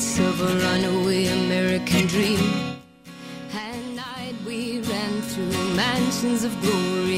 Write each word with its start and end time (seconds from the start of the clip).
of 0.00 0.40
a 0.40 0.56
runaway 0.64 1.26
American 1.26 2.06
dream. 2.06 2.40
At 3.52 3.76
night 3.94 4.34
we 4.46 4.80
ran 4.80 5.20
through 5.20 5.74
mansions 5.76 6.42
of 6.42 6.58
glory 6.62 7.09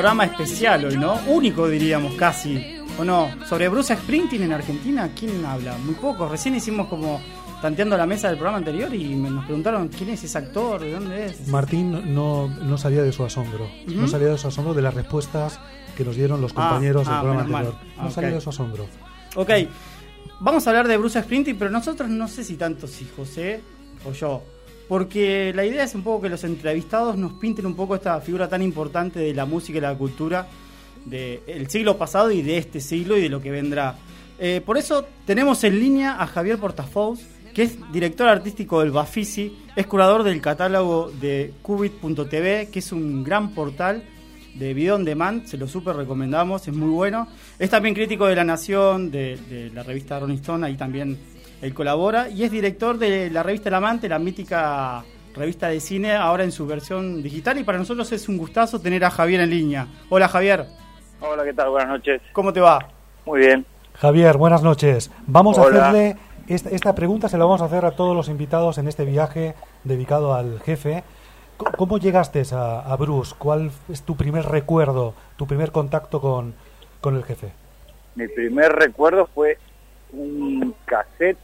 Programa 0.00 0.24
especial 0.24 0.82
hoy, 0.86 0.96
¿no? 0.96 1.20
Único 1.26 1.68
diríamos 1.68 2.14
casi. 2.14 2.74
¿O 2.98 3.04
no? 3.04 3.28
Sobre 3.46 3.68
Bruce 3.68 3.94
Springsteen 3.94 4.44
en 4.44 4.52
Argentina, 4.54 5.10
¿quién 5.14 5.44
habla? 5.44 5.76
Muy 5.76 5.92
poco. 5.94 6.26
Recién 6.26 6.54
hicimos 6.54 6.88
como 6.88 7.20
tanteando 7.60 7.98
la 7.98 8.06
mesa 8.06 8.28
del 8.28 8.38
programa 8.38 8.56
anterior 8.56 8.94
y 8.94 9.14
me- 9.14 9.28
nos 9.28 9.44
preguntaron 9.44 9.88
quién 9.88 10.08
es 10.08 10.24
ese 10.24 10.38
actor, 10.38 10.80
de 10.80 10.92
dónde 10.92 11.26
es. 11.26 11.46
Martín 11.48 12.14
no, 12.14 12.48
no 12.48 12.78
salía 12.78 13.02
de 13.02 13.12
su 13.12 13.24
asombro. 13.24 13.68
No 13.88 14.08
salía 14.08 14.28
de 14.28 14.38
su 14.38 14.48
asombro 14.48 14.72
de 14.72 14.80
las 14.80 14.94
respuestas 14.94 15.60
que 15.94 16.02
nos 16.02 16.16
dieron 16.16 16.40
los 16.40 16.52
Ah, 16.52 16.54
compañeros 16.54 17.06
ah, 17.06 17.10
del 17.10 17.20
programa 17.20 17.42
menos 17.44 17.52
mal. 17.52 17.66
anterior. 17.66 17.96
No 17.98 18.08
Ah, 18.08 18.10
salía 18.10 18.30
ok. 18.30 18.34
de 18.36 18.40
su 18.40 18.48
asombro. 18.50 18.86
Ok, 19.36 19.50
vamos 20.40 20.66
a 20.66 20.70
hablar 20.70 20.88
de 20.88 20.96
Bruce 20.96 21.20
Springsteen, 21.22 21.58
pero 21.58 21.70
nosotros 21.70 22.08
no 22.08 22.26
sé 22.26 22.42
si 22.42 22.56
tanto 22.56 22.86
si 22.86 23.06
José 23.14 23.60
o 24.08 24.12
yo. 24.12 24.42
Porque 24.90 25.52
la 25.54 25.64
idea 25.64 25.84
es 25.84 25.94
un 25.94 26.02
poco 26.02 26.22
que 26.22 26.28
los 26.28 26.42
entrevistados 26.42 27.16
nos 27.16 27.34
pinten 27.34 27.64
un 27.64 27.76
poco 27.76 27.94
esta 27.94 28.20
figura 28.20 28.48
tan 28.48 28.60
importante 28.60 29.20
de 29.20 29.32
la 29.32 29.46
música 29.46 29.78
y 29.78 29.80
la 29.80 29.94
cultura 29.94 30.48
del 31.04 31.70
siglo 31.70 31.96
pasado 31.96 32.32
y 32.32 32.42
de 32.42 32.58
este 32.58 32.80
siglo 32.80 33.16
y 33.16 33.20
de 33.20 33.28
lo 33.28 33.40
que 33.40 33.52
vendrá. 33.52 33.94
Eh, 34.40 34.60
por 34.66 34.76
eso 34.76 35.06
tenemos 35.24 35.62
en 35.62 35.78
línea 35.78 36.20
a 36.20 36.26
Javier 36.26 36.58
Portafous, 36.58 37.20
que 37.54 37.62
es 37.62 37.78
director 37.92 38.26
artístico 38.26 38.80
del 38.80 38.90
Bafisi, 38.90 39.56
es 39.76 39.86
curador 39.86 40.24
del 40.24 40.40
catálogo 40.40 41.12
de 41.20 41.54
Qubit.tv, 41.62 42.70
que 42.72 42.80
es 42.80 42.90
un 42.90 43.22
gran 43.22 43.54
portal 43.54 44.02
de 44.56 44.74
video 44.74 44.96
on 44.96 45.04
demand, 45.04 45.46
se 45.46 45.56
lo 45.56 45.68
súper 45.68 45.94
recomendamos, 45.94 46.66
es 46.66 46.74
muy 46.74 46.90
bueno. 46.90 47.28
Es 47.60 47.70
también 47.70 47.94
crítico 47.94 48.26
de 48.26 48.34
La 48.34 48.42
Nación, 48.42 49.12
de, 49.12 49.38
de 49.48 49.70
la 49.70 49.84
revista 49.84 50.18
Rolling 50.18 50.38
Stone, 50.38 50.66
ahí 50.66 50.76
también 50.76 51.16
él 51.60 51.74
colabora, 51.74 52.28
y 52.28 52.44
es 52.44 52.50
director 52.50 52.98
de 52.98 53.30
la 53.30 53.42
revista 53.42 53.68
El 53.68 53.74
Amante, 53.74 54.08
la 54.08 54.18
mítica 54.18 55.04
revista 55.34 55.68
de 55.68 55.80
cine, 55.80 56.14
ahora 56.14 56.44
en 56.44 56.52
su 56.52 56.66
versión 56.66 57.22
digital, 57.22 57.58
y 57.58 57.64
para 57.64 57.78
nosotros 57.78 58.10
es 58.12 58.28
un 58.28 58.38
gustazo 58.38 58.80
tener 58.80 59.04
a 59.04 59.10
Javier 59.10 59.40
en 59.40 59.50
línea. 59.50 59.86
Hola 60.08 60.28
Javier, 60.28 60.66
Hola, 61.20 61.44
¿qué 61.44 61.52
tal? 61.52 61.68
Buenas 61.70 61.88
noches. 61.90 62.22
¿cómo 62.32 62.52
te 62.52 62.60
va? 62.60 62.78
Muy 63.26 63.40
bien. 63.40 63.66
Javier, 63.94 64.38
buenas 64.38 64.62
noches. 64.62 65.10
Vamos 65.26 65.58
Hola. 65.58 65.66
a 65.66 65.88
hacerle 65.90 66.16
esta, 66.48 66.70
esta 66.70 66.94
pregunta, 66.94 67.28
se 67.28 67.36
la 67.36 67.44
vamos 67.44 67.60
a 67.60 67.66
hacer 67.66 67.84
a 67.84 67.90
todos 67.90 68.16
los 68.16 68.28
invitados 68.28 68.78
en 68.78 68.88
este 68.88 69.04
viaje 69.04 69.54
dedicado 69.84 70.34
al 70.34 70.60
jefe. 70.60 71.04
¿Cómo 71.76 71.98
llegaste 71.98 72.42
a, 72.52 72.80
a 72.80 72.96
Bruce? 72.96 73.34
¿Cuál 73.38 73.70
es 73.90 74.02
tu 74.02 74.16
primer 74.16 74.46
recuerdo, 74.46 75.12
tu 75.36 75.46
primer 75.46 75.72
contacto 75.72 76.22
con, 76.22 76.54
con 77.02 77.16
el 77.16 77.24
jefe? 77.24 77.52
Mi 78.14 78.26
primer 78.28 78.72
recuerdo 78.72 79.28
fue 79.34 79.58
un 80.12 80.74
cassette. 80.86 81.36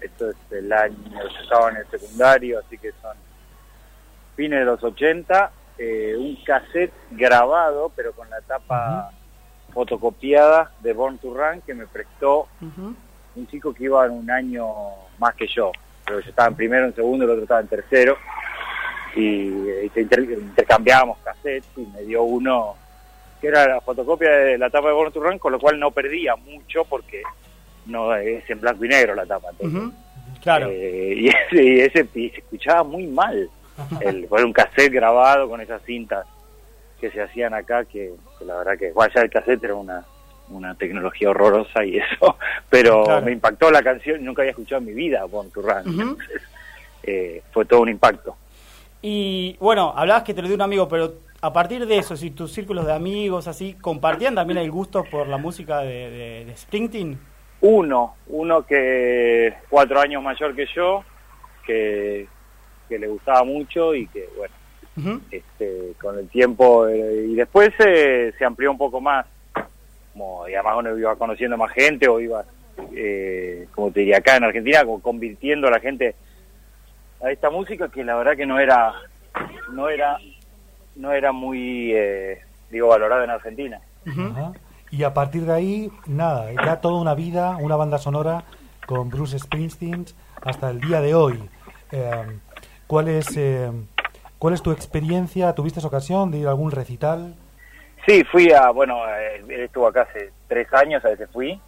Esto 0.00 0.30
es 0.30 0.36
el 0.50 0.72
año, 0.72 0.96
yo 1.12 1.42
estaba 1.42 1.70
en 1.70 1.76
el 1.78 1.86
secundario, 1.90 2.58
así 2.60 2.78
que 2.78 2.92
son 3.02 3.16
fines 4.36 4.60
de 4.60 4.64
los 4.64 4.82
80. 4.82 5.50
eh, 5.80 6.14
un 6.18 6.34
cassette 6.44 6.92
grabado, 7.12 7.92
pero 7.94 8.12
con 8.12 8.28
la 8.30 8.40
tapa 8.40 9.10
fotocopiada 9.72 10.72
de 10.80 10.92
Born 10.92 11.18
to 11.18 11.32
Run 11.32 11.60
que 11.62 11.72
me 11.74 11.86
prestó 11.86 12.48
un 13.36 13.46
chico 13.46 13.72
que 13.72 13.84
iba 13.84 14.04
en 14.04 14.10
un 14.12 14.28
año 14.30 14.66
más 15.18 15.34
que 15.36 15.46
yo. 15.46 15.70
Pero 16.04 16.18
yo 16.20 16.30
estaba 16.30 16.48
en 16.48 16.56
primero, 16.56 16.86
en 16.86 16.94
segundo, 16.96 17.24
el 17.24 17.30
otro 17.30 17.42
estaba 17.44 17.60
en 17.60 17.68
tercero. 17.68 18.16
Y, 19.14 19.68
eh, 19.68 19.90
te 19.94 20.00
inter- 20.02 20.22
intercambiábamos 20.30 21.18
cassettes 21.18 21.68
y 21.76 21.86
me 21.86 22.02
dio 22.02 22.22
uno 22.24 22.74
que 23.40 23.46
era 23.48 23.66
la 23.68 23.80
fotocopia 23.80 24.30
de 24.30 24.58
la 24.58 24.70
tapa 24.70 24.88
de 24.88 24.94
Born 24.94 25.12
to 25.12 25.20
Run, 25.20 25.38
con 25.38 25.52
lo 25.52 25.60
cual 25.60 25.78
no 25.78 25.92
perdía 25.92 26.34
mucho 26.34 26.84
porque 26.86 27.22
no 27.88 28.14
es 28.14 28.48
en 28.48 28.60
blanco 28.60 28.84
y 28.84 28.88
negro 28.88 29.14
la 29.14 29.26
tapa. 29.26 29.48
entonces, 29.50 29.98
Claro. 30.42 30.68
eh, 30.70 31.14
y, 31.18 31.28
ese, 31.28 31.64
y 31.64 31.80
ese- 31.80 32.08
y 32.14 32.30
se 32.30 32.38
escuchaba 32.38 32.84
muy 32.84 33.06
mal. 33.06 33.50
El, 34.00 34.26
fue 34.28 34.44
un 34.44 34.52
cassette 34.52 34.92
grabado 34.92 35.48
con 35.48 35.60
esas 35.60 35.80
cintas 35.82 36.26
que 37.00 37.10
se 37.10 37.22
hacían 37.22 37.54
acá, 37.54 37.84
que, 37.84 38.12
que 38.38 38.44
la 38.44 38.56
verdad 38.56 38.76
que 38.78 38.90
bueno, 38.92 39.12
ya 39.14 39.20
el 39.22 39.30
cassette 39.30 39.62
era 39.64 39.74
una, 39.76 40.04
una 40.48 40.74
tecnología 40.74 41.30
horrorosa 41.30 41.84
y 41.84 41.96
eso, 41.98 42.36
pero 42.70 43.04
Claro. 43.04 43.24
me 43.24 43.32
impactó 43.32 43.70
la 43.70 43.82
canción, 43.82 44.24
nunca 44.24 44.42
había 44.42 44.50
escuchado 44.50 44.80
en 44.80 44.86
mi 44.86 44.94
vida 44.94 45.24
Born 45.26 45.50
to 45.52 45.62
Run, 45.62 45.82
entonces, 45.86 46.42
eh, 47.04 47.42
fue 47.52 47.64
todo 47.66 47.82
un 47.82 47.88
impacto. 47.88 48.36
Y 49.00 49.56
bueno, 49.60 49.92
hablabas 49.96 50.24
que 50.24 50.34
te 50.34 50.42
lo 50.42 50.48
dio 50.48 50.56
un 50.56 50.62
amigo, 50.62 50.88
pero 50.88 51.14
a 51.40 51.52
partir 51.52 51.86
de 51.86 51.98
eso, 51.98 52.16
si 52.16 52.32
tus 52.32 52.52
círculos 52.52 52.84
de 52.84 52.92
amigos 52.94 53.46
así, 53.46 53.74
¿compartían 53.80 54.34
también 54.34 54.58
el 54.58 54.72
gusto 54.72 55.04
por 55.04 55.28
la 55.28 55.36
música 55.36 55.82
de, 55.82 56.10
de, 56.10 56.44
de 56.46 56.56
Springsteen? 56.56 57.16
Uno, 57.60 58.14
uno 58.28 58.64
que 58.64 59.54
cuatro 59.68 60.00
años 60.00 60.22
mayor 60.22 60.54
que 60.54 60.66
yo, 60.74 61.04
que, 61.66 62.26
que 62.88 62.98
le 62.98 63.08
gustaba 63.08 63.42
mucho 63.44 63.94
y 63.94 64.06
que, 64.06 64.28
bueno, 64.36 64.54
este, 65.30 65.92
con 66.00 66.18
el 66.18 66.28
tiempo 66.28 66.88
eh, 66.88 67.26
y 67.28 67.34
después 67.34 67.70
eh, 67.78 68.32
se 68.36 68.44
amplió 68.44 68.70
un 68.70 68.78
poco 68.78 69.00
más. 69.00 69.26
Como 70.12 70.48
y 70.48 70.54
además 70.54 70.74
uno 70.78 70.98
iba 70.98 71.16
conociendo 71.16 71.56
más 71.56 71.72
gente 71.72 72.08
o 72.08 72.18
iba 72.18 72.44
eh, 72.94 73.68
como 73.74 73.90
te 73.90 74.00
diría 74.00 74.18
acá 74.18 74.36
en 74.36 74.44
Argentina 74.44 74.84
como 74.84 75.00
convirtiendo 75.00 75.68
a 75.68 75.70
la 75.70 75.80
gente 75.80 76.16
a 77.22 77.30
esta 77.30 77.50
música 77.50 77.88
que 77.88 78.04
la 78.04 78.16
verdad 78.16 78.36
que 78.36 78.46
no 78.46 78.58
era 78.58 78.94
no 79.72 79.88
era 79.88 80.18
no 80.96 81.12
era 81.12 81.32
muy 81.32 81.92
eh, 81.94 82.40
digo 82.70 82.88
valorada 82.88 83.24
en 83.24 83.30
Argentina. 83.30 83.80
Y 84.90 85.02
a 85.02 85.12
partir 85.12 85.44
de 85.44 85.52
ahí, 85.52 85.92
nada, 86.06 86.50
ya 86.64 86.80
toda 86.80 87.00
una 87.00 87.14
vida, 87.14 87.56
una 87.60 87.76
banda 87.76 87.98
sonora 87.98 88.44
con 88.86 89.10
Bruce 89.10 89.38
Springsteen 89.38 90.06
hasta 90.42 90.70
el 90.70 90.80
día 90.80 91.00
de 91.00 91.14
hoy. 91.14 91.48
Eh, 91.92 92.38
¿cuál, 92.86 93.08
es, 93.08 93.36
eh, 93.36 93.70
¿Cuál 94.38 94.54
es 94.54 94.62
tu 94.62 94.72
experiencia? 94.72 95.54
¿Tuviste 95.54 95.84
ocasión 95.84 96.30
de 96.30 96.38
ir 96.38 96.46
a 96.46 96.50
algún 96.50 96.70
recital? 96.70 97.34
Sí, 98.06 98.24
fui 98.24 98.50
a, 98.52 98.70
bueno, 98.70 99.06
eh, 99.06 99.44
él 99.48 99.60
estuvo 99.60 99.86
acá 99.86 100.02
hace 100.02 100.32
tres 100.46 100.72
años, 100.72 101.04
a 101.04 101.08
veces 101.08 101.28
fui, 101.30 101.60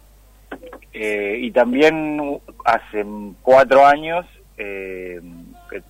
eh, 0.93 1.37
y 1.39 1.51
también 1.51 2.41
hace 2.65 3.05
cuatro 3.41 3.85
años 3.85 4.25
eh, 4.57 5.21
que 5.69 5.83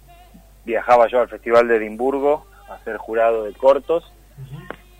viajaba 0.65 1.07
yo 1.07 1.21
al 1.21 1.29
Festival 1.29 1.67
de 1.67 1.77
Edimburgo 1.77 2.45
a 2.69 2.77
ser 2.83 2.97
jurado 2.97 3.45
de 3.45 3.53
cortos 3.53 4.11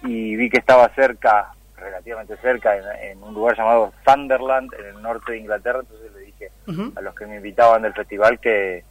y 0.04 0.36
vi 0.36 0.50
que 0.50 0.58
estaba 0.58 0.90
cerca, 0.96 1.54
relativamente 1.82 2.38
cerca, 2.38 2.78
en, 2.78 3.12
en 3.12 3.24
un 3.24 3.34
lugar 3.34 3.58
llamado 3.58 3.92
Sunderland, 4.06 4.74
en 4.74 4.86
el 4.96 5.02
norte 5.02 5.34
de 5.34 5.40
Inglaterra, 5.40 5.80
entonces 5.82 6.12
le 6.14 6.20
dije 6.22 6.52
a 6.96 7.02
los 7.02 7.16
que 7.16 7.26
me 7.26 7.36
invitaban 7.38 7.82
del 7.82 7.94
festival 7.94 8.40
que 8.40 8.84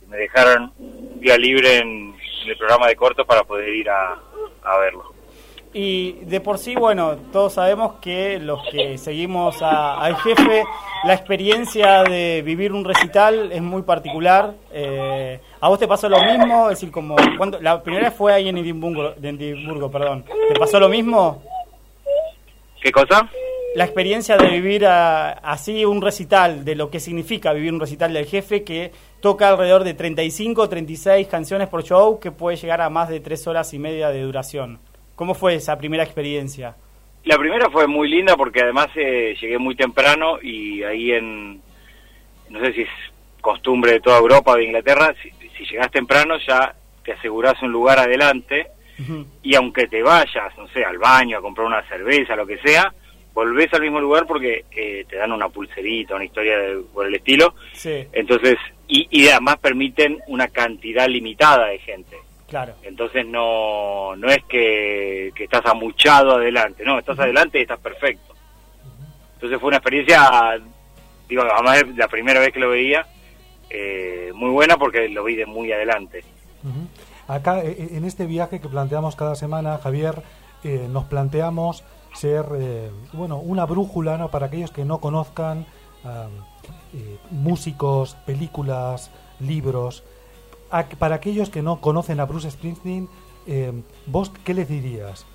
que 0.00 0.06
me 0.06 0.16
dejaran 0.16 0.72
un 0.78 1.20
día 1.20 1.36
libre 1.36 1.78
en, 1.78 2.14
en 2.44 2.50
el 2.50 2.56
programa 2.56 2.88
de 2.88 2.96
cortos 2.96 3.26
para 3.26 3.44
poder 3.44 3.68
ir 3.68 3.88
a, 3.90 4.18
a 4.64 4.78
verlo. 4.78 5.11
Y 5.74 6.12
de 6.26 6.40
por 6.40 6.58
sí, 6.58 6.74
bueno, 6.74 7.16
todos 7.32 7.54
sabemos 7.54 7.94
que 8.02 8.38
los 8.38 8.60
que 8.70 8.98
seguimos 8.98 9.62
a- 9.62 9.98
al 10.02 10.16
jefe, 10.16 10.64
la 11.04 11.14
experiencia 11.14 12.02
de 12.02 12.42
vivir 12.44 12.72
un 12.74 12.84
recital 12.84 13.50
es 13.52 13.62
muy 13.62 13.80
particular. 13.82 14.52
Eh, 14.70 15.40
¿A 15.60 15.68
vos 15.68 15.78
te 15.78 15.88
pasó 15.88 16.10
lo 16.10 16.22
mismo? 16.22 16.64
Es 16.68 16.78
decir, 16.78 16.90
como 16.92 17.16
cuando 17.38 17.58
la 17.60 17.82
primera 17.82 18.08
vez 18.10 18.14
fue 18.18 18.34
ahí 18.34 18.50
en 18.50 18.58
Edimburgo, 18.58 19.12
de 19.16 19.30
Edimburgo, 19.30 19.90
perdón. 19.90 20.24
¿Te 20.52 20.58
pasó 20.58 20.78
lo 20.78 20.88
mismo? 20.90 21.42
¿Qué 22.80 22.90
cosa? 22.92 23.28
la 23.74 23.84
experiencia 23.84 24.36
de 24.36 24.48
vivir 24.48 24.84
a- 24.84 25.30
así 25.30 25.86
un 25.86 26.02
recital, 26.02 26.62
de 26.62 26.74
lo 26.74 26.90
que 26.90 27.00
significa 27.00 27.54
vivir 27.54 27.72
un 27.72 27.80
recital 27.80 28.12
del 28.12 28.26
jefe 28.26 28.64
que 28.64 28.92
toca 29.20 29.48
alrededor 29.48 29.82
de 29.82 29.94
35 29.94 30.60
o 30.60 30.68
36 30.68 31.26
canciones 31.26 31.68
por 31.70 31.82
show 31.82 32.20
que 32.20 32.30
puede 32.32 32.58
llegar 32.58 32.82
a 32.82 32.90
más 32.90 33.08
de 33.08 33.20
tres 33.20 33.46
horas 33.46 33.72
y 33.72 33.78
media 33.78 34.10
de 34.10 34.20
duración. 34.20 34.78
¿Cómo 35.22 35.34
fue 35.34 35.54
esa 35.54 35.78
primera 35.78 36.02
experiencia? 36.02 36.74
La 37.26 37.38
primera 37.38 37.70
fue 37.70 37.86
muy 37.86 38.08
linda 38.08 38.36
porque 38.36 38.60
además 38.60 38.88
eh, 38.96 39.36
llegué 39.40 39.56
muy 39.56 39.76
temprano 39.76 40.42
y 40.42 40.82
ahí 40.82 41.12
en, 41.12 41.62
no 42.50 42.58
sé 42.58 42.72
si 42.72 42.80
es 42.82 42.88
costumbre 43.40 43.92
de 43.92 44.00
toda 44.00 44.18
Europa 44.18 44.50
o 44.50 44.56
de 44.56 44.64
Inglaterra, 44.64 45.14
si, 45.22 45.30
si 45.56 45.64
llegás 45.70 45.92
temprano 45.92 46.34
ya 46.44 46.74
te 47.04 47.12
asegurás 47.12 47.54
un 47.62 47.70
lugar 47.70 48.00
adelante 48.00 48.66
y 49.44 49.54
aunque 49.54 49.86
te 49.86 50.02
vayas, 50.02 50.58
no 50.58 50.66
sé, 50.70 50.84
al 50.84 50.98
baño 50.98 51.38
a 51.38 51.40
comprar 51.40 51.68
una 51.68 51.86
cerveza, 51.88 52.34
lo 52.34 52.44
que 52.44 52.58
sea, 52.58 52.92
volvés 53.32 53.72
al 53.74 53.82
mismo 53.82 54.00
lugar 54.00 54.26
porque 54.26 54.64
eh, 54.72 55.04
te 55.08 55.16
dan 55.18 55.30
una 55.30 55.48
pulserita, 55.50 56.16
una 56.16 56.24
historia 56.24 56.58
de- 56.58 56.78
por 56.92 57.06
el 57.06 57.14
estilo. 57.14 57.54
Sí, 57.74 58.08
Entonces, 58.12 58.56
y, 58.88 59.06
y 59.08 59.28
además 59.28 59.58
permiten 59.58 60.18
una 60.26 60.48
cantidad 60.48 61.06
limitada 61.06 61.66
de 61.68 61.78
gente. 61.78 62.16
Claro. 62.52 62.74
Entonces 62.82 63.26
no, 63.26 64.14
no 64.14 64.28
es 64.28 64.44
que, 64.44 65.32
que 65.34 65.44
estás 65.44 65.64
amuchado 65.64 66.36
adelante, 66.36 66.84
no, 66.84 66.98
estás 66.98 67.18
adelante 67.18 67.58
y 67.58 67.62
estás 67.62 67.80
perfecto. 67.80 68.34
Entonces 69.34 69.58
fue 69.58 69.68
una 69.68 69.78
experiencia, 69.78 70.60
digo, 71.28 71.42
además 71.42 71.80
de 71.80 71.94
la 71.94 72.08
primera 72.08 72.40
vez 72.40 72.52
que 72.52 72.60
lo 72.60 72.68
veía, 72.68 73.06
eh, 73.70 74.30
muy 74.34 74.50
buena 74.50 74.76
porque 74.76 75.08
lo 75.08 75.24
vi 75.24 75.34
de 75.34 75.46
muy 75.46 75.72
adelante. 75.72 76.22
Acá, 77.26 77.64
eh, 77.64 77.74
eh, 77.78 77.88
en 77.92 78.04
este 78.04 78.26
viaje 78.26 78.60
que 78.60 78.68
planteamos 78.68 79.16
cada 79.16 79.34
semana, 79.34 79.78
Javier, 79.78 80.22
eh, 80.62 80.86
nos 80.90 81.04
planteamos 81.04 81.84
ser, 82.12 82.44
eh, 82.54 82.90
bueno, 83.14 83.38
una 83.38 83.64
brújula 83.64 84.18
¿no? 84.18 84.30
para 84.30 84.46
aquellos 84.46 84.70
que 84.70 84.84
no 84.84 84.98
conozcan 84.98 85.64
ah, 86.04 86.28
eh, 86.94 87.16
músicos, 87.30 88.14
películas, 88.26 89.10
libros. 89.40 90.04
A- 90.72 90.88
para 90.88 91.16
aquellos 91.16 91.50
que 91.50 91.62
no 91.62 91.80
conocen 91.80 92.18
a 92.18 92.24
Bruce 92.24 92.50
Springsteen, 92.50 93.08
eh, 93.46 93.72
¿vos 94.06 94.32
qué 94.44 94.54
les 94.54 94.68
dirías? 94.68 95.26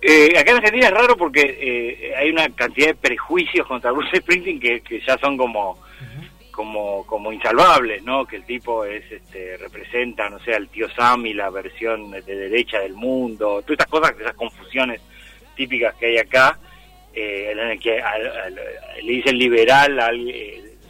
Eh, 0.00 0.36
acá 0.36 0.50
en 0.50 0.56
Argentina 0.56 0.86
es 0.88 0.92
raro 0.92 1.16
porque 1.16 1.58
eh, 1.60 2.14
hay 2.16 2.30
una 2.30 2.48
cantidad 2.50 2.88
de 2.88 2.94
prejuicios 2.96 3.66
contra 3.66 3.92
Bruce 3.92 4.16
Springsteen 4.16 4.58
que, 4.58 4.80
que 4.80 5.00
ya 5.06 5.16
son 5.18 5.36
como, 5.36 5.78
como, 6.50 7.06
como 7.06 7.32
insalvables, 7.32 8.02
¿no? 8.02 8.26
Que 8.26 8.36
el 8.36 8.44
tipo 8.44 8.84
es, 8.84 9.04
este, 9.12 9.56
representa, 9.58 10.28
no 10.28 10.40
sé, 10.40 10.54
al 10.54 10.68
tío 10.68 10.88
Sam 10.90 11.26
y 11.26 11.34
la 11.34 11.50
versión 11.50 12.10
de 12.10 12.22
derecha 12.22 12.80
del 12.80 12.94
mundo, 12.94 13.60
todas 13.62 13.70
estas 13.72 13.86
cosas, 13.86 14.14
esas 14.18 14.34
confusiones 14.34 15.00
típicas 15.54 15.94
que 15.96 16.06
hay 16.06 16.18
acá, 16.18 16.58
eh, 17.14 17.50
en 17.52 17.58
el 17.60 17.78
que 17.78 18.00
al- 18.00 18.26
al- 18.38 18.54
le 19.02 19.12
dicen 19.12 19.38
liberal, 19.38 20.00
al, 20.00 20.28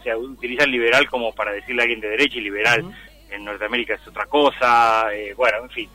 o 0.02 0.04
sea, 0.04 0.16
utilizan 0.18 0.68
liberal 0.70 1.08
como 1.08 1.32
para 1.32 1.52
decirle 1.52 1.82
a 1.82 1.84
alguien 1.84 2.00
de 2.00 2.08
derecha 2.08 2.38
y 2.38 2.40
liberal 2.42 2.84
en 3.30 3.44
Norteamérica 3.44 3.94
es 3.94 4.06
otra 4.08 4.26
cosa, 4.26 5.06
eh, 5.14 5.32
bueno, 5.34 5.58
en 5.62 5.70
fin. 5.70 5.88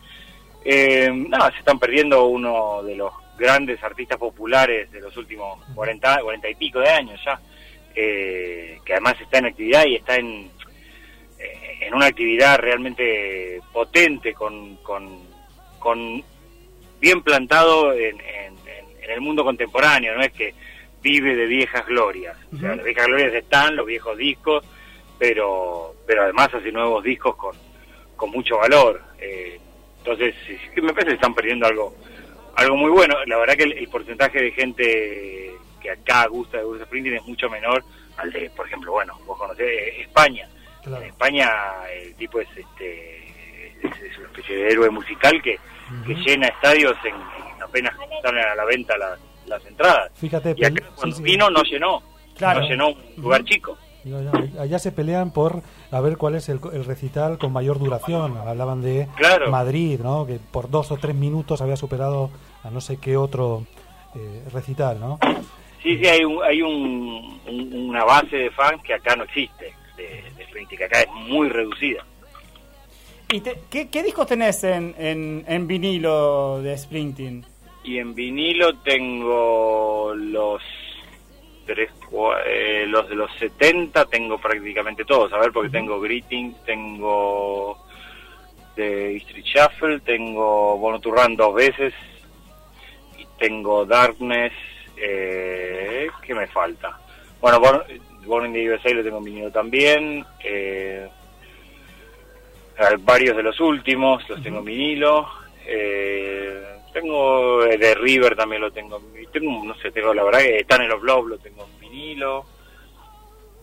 Eh, 0.64 1.12
nada, 1.30 1.52
se 1.52 1.60
están 1.60 1.78
perdiendo 1.78 2.26
uno 2.26 2.82
de 2.84 2.96
los 2.96 3.12
grandes 3.38 3.84
artistas 3.84 4.18
populares 4.18 4.90
de 4.92 5.02
los 5.02 5.16
últimos 5.18 5.60
40, 5.76 6.22
40 6.22 6.50
y 6.50 6.56
pico 6.56 6.80
de 6.80 6.90
años 6.90 7.20
ya, 7.26 7.40
eh, 7.94 8.80
que 8.86 8.94
además 8.94 9.16
está 9.22 9.40
en 9.40 9.46
actividad 9.48 9.86
y 9.86 9.96
está 9.96 10.16
en, 10.16 10.50
eh, 11.38 11.78
en 11.82 11.94
una 11.94 12.06
actividad 12.08 12.58
realmente 12.60 13.60
potente, 13.74 14.34
con, 14.34 14.78
con, 14.78 15.20
con 15.80 16.24
bien 17.00 17.22
plantado 17.22 17.94
en- 17.94 18.20
en 18.22 19.12
el 19.14 19.22
mundo 19.22 19.44
contemporáneo, 19.46 20.16
no 20.16 20.22
es 20.22 20.34
que 20.34 20.54
vive 21.02 21.36
de 21.36 21.46
viejas 21.46 21.86
glorias. 21.86 22.38
O 22.54 22.58
sea, 22.58 22.76
las 22.76 22.86
viejas 22.86 23.08
glorias 23.08 23.34
están, 23.34 23.76
los 23.76 23.86
viejos 23.86 24.18
discos, 24.18 24.66
pero 25.18 25.96
pero 26.06 26.24
además 26.24 26.54
hace 26.54 26.72
nuevos 26.72 27.04
discos 27.04 27.36
con, 27.36 27.56
con 28.16 28.32
mucho 28.32 28.58
valor. 28.58 29.02
Eh, 29.20 29.60
entonces, 30.00 30.36
me 30.76 30.94
parece 30.94 31.10
que 31.10 31.16
están 31.16 31.34
perdiendo 31.34 31.68
algo 31.68 31.96
algo 32.56 32.76
muy 32.76 32.92
bueno. 32.92 33.16
La 33.26 33.38
verdad 33.38 33.56
que 33.56 33.64
el, 33.64 33.74
el 33.74 33.88
porcentaje 33.88 34.42
de 34.42 34.52
gente 34.52 35.52
que 35.82 35.92
acá 35.92 36.28
gusta 36.28 36.58
de 36.58 36.64
Bruce 36.64 36.86
Springsteen 36.86 37.18
es 37.18 37.26
mucho 37.26 37.50
menor 37.50 37.84
al 38.18 38.32
de, 38.32 38.50
por 38.50 38.66
ejemplo, 38.66 38.92
bueno, 38.92 39.18
vos 39.26 39.38
conocés 39.38 39.68
eh, 39.68 40.02
España. 40.02 40.50
Claro. 40.84 41.04
En 41.04 41.10
España 41.10 41.52
el 41.94 42.16
tipo 42.16 42.40
es 42.40 42.48
este 42.56 43.26
es, 43.84 44.02
es 44.02 44.18
una 44.18 44.28
especie 44.28 44.56
de 44.56 44.70
héroe 44.72 44.90
musical 44.90 45.42
que, 45.42 45.60
que 46.06 46.16
llena 46.16 46.48
estadios 46.48 46.98
en, 47.04 47.14
en 47.14 47.62
apenas 47.62 47.94
salen 48.24 48.46
a 48.46 48.56
la 48.56 48.66
venta 48.66 48.98
las, 48.98 49.20
las 49.48 49.66
entradas. 49.66 50.12
Fíjate, 50.16 50.54
Y 50.58 50.66
acá 50.66 50.84
cuando 50.96 51.16
sí, 51.16 51.24
sí. 51.24 51.32
vino 51.32 51.50
no 51.50 51.64
llenó, 51.64 52.02
Claro. 52.38 52.62
no 52.62 52.68
llenó 52.68 52.90
un 52.90 52.98
lugar 53.18 53.44
chico. 53.44 53.78
Allá 54.60 54.80
se 54.80 54.94
pelean 54.94 55.32
por 55.32 55.62
a 55.92 56.00
ver 56.00 56.16
cuál 56.18 56.36
es 56.36 56.48
el, 56.48 56.62
el 56.72 56.86
recital 56.86 57.38
con 57.38 57.52
mayor 57.52 57.78
duración. 57.78 58.38
Hablaban 58.38 58.82
de 58.82 59.08
Claro. 59.18 59.52
Madrid, 59.52 60.00
¿no? 60.02 60.26
Que 60.26 60.40
por 60.40 60.70
dos 60.70 60.92
o 60.92 60.98
tres 60.98 61.14
minutos 61.16 61.62
había 61.62 61.76
superado 61.76 62.30
a 62.64 62.70
no 62.70 62.80
sé 62.80 62.98
qué 62.98 63.18
otro 63.18 63.66
eh, 64.16 64.44
recital, 64.54 65.00
¿no? 65.00 65.20
Sí, 65.84 65.98
sí, 65.98 66.08
hay, 66.08 66.24
un, 66.24 66.42
hay 66.44 66.62
un, 66.62 67.40
un- 67.48 67.90
una 67.90 68.04
base 68.06 68.36
de 68.38 68.52
fans 68.52 68.82
que 68.84 68.94
acá 68.94 69.16
no 69.16 69.24
existe, 69.26 69.74
de, 69.98 70.04
de 70.38 70.66
que 70.78 70.84
acá 70.86 71.02
es 71.02 71.08
muy 71.28 71.50
reducida. 71.50 72.04
¿Y 73.32 73.42
te- 73.42 73.60
qué, 73.70 73.90
qué 73.90 74.04
discos 74.04 74.26
tenés 74.28 74.64
en, 74.64 74.96
en, 74.98 75.44
en 75.48 75.68
vinilo 75.68 76.62
de 76.62 76.78
Springsteen? 76.78 77.46
Y 77.88 78.00
en 78.00 78.14
vinilo 78.14 78.76
tengo 78.80 80.14
los 80.14 80.62
tres, 81.66 81.90
eh, 82.46 82.84
los 82.86 83.08
de 83.08 83.16
los 83.16 83.32
70 83.40 84.04
tengo 84.08 84.38
prácticamente 84.38 85.06
todos, 85.06 85.32
a 85.32 85.38
ver, 85.38 85.54
porque 85.54 85.70
tengo 85.70 86.02
Greetings, 86.02 86.66
tengo 86.66 87.78
de 88.76 89.16
Street 89.16 89.46
Shuffle, 89.46 90.02
tengo 90.02 90.78
Bono 90.78 91.00
to 91.00 91.12
Run 91.12 91.38
dos 91.38 91.56
veces, 91.56 91.94
y 93.18 93.26
tengo 93.40 93.86
Darkness, 93.86 94.52
eh, 94.98 96.10
¿qué 96.24 96.36
me 96.36 96.48
falta? 96.48 97.00
Bueno, 97.40 97.62
Born, 97.62 97.84
Born 98.26 98.48
in 98.48 98.54
the 98.54 98.70
USA 98.70 98.94
lo 98.94 99.02
tengo 99.02 99.20
en 99.20 99.24
vinilo 99.24 99.52
también, 99.52 100.26
eh, 100.44 101.08
varios 103.00 103.38
de 103.38 103.44
los 103.44 103.58
últimos 103.62 104.28
los 104.28 104.44
tengo 104.44 104.60
en 104.60 104.66
vinilo, 104.66 105.26
eh, 105.66 106.77
tengo 107.00 107.64
eh, 107.64 107.78
de 107.78 107.94
River 107.96 108.36
también 108.36 108.62
lo 108.62 108.72
tengo, 108.72 109.02
tengo, 109.32 109.64
no 109.64 109.76
sé, 109.76 109.92
tengo 109.92 110.14
la 110.14 110.24
verdad 110.24 110.40
que 110.40 110.58
están 110.58 110.82
en 110.82 110.90
los 110.90 111.02
blogs 111.02 111.30
lo 111.30 111.38
tengo 111.38 111.64
en 111.66 111.80
vinilo, 111.80 112.46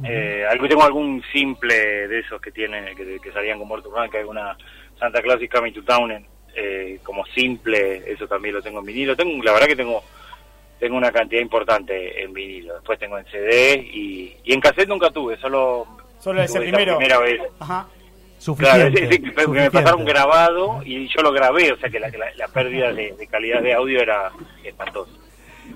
eh, 0.04 0.44
algo, 0.48 0.68
tengo 0.68 0.84
algún 0.84 1.22
simple 1.32 1.74
de 2.08 2.20
esos 2.20 2.40
que 2.40 2.52
tienen, 2.52 2.94
que, 2.96 3.18
que 3.20 3.32
salían 3.32 3.58
con 3.58 3.68
Mortal 3.68 3.90
Kombat, 3.90 4.10
que 4.10 4.18
hay 4.18 4.24
una 4.24 4.56
Santa 4.98 5.20
Claus 5.22 5.42
is 5.42 5.50
Coming 5.50 5.72
to 5.72 5.82
Town 5.82 6.12
en, 6.12 6.26
eh, 6.54 7.00
como 7.02 7.24
simple, 7.26 8.02
eso 8.06 8.28
también 8.28 8.54
lo 8.54 8.62
tengo 8.62 8.78
en 8.80 8.86
vinilo, 8.86 9.16
tengo, 9.16 9.42
la 9.42 9.52
verdad 9.52 9.66
que 9.66 9.76
tengo 9.76 10.02
tengo 10.78 10.96
una 10.96 11.12
cantidad 11.12 11.40
importante 11.40 12.22
en 12.22 12.32
vinilo, 12.32 12.74
después 12.74 12.98
tengo 12.98 13.18
en 13.18 13.24
CD 13.26 13.74
y, 13.76 14.36
y 14.44 14.52
en 14.52 14.60
cassette 14.60 14.88
nunca 14.88 15.10
tuve, 15.10 15.36
solo 15.38 15.86
Solo 16.18 16.42
ese 16.42 16.60
primero. 16.60 16.96
primera 16.96 17.18
vez. 17.18 17.40
Ajá. 17.58 17.86
Suficiente. 18.44 18.90
Claro, 19.00 19.10
sí, 19.12 19.16
sí, 19.16 19.32
que 19.32 19.48
me 19.48 19.70
pasaron 19.70 20.04
grabado 20.04 20.82
y 20.84 21.08
yo 21.08 21.22
lo 21.22 21.32
grabé, 21.32 21.72
o 21.72 21.76
sea 21.78 21.88
que 21.88 21.98
la, 21.98 22.08
la- 22.08 22.34
la 22.36 22.48
pérdida 22.48 22.92
de, 22.92 23.12
de 23.18 23.26
calidad 23.26 23.62
de 23.62 23.72
audio 23.74 24.00
era 24.02 24.32
espantosa. 24.62 25.10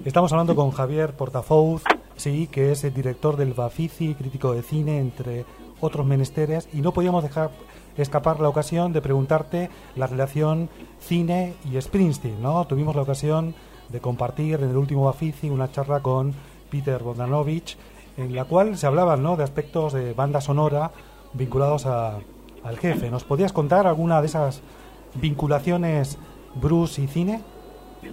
Estamos 0.04 0.30
hablando 0.32 0.54
con 0.54 0.70
Javier 0.70 1.14
Portafouz, 1.14 1.82
sí, 2.16 2.46
que 2.52 2.72
es 2.72 2.84
el 2.84 2.92
director 2.92 3.36
del 3.36 3.54
Bafisi, 3.54 4.14
crítico 4.14 4.52
de 4.52 4.62
cine, 4.62 4.98
entre 4.98 5.46
otros 5.80 6.04
menesteres, 6.04 6.68
y 6.74 6.82
no 6.82 6.92
podíamos 6.92 7.22
dejar 7.22 7.50
escapar 7.96 8.38
la 8.38 8.48
ocasión 8.50 8.92
de 8.92 9.00
preguntarte 9.00 9.70
la 9.96 10.06
relación 10.06 10.68
cine 11.00 11.54
y 11.72 11.80
Springsteen, 11.80 12.42
¿no? 12.42 12.66
Tuvimos 12.66 12.94
la 12.94 13.02
ocasión 13.02 13.54
de 13.88 14.00
compartir 14.00 14.56
en 14.60 14.68
el 14.70 14.76
último 14.76 15.04
Bafisi 15.06 15.48
una 15.48 15.72
charla 15.72 16.00
con 16.00 16.34
Peter 16.70 17.02
Bogdanovich, 17.02 17.78
en 18.18 18.34
la 18.34 18.44
cual 18.44 18.76
se 18.76 18.86
hablaban, 18.86 19.22
¿no?, 19.22 19.36
de 19.36 19.44
aspectos 19.44 19.94
de 19.94 20.12
banda 20.12 20.40
sonora 20.42 20.90
vinculados 21.32 21.86
a- 21.86 22.18
al 22.64 22.78
jefe. 22.78 23.10
¿Nos 23.10 23.24
podías 23.24 23.52
contar 23.52 23.86
alguna 23.86 24.20
de 24.20 24.26
esas 24.26 24.62
vinculaciones 25.14 26.18
Bruce 26.54 27.02
y 27.02 27.06
cine? 27.08 27.40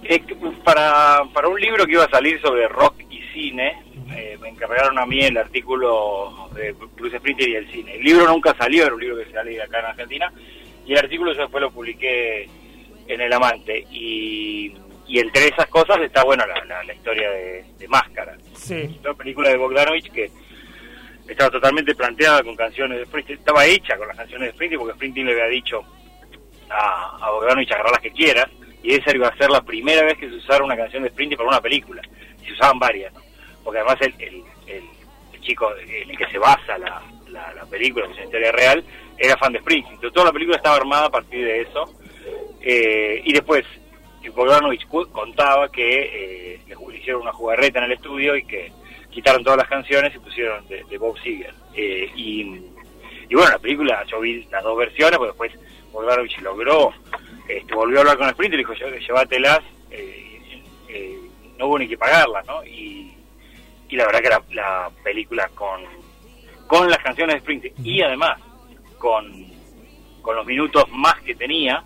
Eh, 0.02 0.22
para, 0.64 1.22
para 1.32 1.48
un 1.48 1.60
libro 1.60 1.86
que 1.86 1.92
iba 1.92 2.04
a 2.04 2.10
salir 2.10 2.40
sobre 2.40 2.66
rock 2.68 2.94
y 3.08 3.20
cine, 3.32 3.82
eh, 4.10 4.36
me 4.40 4.48
encargaron 4.48 4.98
a 4.98 5.06
mí 5.06 5.20
el 5.20 5.36
artículo 5.36 6.48
de 6.54 6.72
Bruce 6.96 7.18
Springsteen 7.18 7.52
y 7.52 7.54
el 7.54 7.70
cine. 7.70 7.94
El 7.96 8.02
libro 8.02 8.26
nunca 8.26 8.54
salió, 8.58 8.84
era 8.84 8.94
un 8.94 9.00
libro 9.00 9.16
que 9.18 9.30
salió 9.32 9.62
acá 9.62 9.80
en 9.80 9.86
Argentina, 9.86 10.32
y 10.86 10.92
el 10.92 10.98
artículo 10.98 11.32
yo 11.32 11.42
después 11.42 11.62
lo 11.62 11.70
publiqué 11.70 12.48
en 13.08 13.20
El 13.20 13.32
Amante. 13.32 13.86
Y, 13.90 14.74
y 15.06 15.18
entre 15.20 15.48
esas 15.48 15.66
cosas 15.66 15.98
está, 16.00 16.24
bueno, 16.24 16.44
la, 16.46 16.64
la, 16.64 16.82
la 16.82 16.94
historia 16.94 17.30
de, 17.30 17.64
de 17.78 17.88
Máscara. 17.88 18.36
Sí. 18.54 18.98
Una 19.04 19.14
película 19.14 19.50
de 19.50 19.56
Bogdanovich 19.56 20.10
que 20.10 20.30
estaba 21.28 21.50
totalmente 21.50 21.94
planteada 21.94 22.42
con 22.42 22.56
canciones 22.56 22.98
de 22.98 23.06
Springsteen, 23.06 23.38
estaba 23.38 23.64
hecha 23.66 23.96
con 23.96 24.08
las 24.08 24.16
canciones 24.16 24.48
de 24.48 24.52
Springsteen 24.52 24.80
porque 24.80 24.94
Springsteen 24.94 25.26
le 25.26 25.32
había 25.32 25.46
dicho 25.46 25.82
a, 26.70 27.18
a 27.20 27.30
Bogdanovich 27.30 27.72
agarrar 27.72 27.92
las 27.92 28.02
que 28.02 28.12
quieras 28.12 28.46
y 28.82 28.94
esa 28.94 29.14
iba 29.14 29.28
a 29.28 29.36
ser 29.36 29.50
la 29.50 29.62
primera 29.62 30.04
vez 30.04 30.16
que 30.16 30.28
se 30.28 30.36
usara 30.36 30.64
una 30.64 30.76
canción 30.76 31.02
de 31.02 31.08
Springsteen 31.10 31.36
para 31.36 31.48
una 31.48 31.60
película. 31.60 32.02
Se 32.44 32.52
usaban 32.52 32.78
varias, 32.78 33.12
¿no? 33.12 33.20
Porque 33.64 33.80
además 33.80 33.98
el, 34.00 34.44
chico 35.40 35.68
en 35.76 36.10
el 36.10 36.16
que 36.16 36.26
se 36.26 36.38
basa 36.38 36.78
la, 36.78 37.02
la, 37.28 37.66
película, 37.66 38.06
que 38.06 38.12
es 38.14 38.24
historia 38.24 38.52
real, 38.52 38.84
era 39.18 39.36
fan 39.36 39.52
de 39.52 39.58
Springsteen. 39.58 39.94
Entonces 39.94 40.14
toda 40.14 40.26
la 40.26 40.32
película 40.32 40.56
estaba 40.56 40.76
armada 40.76 41.06
a 41.06 41.10
partir 41.10 41.44
de 41.44 41.62
eso. 41.62 41.84
Eh, 42.60 43.22
y 43.24 43.32
después, 43.32 43.64
Bogdanovich 44.34 44.86
contaba 44.86 45.68
que 45.70 46.00
eh, 46.12 46.60
le 46.66 46.96
hicieron 46.96 47.22
una 47.22 47.32
jugarreta 47.32 47.78
en 47.78 47.86
el 47.86 47.92
estudio 47.92 48.36
y 48.36 48.44
que 48.44 48.70
quitaron 49.16 49.42
todas 49.42 49.56
las 49.56 49.68
canciones 49.68 50.14
y 50.14 50.18
pusieron 50.18 50.68
de, 50.68 50.98
Bob 50.98 51.18
Seger. 51.20 51.54
Eh, 51.74 52.10
y, 52.14 52.42
y, 53.30 53.34
bueno, 53.34 53.50
la 53.50 53.58
película, 53.58 54.04
yo 54.04 54.20
vi 54.20 54.44
las 54.50 54.62
dos 54.62 54.76
versiones, 54.76 55.16
pues 55.16 55.30
después 55.30 55.52
Bogdanovich 55.90 56.38
logró, 56.42 56.92
este, 57.48 57.74
volvió 57.74 57.96
a 57.96 58.00
hablar 58.02 58.18
con 58.18 58.26
el 58.26 58.34
Sprinter 58.34 58.60
y 58.60 58.62
dijo, 58.62 58.74
llévatelas, 58.74 59.60
eh, 59.90 60.62
eh, 60.90 61.18
no 61.56 61.66
hubo 61.66 61.78
ni 61.78 61.88
que 61.88 61.96
pagarlas, 61.96 62.46
¿no? 62.46 62.62
Y, 62.66 63.14
y 63.88 63.96
la 63.96 64.04
verdad 64.04 64.20
que 64.20 64.28
la, 64.28 64.42
la 64.50 64.90
película 65.02 65.48
con, 65.54 65.80
con 66.66 66.90
las 66.90 66.98
canciones 66.98 67.36
de 67.36 67.40
Sprinter 67.40 67.72
y 67.82 68.02
además 68.02 68.38
con, 68.98 69.46
con 70.20 70.36
los 70.36 70.44
minutos 70.44 70.84
más 70.90 71.18
que 71.22 71.34
tenía, 71.34 71.82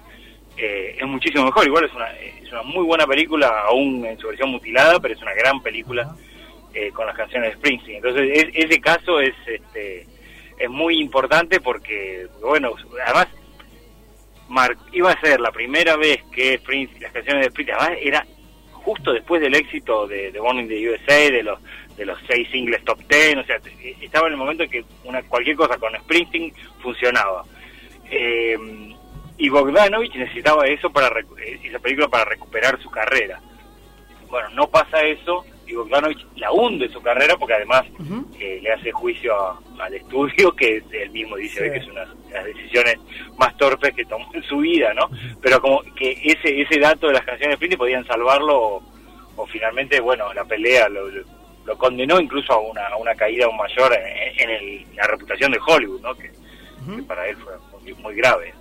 eh, 0.56 0.96
es 0.98 1.06
muchísimo 1.06 1.44
mejor. 1.44 1.64
Igual 1.64 1.84
es 1.84 1.94
una, 1.94 2.10
es 2.18 2.50
una 2.50 2.62
muy 2.64 2.84
buena 2.84 3.06
película, 3.06 3.66
aún 3.68 4.04
en 4.04 4.18
su 4.18 4.26
versión 4.26 4.50
mutilada, 4.50 4.98
pero 4.98 5.14
es 5.14 5.22
una 5.22 5.34
gran 5.34 5.62
película 5.62 6.12
eh, 6.74 6.90
con 6.92 7.06
las 7.06 7.16
canciones 7.16 7.50
de 7.50 7.56
Springsteen. 7.56 7.96
Entonces, 7.96 8.48
ese 8.54 8.80
caso 8.80 9.20
es 9.20 9.34
este 9.46 10.06
es 10.58 10.68
muy 10.68 11.00
importante 11.00 11.60
porque, 11.60 12.26
bueno, 12.42 12.74
además 13.06 13.28
iba 14.92 15.10
a 15.10 15.20
ser 15.20 15.40
la 15.40 15.50
primera 15.50 15.96
vez 15.96 16.22
que 16.32 16.58
Springsteen, 16.58 17.02
las 17.02 17.12
canciones 17.12 17.44
de 17.44 17.50
Springsteen, 17.50 17.78
además 17.80 17.98
era 18.02 18.26
justo 18.72 19.12
después 19.12 19.40
del 19.40 19.54
éxito 19.54 20.06
de, 20.06 20.30
de 20.32 20.40
the 20.68 20.90
USA, 20.90 21.30
de 21.30 21.42
los 21.42 21.58
de 21.96 22.06
los 22.06 22.18
seis 22.26 22.48
singles 22.50 22.82
top 22.84 22.98
ten, 23.08 23.38
o 23.38 23.44
sea, 23.44 23.60
estaba 24.00 24.26
en 24.26 24.32
el 24.32 24.38
momento 24.38 24.62
en 24.62 24.70
que 24.70 24.84
una, 25.04 25.22
cualquier 25.22 25.56
cosa 25.56 25.76
con 25.76 25.94
Springsteen 25.94 26.52
funcionaba. 26.82 27.44
Eh, 28.10 28.56
y 29.36 29.48
Bogdanovich 29.48 30.14
necesitaba 30.14 30.66
eso 30.66 30.90
para 30.90 31.08
eh, 31.18 31.60
esa 31.62 31.78
película 31.78 32.08
para 32.08 32.24
recuperar 32.24 32.80
su 32.80 32.90
carrera. 32.90 33.40
Bueno, 34.28 34.48
no 34.50 34.68
pasa 34.68 35.02
eso 35.02 35.44
y 35.70 35.74
Bogdanovich 35.74 36.26
la 36.36 36.50
hunde 36.52 36.88
su 36.88 37.00
carrera 37.00 37.36
porque 37.36 37.54
además 37.54 37.84
eh, 38.38 38.58
le 38.62 38.72
hace 38.72 38.90
juicio 38.90 39.32
al 39.78 39.94
estudio 39.94 40.54
que 40.54 40.82
él 40.92 41.10
mismo 41.10 41.36
dice 41.36 41.70
que 41.70 41.78
es 41.78 41.86
una 41.86 42.04
de 42.04 42.34
las 42.34 42.44
decisiones 42.44 42.96
más 43.38 43.56
torpes 43.56 43.94
que 43.94 44.04
tomó 44.04 44.26
en 44.34 44.42
su 44.42 44.58
vida, 44.58 44.92
¿no? 44.94 45.08
Pero 45.40 45.60
como 45.60 45.82
que 45.94 46.12
ese 46.24 46.60
ese 46.60 46.78
dato 46.78 47.06
de 47.06 47.14
las 47.14 47.24
canciones 47.24 47.50
de 47.50 47.56
Springsteen 47.56 47.78
podían 47.78 48.06
salvarlo 48.06 48.82
o, 49.36 49.46
finalmente, 49.46 50.00
bueno, 50.00 50.32
la 50.34 50.44
pelea 50.44 50.88
lo, 50.88 51.08
lo, 51.64 51.78
condenó 51.78 52.20
incluso 52.20 52.52
a 52.52 52.58
una, 52.58 52.86
a 52.88 52.96
una 52.96 53.14
caída 53.14 53.46
aún 53.46 53.56
mayor 53.56 53.92
en, 53.94 54.50
el, 54.50 54.84
la 54.94 55.06
reputación 55.06 55.50
de 55.52 55.58
Hollywood, 55.66 56.00
¿no? 56.02 56.14
Que, 56.14 56.30
para 57.06 57.26
él 57.28 57.36
fue 57.36 57.94
muy, 57.94 58.14
grave. 58.14 58.52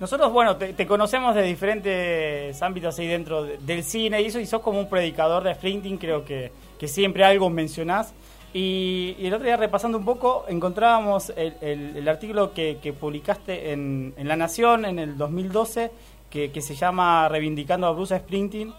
Nosotros, 0.00 0.32
bueno, 0.32 0.56
te, 0.56 0.86
conocemos 0.86 1.34
de 1.34 1.42
diferentes 1.42 2.62
ámbitos 2.62 2.96
ahí 2.98 3.08
dentro 3.08 3.42
del 3.42 3.82
cine 3.82 4.22
y 4.22 4.26
eso, 4.26 4.38
y 4.38 4.46
sos 4.46 4.62
como 4.62 4.78
un 4.78 4.88
predicador 4.88 5.42
de 5.42 5.54
Springsteen, 5.54 5.98
creo 5.98 6.24
que, 6.24 6.52
que 6.78 6.86
siempre 6.86 7.24
algo 7.24 7.50
mencionás. 7.50 8.14
Y, 8.54 9.16
el 9.18 9.34
otro 9.34 9.44
día 9.44 9.56
repasando 9.56 9.98
un 9.98 10.04
poco, 10.04 10.44
encontrábamos 10.48 11.32
el, 11.36 11.54
el, 11.60 12.08
artículo 12.08 12.54
que, 12.54 12.78
que 12.80 12.92
publicaste 12.92 13.72
en, 13.72 14.14
en, 14.16 14.28
La 14.28 14.36
Nación 14.36 14.84
en 14.84 15.00
el 15.00 15.18
2012, 15.18 15.90
que, 16.30 16.52
que 16.52 16.60
se 16.60 16.76
llama 16.76 17.28
Reivindicando 17.28 17.88
a 17.88 17.90
Bruce 17.90 18.16
Springsteen. 18.18 18.72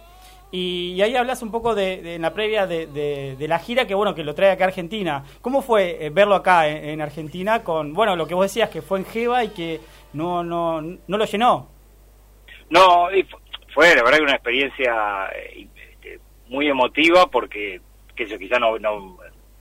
Y, 0.51 0.99
ahí 1.01 1.15
hablas 1.15 1.43
un 1.43 1.51
poco 1.51 1.75
de, 1.75 2.15
en 2.15 2.23
la 2.23 2.33
previa 2.33 2.65
de, 2.65 2.87
de, 2.87 3.47
la 3.47 3.59
gira 3.59 3.85
que 3.85 3.93
bueno 3.93 4.15
que 4.15 4.23
lo 4.23 4.33
trae 4.33 4.51
acá 4.51 4.63
a 4.63 4.67
Argentina. 4.67 5.23
¿Cómo 5.41 5.61
fue 5.61 6.05
eh, 6.05 6.09
verlo 6.09 6.33
acá 6.33 6.67
en, 6.67 7.01
Argentina 7.01 7.63
con 7.63 7.93
bueno 7.93 8.15
lo 8.15 8.25
que 8.25 8.33
vos 8.33 8.45
decías 8.45 8.69
que 8.69 8.81
fue 8.81 8.99
en 8.99 9.05
Jeva 9.05 9.43
y 9.43 9.49
que 9.49 9.79
no 10.13 10.43
no 10.43 10.81
no 10.81 11.17
lo 11.17 11.25
llenó? 11.25 11.69
No, 12.69 13.09
fue 13.73 13.95
la 13.95 14.03
verdad 14.03 14.17
que 14.17 14.23
una 14.23 14.33
experiencia 14.33 15.29
eh, 15.35 15.67
este, 15.91 16.19
muy 16.47 16.67
emotiva 16.67 17.29
porque 17.29 17.81
que 18.15 18.27
yo 18.27 18.37
quizá 18.37 18.59
no, 18.59 18.77
no 18.77 19.17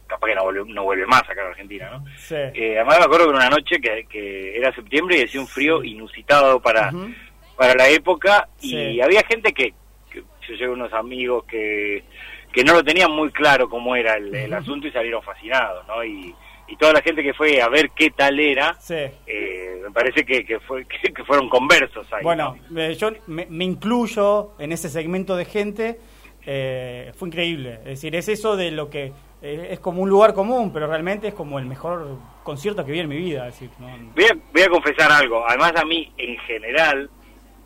capaz 0.07 0.27
que 0.27 0.35
no 0.35 0.45
vuelve, 0.45 0.73
no 0.73 0.85
vuelve 0.85 1.07
más 1.07 1.23
acá 1.23 1.43
a 1.43 1.49
Argentina, 1.49 1.91
¿no? 1.91 2.05
Sí. 2.17 2.35
Eh, 2.35 2.77
además 2.77 2.99
me 2.99 3.05
acuerdo 3.05 3.27
que 3.27 3.37
una 3.37 3.51
noche 3.51 3.81
que, 3.81 4.07
que, 4.07 4.57
era 4.57 4.75
septiembre 4.75 5.19
y 5.19 5.25
hacía 5.25 5.41
un 5.41 5.47
frío 5.47 5.85
inusitado 5.85 6.61
para 6.61 6.91
para 7.57 7.75
la 7.75 7.89
época 7.89 8.49
y 8.61 9.01
había 9.01 9.23
gente 9.25 9.53
que 9.53 9.75
yo 10.49 10.55
llevo 10.55 10.73
unos 10.73 10.93
amigos 10.93 11.45
que, 11.45 12.05
que 12.53 12.65
no 12.65 12.73
lo 12.73 12.83
tenían 12.83 13.11
muy 13.11 13.31
claro 13.31 13.69
cómo 13.69 13.95
era 13.95 14.17
el, 14.17 14.53
asunto 14.53 14.87
y 14.87 14.93
salieron 14.93 15.23
fascinados, 15.23 15.87
¿no? 15.87 16.05
Y, 16.05 16.35
y 16.69 16.77
toda 16.77 16.93
la 16.93 17.03
gente 17.03 17.23
que 17.23 17.35
fue 17.35 17.61
a 17.61 17.69
ver 17.69 17.91
qué 17.91 18.11
tal 18.11 18.39
era, 18.39 18.77
eh, 18.91 19.81
me 19.83 19.91
parece 19.91 20.25
que, 20.25 20.45
que, 20.45 20.61
fue, 20.61 20.87
que, 21.15 21.25
fueron 21.25 21.49
conversos 21.49 22.07
ahí. 22.13 22.23
Bueno, 22.23 22.57
eh, 22.77 22.95
yo 22.95 23.11
me, 23.27 23.47
incluyo 23.65 24.53
en 24.59 24.73
ese 24.73 24.89
segmento 24.89 25.35
de 25.37 25.45
gente, 25.45 25.99
eh, 26.45 27.13
fue 27.17 27.29
increíble. 27.29 27.75
Es 27.81 27.85
decir, 27.85 28.15
es 28.15 28.29
eso 28.29 28.57
de 28.57 28.71
lo 28.71 28.91
que 28.91 29.13
es 29.41 29.79
como 29.79 30.03
un 30.03 30.11
lugar 30.11 30.35
común, 30.35 30.73
pero 30.73 30.89
realmente 30.89 31.29
es 31.29 31.35
como 31.35 31.61
el 31.61 31.65
mejor 31.67 32.19
concierto 32.43 32.85
que 32.85 32.91
vi 32.91 32.99
en 33.01 33.09
mi 33.09 33.19
vida. 33.19 33.45
decir, 33.45 33.71
voy, 33.79 34.25
a, 34.25 34.37
voy 34.53 34.63
a 34.63 34.69
confesar 34.69 35.13
algo, 35.13 35.45
además 35.47 35.75
a 35.77 35.85
mí 35.85 36.13
en 36.17 36.37
general 36.39 37.09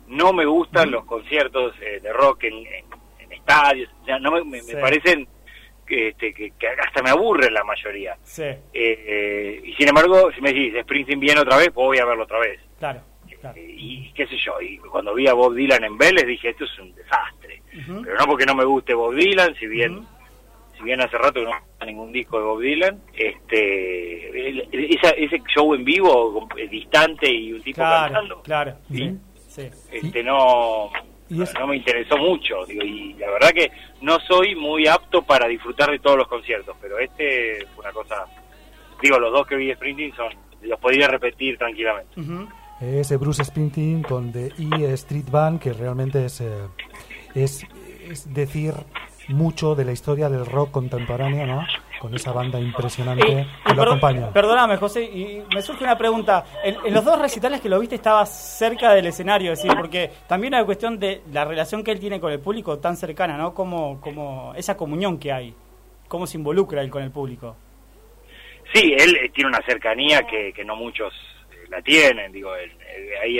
no 0.07 0.33
me 0.33 0.45
gustan 0.45 0.91
los 0.91 1.05
conciertos 1.05 1.73
eh, 1.81 1.99
de 2.01 2.13
rock 2.13 2.43
en, 2.43 2.63
estadios, 3.31 3.89
no 4.21 4.31
me, 4.45 4.61
parecen 4.79 5.27
este, 5.93 6.33
que, 6.33 6.53
hasta 6.85 7.01
me 7.01 7.09
aburren 7.09 7.53
la 7.53 7.63
mayoría. 7.63 8.17
Eh, 8.73 9.61
y 9.63 9.73
sin 9.73 9.87
embargo, 9.87 10.31
si 10.33 10.41
me 10.41 10.53
decís 10.53 10.73
Springsteen 10.81 11.19
viene 11.19 11.41
otra 11.41 11.57
vez, 11.57 11.73
voy 11.73 11.97
a 11.97 12.05
verlo 12.05 12.23
otra 12.23 12.39
vez. 12.39 12.59
Claro. 12.79 13.01
Eh, 13.55 13.75
y 13.77 14.13
qué 14.13 14.25
sé 14.27 14.37
yo, 14.37 14.61
y 14.61 14.77
cuando 14.77 15.13
vi 15.13 15.27
a 15.27 15.33
Bob 15.33 15.53
Dylan 15.53 15.83
en 15.83 15.97
Vélez 15.97 16.25
dije, 16.25 16.49
esto 16.49 16.63
es 16.63 16.79
un 16.79 16.95
desastre. 16.95 17.61
Pero 17.71 18.17
no 18.17 18.25
porque 18.25 18.45
no 18.45 18.55
me 18.55 18.63
guste 18.63 18.93
Bob 18.93 19.15
Dylan, 19.15 19.55
si 19.55 19.67
bien 19.67 20.05
si 20.77 20.83
bien 20.83 21.01
hace 21.01 21.17
rato 21.17 21.39
que 21.39 21.45
no 21.45 21.51
hay 21.79 21.87
ningún 21.87 22.11
disco 22.11 22.39
de 22.39 22.45
Bob 22.45 22.61
Dylan, 22.61 23.01
este 23.13 24.29
ese 25.23 25.41
show 25.53 25.73
en 25.73 25.83
vivo, 25.83 26.47
distante 26.69 27.31
y 27.31 27.53
un 27.53 27.61
tipo 27.61 27.81
cantando. 27.81 28.41
Claro, 28.43 28.77
este, 29.91 30.23
no, 30.23 30.91
no 31.33 31.67
me 31.67 31.77
interesó 31.77 32.17
mucho. 32.17 32.65
Digo, 32.65 32.83
y 32.83 33.13
la 33.13 33.31
verdad 33.31 33.51
que 33.51 33.71
no 34.01 34.19
soy 34.19 34.55
muy 34.55 34.87
apto 34.87 35.21
para 35.23 35.47
disfrutar 35.47 35.91
de 35.91 35.99
todos 35.99 36.17
los 36.17 36.27
conciertos, 36.27 36.75
pero 36.81 36.99
este 36.99 37.65
fue 37.75 37.83
una 37.83 37.93
cosa. 37.93 38.25
Digo, 39.01 39.19
los 39.19 39.31
dos 39.31 39.47
que 39.47 39.55
vi 39.55 39.67
de 39.67 39.75
Sprinting 39.75 40.15
son, 40.15 40.33
los 40.61 40.79
podría 40.79 41.07
repetir 41.07 41.57
tranquilamente. 41.57 42.15
Ese 42.81 43.17
Bruce 43.17 43.43
Springsteen 43.43 44.03
con 44.03 44.31
The 44.31 44.51
E 44.57 44.93
Street 44.93 45.29
Band, 45.29 45.59
que 45.59 45.73
realmente 45.73 46.25
es, 46.25 46.41
eh, 46.41 46.67
es, 47.35 47.65
es 48.09 48.33
decir 48.33 48.73
mucho 49.29 49.75
de 49.75 49.85
la 49.85 49.91
historia 49.91 50.29
del 50.29 50.45
rock 50.45 50.71
contemporáneo, 50.71 51.45
¿no? 51.45 51.65
Con 52.03 52.13
esa 52.13 52.33
banda 52.33 52.59
impresionante 52.59 53.47
que 53.65 53.73
lo 53.73 53.83
acompaña. 53.83 54.29
Perdóname, 54.33 54.75
José, 54.75 55.05
y 55.05 55.41
me 55.55 55.61
surge 55.61 55.85
una 55.85 55.97
pregunta. 55.97 56.43
En, 56.61 56.93
los 56.93 57.05
dos 57.05 57.17
recitales 57.17 57.61
que 57.61 57.69
lo 57.69 57.79
viste 57.79 57.95
estabas 57.95 58.57
cerca 58.57 58.93
del 58.93 59.05
escenario, 59.05 59.53
es 59.53 59.59
decir, 59.63 59.73
porque 59.77 60.11
también 60.27 60.53
hay 60.53 60.65
cuestión 60.65 60.99
de 60.99 61.21
la 61.31 61.45
relación 61.45 61.81
que 61.81 61.91
él 61.91 62.01
tiene 62.01 62.19
con 62.19 62.33
el 62.33 62.41
público 62.41 62.77
tan 62.77 62.97
cercana, 62.97 63.37
¿no? 63.37 63.53
Como, 63.53 64.01
como 64.01 64.53
esa 64.53 64.75
comunión 64.75 65.17
que 65.17 65.31
hay, 65.31 65.55
cómo 66.09 66.27
se 66.27 66.35
involucra 66.35 66.81
él 66.81 66.89
con 66.89 67.03
el 67.03 67.11
público. 67.11 67.55
Sí, 68.73 68.93
él 68.99 69.15
eh, 69.15 69.29
tiene 69.33 69.47
una 69.47 69.61
cercanía 69.65 70.23
que, 70.23 70.51
que 70.51 70.65
no 70.65 70.75
muchos 70.75 71.13
eh, 71.51 71.67
la 71.69 71.81
tienen, 71.81 72.33
digo, 72.33 72.51
ahí 73.21 73.39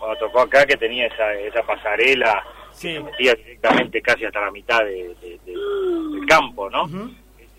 cuando 0.00 0.18
tocó 0.18 0.40
acá 0.40 0.66
que 0.66 0.76
tenía 0.76 1.06
esa, 1.06 1.32
esa 1.34 1.62
pasarela 1.62 2.44
sí. 2.72 2.94
que 2.94 3.00
metía 3.00 3.34
directamente 3.34 4.02
casi 4.02 4.24
hasta 4.24 4.40
la 4.40 4.50
mitad 4.50 4.80
de, 4.80 5.14
del 5.46 6.26
campo, 6.26 6.68
¿no? 6.68 6.88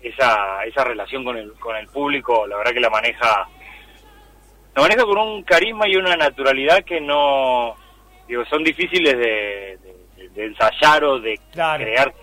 Esa, 0.02 0.64
esa 0.64 0.84
relación 0.84 1.24
con 1.24 1.36
el, 1.36 1.52
con 1.54 1.76
el 1.76 1.86
público, 1.88 2.46
la 2.46 2.56
verdad 2.56 2.72
que 2.72 2.80
la 2.80 2.90
maneja, 2.90 3.48
la 4.74 4.82
maneja 4.82 5.04
con 5.04 5.18
un 5.18 5.42
carisma 5.42 5.88
y 5.88 5.96
una 5.96 6.16
naturalidad 6.16 6.84
que 6.84 7.00
no, 7.00 7.74
digo, 8.26 8.44
son 8.46 8.64
difíciles 8.64 9.16
de, 9.16 9.78
ensayar 10.36 11.04
o 11.04 11.20
de 11.20 11.38
crear, 11.52 12.14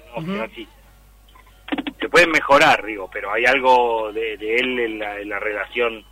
Se 1.99 2.09
pueden 2.09 2.31
mejorar, 2.31 2.83
digo, 2.85 3.09
pero 3.11 3.31
hay 3.31 3.45
algo 3.45 4.11
de, 4.11 4.33
él 4.33 4.79
en 4.79 5.29
la, 5.29 5.39
relación 5.39 6.03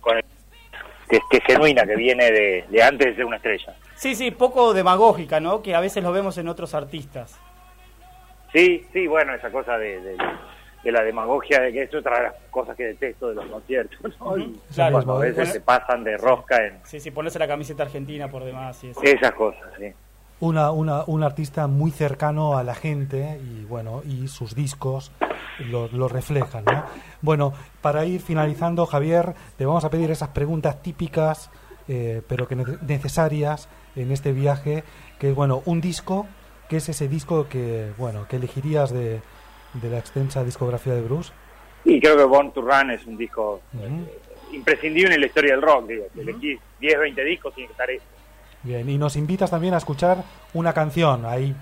con 0.00 0.16
el 0.16 0.24
que, 1.08 1.36
es 1.36 1.44
genuina, 1.44 1.86
que 1.86 1.94
viene 1.94 2.30
de, 2.30 2.82
antes 2.82 3.08
de 3.08 3.16
ser 3.16 3.24
una 3.24 3.36
estrella. 3.36 3.76
Sí, 3.94 4.16
sí, 4.16 4.32
poco 4.32 4.72
demagógica, 4.72 5.38
¿no? 5.38 5.62
Que 5.62 5.74
a 5.74 5.80
veces 5.80 6.02
lo 6.02 6.10
vemos 6.10 6.36
en 6.38 6.48
otros 6.48 6.74
artistas. 6.74 7.38
Sí, 8.52 8.86
sí, 8.92 9.06
bueno, 9.06 9.34
esa 9.34 9.50
cosa 9.50 9.78
de, 9.78 10.00
de 10.00 10.16
la 10.90 11.02
demagogia, 11.04 11.60
de 11.60 11.72
que 11.72 11.82
es 11.82 11.94
otra 11.94 12.16
de 12.16 12.22
las 12.24 12.34
cosas 12.50 12.76
que 12.76 12.84
detesto 12.86 13.28
de 13.28 13.34
los 13.36 13.46
conciertos, 13.46 14.18
¿no? 14.18 14.32
a 15.14 15.18
veces 15.18 15.50
se 15.50 15.60
pasan 15.60 16.02
de 16.02 16.16
rosca 16.16 16.66
en... 16.66 16.80
Sí, 16.84 16.98
sí, 16.98 17.10
ponerse 17.12 17.38
la 17.38 17.46
camiseta 17.46 17.84
argentina 17.84 18.28
por 18.28 18.42
demás 18.44 18.82
y 18.82 18.90
Esas 19.02 19.32
cosas, 19.32 19.62
sí. 19.78 19.92
una, 20.40 20.72
una, 20.72 21.04
un 21.06 21.22
artista 21.22 21.66
muy 21.68 21.90
cercano 21.92 22.58
a 22.58 22.64
la 22.64 22.74
gente 22.74 23.38
y 23.40 23.64
bueno 23.64 24.02
y 24.04 24.26
sus 24.26 24.54
discos 24.56 25.12
lo, 25.70 25.86
lo 25.88 26.08
reflejan. 26.08 26.64
¿no? 26.64 26.84
Bueno, 27.20 27.52
para 27.80 28.04
ir 28.04 28.20
finalizando, 28.20 28.86
Javier, 28.86 29.34
te 29.56 29.64
vamos 29.66 29.84
a 29.84 29.90
pedir 29.90 30.10
esas 30.10 30.30
preguntas 30.30 30.82
típicas, 30.82 31.50
eh, 31.86 32.22
pero 32.26 32.48
que 32.48 32.56
ne- 32.56 32.64
necesarias 32.88 33.68
en 33.94 34.10
este 34.10 34.32
viaje, 34.32 34.82
que 35.20 35.28
es 35.30 35.34
bueno 35.36 35.62
un 35.66 35.80
disco, 35.80 36.26
que 36.68 36.78
es 36.78 36.88
ese 36.88 37.06
disco 37.06 37.48
que 37.48 37.92
bueno 37.98 38.26
que 38.28 38.36
elegirías 38.36 38.90
de, 38.92 39.20
de 39.74 39.90
la 39.90 39.98
extensa 39.98 40.44
discografía 40.44 40.94
de 40.94 41.02
Bruce. 41.02 41.32
Y 41.84 42.00
creo 42.00 42.16
que 42.16 42.24
Born 42.24 42.52
to 42.52 42.60
Run 42.62 42.90
es 42.90 43.04
un 43.06 43.16
disco 43.16 43.60
eh, 43.80 44.18
imprescindible 44.52 45.14
en 45.14 45.20
la 45.20 45.26
historia 45.26 45.52
del 45.52 45.62
rock. 45.62 45.86
Digo, 45.88 46.04
si 46.14 46.20
elegís 46.20 46.60
10, 46.80 46.98
20 47.00 47.24
discos, 47.24 47.54
tiene 47.54 47.68
que 47.68 47.72
estar 47.72 47.90
ese. 47.90 48.04
Bien, 48.62 48.88
y 48.88 48.96
nos 48.98 49.16
invitas 49.16 49.50
también 49.50 49.74
a 49.74 49.78
escuchar 49.78 50.18
una 50.54 50.72
canción 50.72 51.24
ahí. 51.26 51.54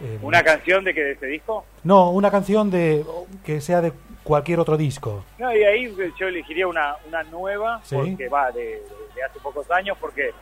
eh, 0.00 0.18
¿Una 0.20 0.42
canción 0.42 0.84
de 0.84 0.92
que 0.92 1.02
de 1.02 1.12
ese 1.12 1.26
disco? 1.26 1.64
No, 1.84 2.10
una 2.10 2.30
canción 2.30 2.70
de 2.70 3.04
que 3.44 3.60
sea 3.62 3.80
de 3.80 3.92
cualquier 4.22 4.60
otro 4.60 4.76
disco. 4.76 5.24
No, 5.38 5.54
y 5.56 5.62
ahí 5.64 5.94
yo 6.18 6.28
elegiría 6.28 6.66
una, 6.66 6.96
una 7.08 7.22
nueva, 7.24 7.80
Sí. 7.84 7.94
porque 7.96 8.28
va 8.28 8.50
de 8.52 8.82
hace 9.26 9.38
pocos 9.40 9.70
años, 9.70 9.96
porque 10.00 10.32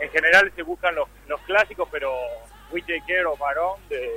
en 0.00 0.08
general 0.10 0.50
se 0.56 0.62
buscan 0.62 0.94
los, 0.96 1.08
los 1.28 1.40
clásicos, 1.42 1.86
pero 1.92 2.10
We 2.72 2.80
Take 2.80 3.02
Care 3.06 3.26
of 3.26 3.40
Our 3.40 3.58
Own 3.58 3.80
de, 3.88 4.10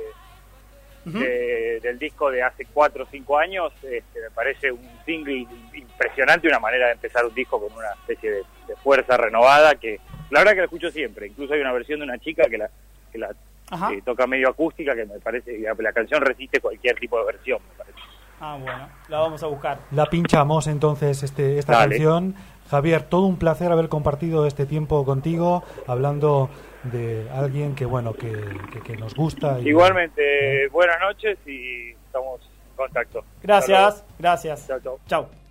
De- 1.12 1.80
del 1.82 1.98
disco 1.98 2.30
de 2.30 2.42
hace 2.42 2.66
4 2.72 3.04
o 3.04 3.06
5 3.10 3.38
años, 3.38 3.72
este, 3.82 4.20
me 4.20 4.30
parece 4.34 4.72
un 4.72 4.80
single 5.04 5.46
impresionante, 5.74 6.48
una 6.48 6.58
manera 6.58 6.86
de 6.86 6.92
empezar 6.94 7.24
un 7.24 7.34
disco 7.34 7.60
con 7.60 7.72
una 7.76 7.90
especie 8.00 8.30
de, 8.30 8.38
de 8.66 8.76
fuerza 8.82 9.16
renovada, 9.16 9.74
que 9.76 10.00
la 10.30 10.40
verdad 10.40 10.52
que 10.52 10.58
la 10.58 10.64
escucho 10.64 10.90
siempre. 10.90 11.28
Incluso 11.28 11.54
hay 11.54 11.60
una 11.60 11.72
versión 11.72 12.00
de 12.00 12.04
una 12.06 12.18
chica 12.18 12.44
que 12.50 12.58
la, 12.58 12.68
que 13.12 13.18
la 13.18 13.30
Ajá. 13.70 13.92
eh, 13.92 14.02
toca 14.04 14.26
medio 14.26 14.48
acústica, 14.48 14.94
que 14.94 15.04
me 15.06 15.18
parece, 15.20 15.58
la, 15.60 15.74
la 15.78 15.92
canción 15.92 16.20
resiste 16.22 16.60
cualquier 16.60 16.96
tipo 16.98 17.18
de 17.18 17.26
versión, 17.26 17.60
me 17.70 17.74
parece. 17.84 17.98
Ah, 18.40 18.58
bueno, 18.60 18.88
la 19.08 19.18
vamos 19.20 19.42
a 19.42 19.46
buscar. 19.46 19.78
La 19.92 20.06
pinchamos 20.06 20.66
entonces 20.66 21.22
este, 21.22 21.58
esta 21.58 21.72
Dale. 21.74 21.90
canción. 21.96 22.34
Javier, 22.70 23.02
todo 23.04 23.26
un 23.26 23.38
placer 23.38 23.70
haber 23.70 23.88
compartido 23.88 24.44
este 24.44 24.66
tiempo 24.66 25.04
contigo, 25.04 25.62
hablando 25.86 26.50
de 26.90 27.28
alguien 27.30 27.74
que 27.74 27.84
bueno 27.86 28.12
que, 28.14 28.32
que- 28.72 28.80
que 28.80 28.96
nos 28.96 29.14
gusta. 29.14 29.58
y- 29.60 29.68
Igualmente, 29.68 30.68
buenas 30.68 30.98
noches 31.00 31.38
y 31.46 31.90
estamos 32.06 32.40
en 32.70 32.76
contacto. 32.76 33.24
Gracias, 33.42 34.04
gracias. 34.18 34.66
Chao, 34.66 34.80
chao. 34.80 34.98
Chao. 35.06 35.45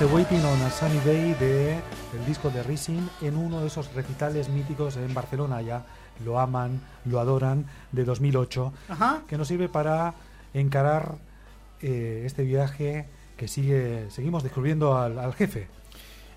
Este 0.00 0.14
Waiting 0.14 0.44
on 0.44 0.62
a 0.62 0.70
Sunny 0.70 1.00
Day 1.00 1.34
de 1.40 1.72
el 1.72 2.24
disco 2.24 2.50
de 2.50 2.62
Rising 2.62 3.08
en 3.20 3.36
uno 3.36 3.62
de 3.62 3.66
esos 3.66 3.92
recitales 3.96 4.48
míticos 4.48 4.96
en 4.96 5.12
Barcelona 5.12 5.60
ya 5.60 5.84
lo 6.24 6.38
aman, 6.38 6.80
lo 7.04 7.18
adoran 7.18 7.66
de 7.90 8.04
2008 8.04 8.72
Ajá. 8.90 9.22
que 9.28 9.36
nos 9.36 9.48
sirve 9.48 9.68
para 9.68 10.14
encarar 10.54 11.16
eh, 11.82 12.22
este 12.24 12.44
viaje 12.44 13.08
que 13.36 13.48
sigue 13.48 14.08
seguimos 14.10 14.44
descubriendo 14.44 14.96
al, 14.96 15.18
al 15.18 15.34
jefe. 15.34 15.66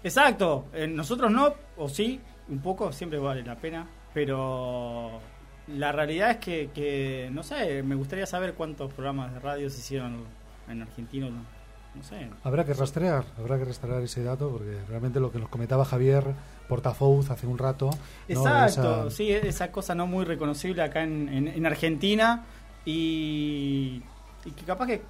Exacto. 0.03 0.65
Eh, 0.73 0.87
nosotros 0.87 1.29
no, 1.29 1.53
o 1.77 1.87
sí, 1.87 2.19
un 2.49 2.63
poco, 2.63 2.91
siempre 2.91 3.19
vale 3.19 3.43
la 3.43 3.57
pena. 3.57 3.87
Pero 4.11 5.19
la 5.67 5.91
realidad 5.91 6.31
es 6.31 6.37
que, 6.37 6.71
que, 6.73 7.29
no 7.31 7.43
sé, 7.43 7.83
me 7.83 7.93
gustaría 7.93 8.25
saber 8.25 8.55
cuántos 8.55 8.91
programas 8.91 9.31
de 9.35 9.39
radio 9.39 9.69
se 9.69 9.81
hicieron 9.81 10.23
en 10.67 10.81
Argentina. 10.81 11.29
No, 11.29 11.60
no 11.95 12.03
sé. 12.03 12.29
Habrá 12.43 12.63
que 12.65 12.73
rastrear, 12.73 13.23
habrá 13.37 13.57
que 13.57 13.65
rastrear 13.65 14.01
ese 14.01 14.23
dato 14.23 14.49
porque 14.49 14.77
realmente 14.87 15.19
lo 15.19 15.31
que 15.31 15.39
nos 15.39 15.49
comentaba 15.49 15.83
Javier 15.85 16.23
Portafouz 16.69 17.29
hace 17.31 17.47
un 17.47 17.57
rato. 17.57 17.89
¿no? 17.89 17.97
Exacto, 18.27 19.07
Esa- 19.07 19.15
sí, 19.15 19.31
esa 19.31 19.71
cosa 19.71 19.93
no 19.95 20.07
muy 20.07 20.23
reconocible 20.25 20.81
acá 20.83 21.03
en, 21.03 21.27
en- 21.29 21.47
en 21.49 21.65
Argentina 21.65 22.45
y, 22.85 24.01
y 24.45 24.51
que 24.51 24.63
capaz 24.65 24.87
que, 24.87 25.01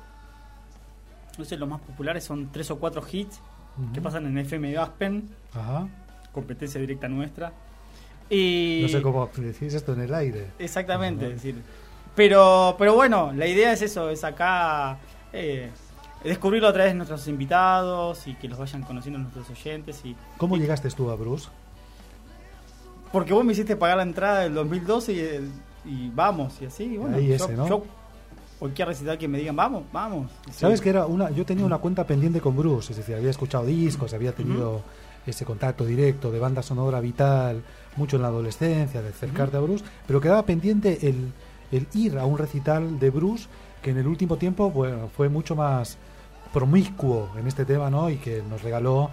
no 1.38 1.46
sé, 1.46 1.58
los 1.58 1.70
más 1.70 1.82
populares 1.82 2.24
son 2.24 2.52
tres 2.52 2.70
o 2.72 2.80
cuatro 2.80 3.04
hits 3.10 3.40
que 3.94 4.02
pasan 4.02 4.26
en 4.28 4.38
FM 4.38 4.78
Aspen, 4.78 5.30
Ajá. 5.54 5.88
competencia 6.34 6.80
directa 6.82 7.08
nuestra. 7.08 7.54
Y 8.30 8.80
No 8.84 8.88
sé 8.90 9.02
cómo 9.02 9.30
decís 9.38 9.74
esto 9.74 9.94
en 9.94 10.02
el 10.02 10.14
aire. 10.14 10.48
Exactamente, 10.60 11.26
es 11.28 11.34
decir, 11.36 11.62
pero, 12.16 12.76
pero 12.78 12.96
bueno, 12.96 13.32
la 13.34 13.48
idea 13.48 13.72
es 13.72 13.82
eso, 13.82 14.10
es 14.10 14.24
acá 14.24 14.98
eh, 15.34 15.70
descubrirlo 16.24 16.68
a 16.68 16.74
través 16.74 16.92
de 16.92 16.96
nuestros 16.98 17.28
invitados 17.28 18.28
y 18.28 18.36
que 18.36 18.48
los 18.48 18.60
vayan 18.60 18.84
conociendo 18.84 19.20
nuestros 19.20 19.50
oyentes 19.50 20.02
y 20.06 20.16
¿Cómo 20.38 20.56
y- 20.58 20.60
llegaste 20.60 20.90
tú 20.92 21.10
a 21.10 21.16
Bruce? 21.16 21.48
porque 23.12 23.34
vos 23.34 23.44
me 23.44 23.52
hiciste 23.54 23.76
pagar 23.76 23.98
la 23.98 24.04
entrada 24.04 24.40
del 24.42 24.54
2012 24.54 25.14
y, 25.14 25.20
el- 25.20 25.52
y 25.86 26.10
vamos 26.10 26.54
y 26.62 26.66
así, 26.66 26.84
y 26.84 26.98
bueno, 26.98 27.18
Ahí 27.18 27.28
yo, 27.28 27.36
ese, 27.36 27.54
¿no? 27.58 27.68
yo 27.68 27.84
cualquier 28.60 28.88
recital 28.90 29.18
que 29.18 29.28
me 29.28 29.40
digan 29.40 29.56
vamos, 29.56 29.84
vamos. 29.92 30.30
y 30.48 30.52
sí. 30.52 30.60
Sabes 30.60 30.80
que 30.80 30.90
era 30.92 31.06
una, 31.08 31.30
yo 31.32 31.46
tenía 31.46 31.66
una 31.66 31.80
cuenta 31.80 32.06
pendiente 32.06 32.40
con 32.40 32.56
Bruce, 32.56 32.94
es 32.94 32.98
decir, 32.98 33.16
había 33.16 33.30
escuchado 33.32 33.66
discos, 33.66 34.14
había 34.14 34.34
tenido 34.34 34.82
ese 35.26 35.46
contacto 35.46 35.86
directo 35.86 36.32
de 36.32 36.40
banda 36.40 36.64
sonora 36.64 37.00
vital, 37.00 37.62
mucho 37.98 38.16
en 38.16 38.22
la 38.22 38.30
adolescencia, 38.30 39.02
de 39.02 39.10
acercarte 39.10 39.58
a 39.58 39.60
Bruce, 39.60 39.84
pero 40.08 40.22
quedaba 40.22 40.46
pendiente 40.46 41.08
el, 41.08 41.32
el 41.72 41.88
ir 41.94 42.18
a 42.18 42.26
un 42.26 42.38
recital 42.38 43.00
de 43.00 43.10
Bruce 43.10 43.48
que 43.84 43.90
en 43.92 43.98
el 43.98 44.08
último 44.08 44.38
tiempo 44.38 44.70
bueno, 44.72 45.10
fue 45.16 45.28
mucho 45.28 45.56
más 45.56 45.98
promiscuo 46.54 47.30
en 47.38 47.48
este 47.48 47.66
tema, 47.66 47.90
¿no? 47.90 48.10
Y 48.10 48.18
que 48.18 48.42
nos 48.48 48.62
regaló, 48.62 49.10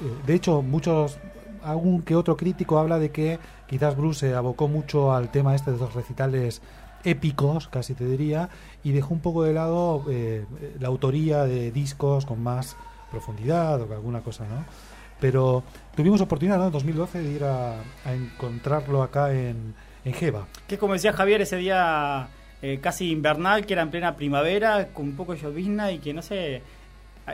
eh, 0.00 0.26
de 0.26 0.34
hecho, 0.34 0.62
muchos, 0.62 1.18
algún 1.62 2.02
que 2.02 2.14
otro 2.16 2.36
crítico 2.36 2.78
habla 2.78 2.98
de 2.98 3.10
que 3.10 3.38
quizás 3.66 3.96
Bruce 3.96 4.28
se 4.28 4.34
abocó 4.34 4.68
mucho 4.68 5.12
al 5.12 5.30
tema 5.30 5.54
este 5.54 5.72
de 5.72 5.78
los 5.78 5.94
recitales 5.94 6.62
épicos, 7.04 7.68
casi 7.68 7.94
te 7.94 8.04
diría, 8.04 8.48
y 8.82 8.92
dejó 8.92 9.14
un 9.14 9.20
poco 9.20 9.44
de 9.44 9.52
lado 9.52 10.04
eh, 10.10 10.44
la 10.80 10.88
autoría 10.88 11.44
de 11.44 11.70
discos 11.70 12.26
con 12.26 12.42
más 12.42 12.76
profundidad 13.10 13.80
o 13.80 13.92
alguna 13.92 14.20
cosa, 14.20 14.44
¿no? 14.44 14.64
Pero 15.20 15.62
tuvimos 15.94 16.20
oportunidad, 16.20 16.58
¿no? 16.58 16.66
En 16.66 16.72
2012 16.72 17.22
de 17.22 17.30
ir 17.30 17.44
a, 17.44 17.76
encontrarlo 18.04 19.02
acá 19.02 19.32
en, 19.32 19.74
en 20.04 20.12
Jeva. 20.12 20.46
Que 20.66 20.76
como 20.76 20.92
decía 20.92 21.12
Javier, 21.12 21.40
ese 21.40 21.56
día 21.56 22.28
eh, 22.62 22.80
casi 22.80 23.10
invernal, 23.10 23.66
que 23.66 23.74
era 23.74 23.82
en 23.82 23.90
plena 23.90 24.16
primavera, 24.16 24.88
con 24.88 25.06
un 25.06 25.16
poco 25.16 25.34
de 25.34 25.40
llovizna 25.40 25.92
y 25.92 25.98
que 25.98 26.14
no 26.14 26.22
sé, 26.22 26.62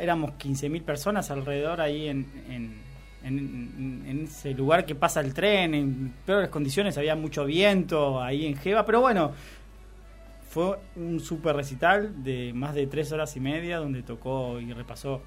éramos 0.00 0.32
15.000 0.32 0.82
personas 0.82 1.30
alrededor 1.30 1.80
ahí 1.80 2.08
en, 2.08 2.26
en, 2.48 2.80
en- 3.24 4.04
en 4.06 4.24
ese 4.24 4.52
lugar 4.54 4.84
que 4.86 4.94
pasa 4.94 5.20
el 5.20 5.32
tren, 5.34 5.74
en 5.74 6.12
peores 6.26 6.48
condiciones, 6.48 6.96
había 6.98 7.14
mucho 7.16 7.44
viento 7.44 8.20
ahí 8.22 8.46
en 8.46 8.56
Jeva, 8.56 8.84
pero 8.84 9.00
bueno, 9.00 9.32
fue 10.48 10.78
un 10.96 11.20
super 11.20 11.56
recital 11.56 12.22
de 12.22 12.52
más 12.54 12.74
de 12.74 12.86
tres 12.86 13.10
horas 13.12 13.34
y 13.36 13.40
media 13.40 13.78
donde 13.78 14.02
tocó 14.02 14.60
y 14.60 14.72
repasó 14.72 15.22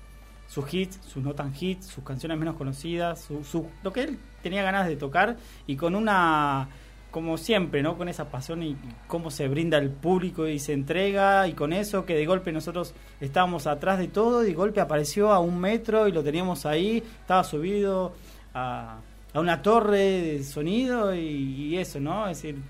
sus 0.48 0.72
hits, 0.72 1.00
sus 1.04 1.24
no 1.24 1.34
tan 1.34 1.52
hits, 1.60 1.88
sus 1.88 2.04
canciones 2.04 2.38
menos 2.38 2.56
conocidas, 2.56 3.22
su, 3.22 3.44
su- 3.44 3.68
lo 3.82 3.92
que 3.92 4.04
él 4.04 4.20
tenía 4.44 4.62
ganas 4.62 4.88
de 4.88 4.96
tocar 4.96 5.38
y 5.66 5.76
con 5.76 5.96
una, 5.96 6.70
como 7.16 7.38
siempre, 7.38 7.82
¿no? 7.82 7.98
Con 7.98 8.10
esa 8.10 8.26
pasión 8.26 8.62
y, 8.62 8.72
y 8.72 8.78
cómo 9.08 9.32
se 9.32 9.48
brinda 9.48 9.78
al 9.78 9.90
público 9.90 10.50
y 10.50 10.60
se 10.60 10.74
entrega 10.74 11.48
y 11.48 11.54
con 11.54 11.72
eso 11.72 12.06
que 12.06 12.14
de 12.14 12.26
golpe 12.26 12.52
nosotros 12.52 12.94
estábamos 13.22 13.68
atrás 13.68 14.00
de 14.00 14.10
todo 14.10 14.44
y 14.44 14.48
de 14.48 14.54
golpe 14.54 14.82
apareció 14.82 15.32
a 15.32 15.40
un 15.40 15.58
metro 15.58 16.10
y 16.10 16.12
lo 16.12 16.22
teníamos 16.26 16.66
ahí, 16.66 17.02
estaba 17.22 17.46
subido 17.46 18.12
a, 18.54 18.98
a 19.34 19.40
una 19.40 19.62
torre 19.62 19.98
de 19.98 20.44
sonido 20.44 21.16
y, 21.16 21.78
eso, 21.78 22.02
¿no? 22.02 22.28
Es 22.28 22.42
decir, 22.42 22.62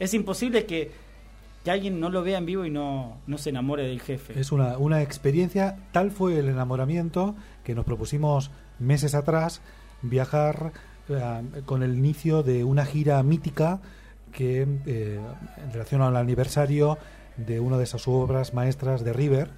es 0.00 0.14
imposible 0.14 0.66
que, 0.66 0.90
que 1.62 1.70
alguien 1.70 2.00
no 2.00 2.10
lo 2.10 2.24
vea 2.24 2.38
en 2.38 2.46
vivo 2.46 2.64
y 2.64 2.70
no, 2.70 3.18
no 3.28 3.38
se 3.38 3.50
enamore 3.50 3.86
del 3.86 4.00
jefe. 4.00 4.36
Es 4.36 4.50
una, 4.50 4.78
una 4.78 5.00
experiencia, 5.00 5.76
tal 5.92 6.10
fue 6.10 6.40
el 6.40 6.48
enamoramiento 6.48 7.36
que 7.62 7.76
nos 7.76 7.84
propusimos 7.84 8.50
meses 8.80 9.14
atrás 9.14 9.62
viajar 10.02 10.72
con 11.64 11.82
el 11.82 11.94
inicio 11.96 12.42
de 12.42 12.64
una 12.64 12.84
gira 12.84 13.22
mítica 13.22 13.80
que 14.32 14.66
eh, 14.86 15.20
en 15.64 15.72
relación 15.72 16.02
al 16.02 16.16
aniversario 16.16 16.98
de 17.36 17.60
una 17.60 17.78
de 17.78 17.84
esas 17.84 18.06
obras 18.08 18.54
maestras 18.54 19.04
de 19.04 19.12
River 19.12 19.48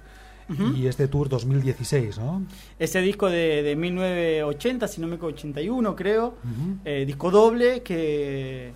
Ujú. 0.49 0.75
y 0.75 0.87
este 0.87 1.07
tour 1.07 1.29
2016, 1.29 2.17
¿no? 2.17 2.43
Ese 2.79 3.01
disco 3.01 3.29
de, 3.29 3.61
de 3.61 3.75
1980, 3.75 4.87
si 4.87 4.99
no 5.01 5.07
me 5.07 5.15
equivoco, 5.15 5.33
81 5.35 5.95
creo, 5.95 6.27
Ujú. 6.43 6.77
eh, 6.85 7.03
disco 7.05 7.29
doble 7.29 7.81
que, 7.83 8.71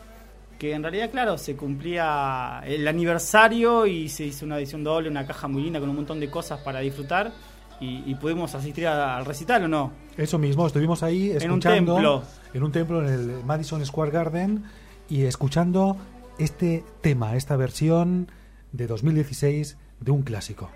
que 0.60 0.74
en 0.74 0.84
realidad, 0.84 1.10
claro, 1.10 1.38
se 1.38 1.56
cumplía 1.56 2.62
el 2.66 2.88
aniversario 2.88 3.86
y 3.88 4.08
se 4.10 4.26
hizo 4.26 4.46
una 4.46 4.58
edición 4.58 4.84
doble, 4.84 5.10
una 5.10 5.26
caja 5.26 5.48
muy 5.48 5.64
linda 5.64 5.80
con 5.80 5.90
un 5.90 5.96
montón 5.96 6.20
de 6.20 6.30
cosas 6.30 6.60
para 6.62 6.80
disfrutar 6.80 7.32
y, 7.80 8.04
y 8.06 8.16
pudimos 8.16 8.54
asistir 8.56 8.88
a- 8.88 9.18
al 9.18 9.26
recital 9.26 9.64
o 9.64 9.68
no. 9.68 9.92
Eso 10.18 10.38
mismo, 10.38 10.66
estuvimos 10.68 11.04
ahí 11.04 11.30
En 11.32 11.36
un 11.52 11.60
escuchando 11.60 11.94
templo. 11.96 12.24
en 12.54 12.64
un 12.64 12.72
templo 12.72 13.00
en 13.08 13.14
el 13.14 13.44
Madison 13.46 13.86
Square 13.86 14.12
Garden 14.12 14.64
y 15.10 15.24
escuchando 15.26 15.98
este 16.38 16.84
tema, 17.02 17.36
esta 17.36 17.56
versión 17.58 18.30
de 18.72 18.88
2016 18.88 19.78
de 20.00 20.12
un 20.12 20.22
clásico. 20.24 20.70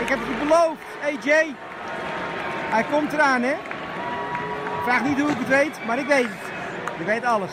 Ik 0.00 0.08
heb 0.08 0.18
het 0.18 0.28
je 0.28 0.36
beloofd. 0.44 1.24
Jay. 1.24 1.54
Hij 2.70 2.84
komt 2.84 3.12
eraan, 3.12 3.42
hè? 3.42 3.54
Vraag 4.84 5.02
niet 5.04 5.20
hoe 5.20 5.30
ik 5.30 5.36
het 5.38 5.48
weet, 5.48 5.86
maar 5.86 5.98
ik 5.98 6.06
weet 6.06 6.24
het. 6.28 7.00
Ik 7.00 7.06
weet 7.06 7.24
alles. 7.24 7.50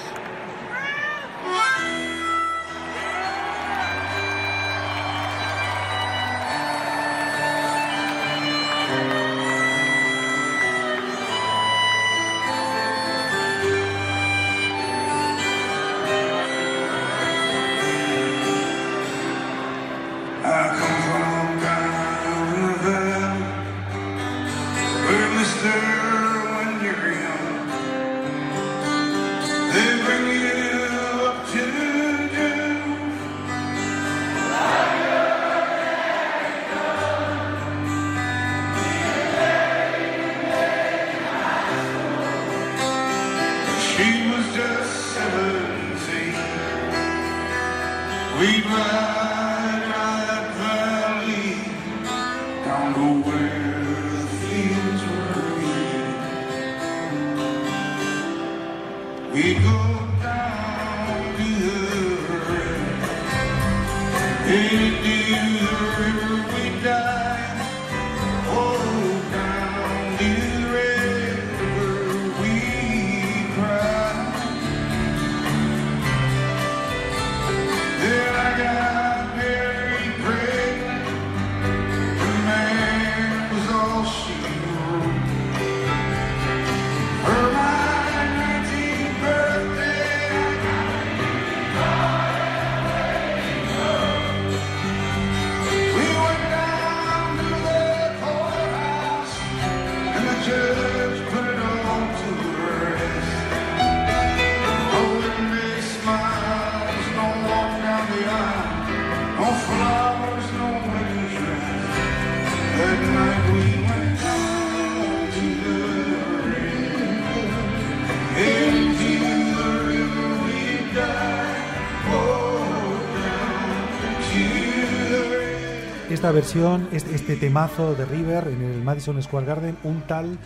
Esta 126.17 126.31
versión, 126.31 126.89
este, 126.93 127.13
este 127.13 127.35
temazo 127.35 127.93
de 127.93 128.03
River 128.05 128.47
en 128.47 128.63
el 128.63 128.81
Madison 128.81 129.21
Square 129.21 129.45
Garden, 129.45 129.77
un 129.83 130.01
tal 130.01 130.39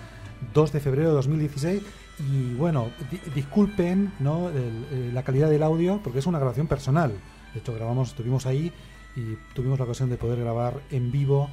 2 0.54 0.74
de 0.74 0.82
febrero 0.82 1.08
de 1.08 1.16
2016. 1.16 1.82
Y 2.20 2.54
bueno, 2.56 2.90
di- 3.10 3.22
disculpen 3.34 4.12
¿no? 4.20 4.50
el- 4.50 4.86
eh, 4.92 5.12
la 5.14 5.24
calidad 5.24 5.50
del 5.50 5.64
audio, 5.64 6.02
porque 6.04 6.20
es 6.20 6.26
una 6.26 6.40
grabación 6.40 6.68
personal. 6.68 7.14
De 7.54 7.62
hecho, 7.62 7.74
grabamos, 7.74 8.10
estuvimos 8.10 8.46
ahí 8.46 8.74
y 9.16 9.38
tuvimos 9.56 9.80
la 9.80 9.86
ocasión 9.86 10.10
de 10.10 10.18
poder 10.18 10.40
grabar 10.42 10.74
en 10.92 11.10
vivo 11.10 11.50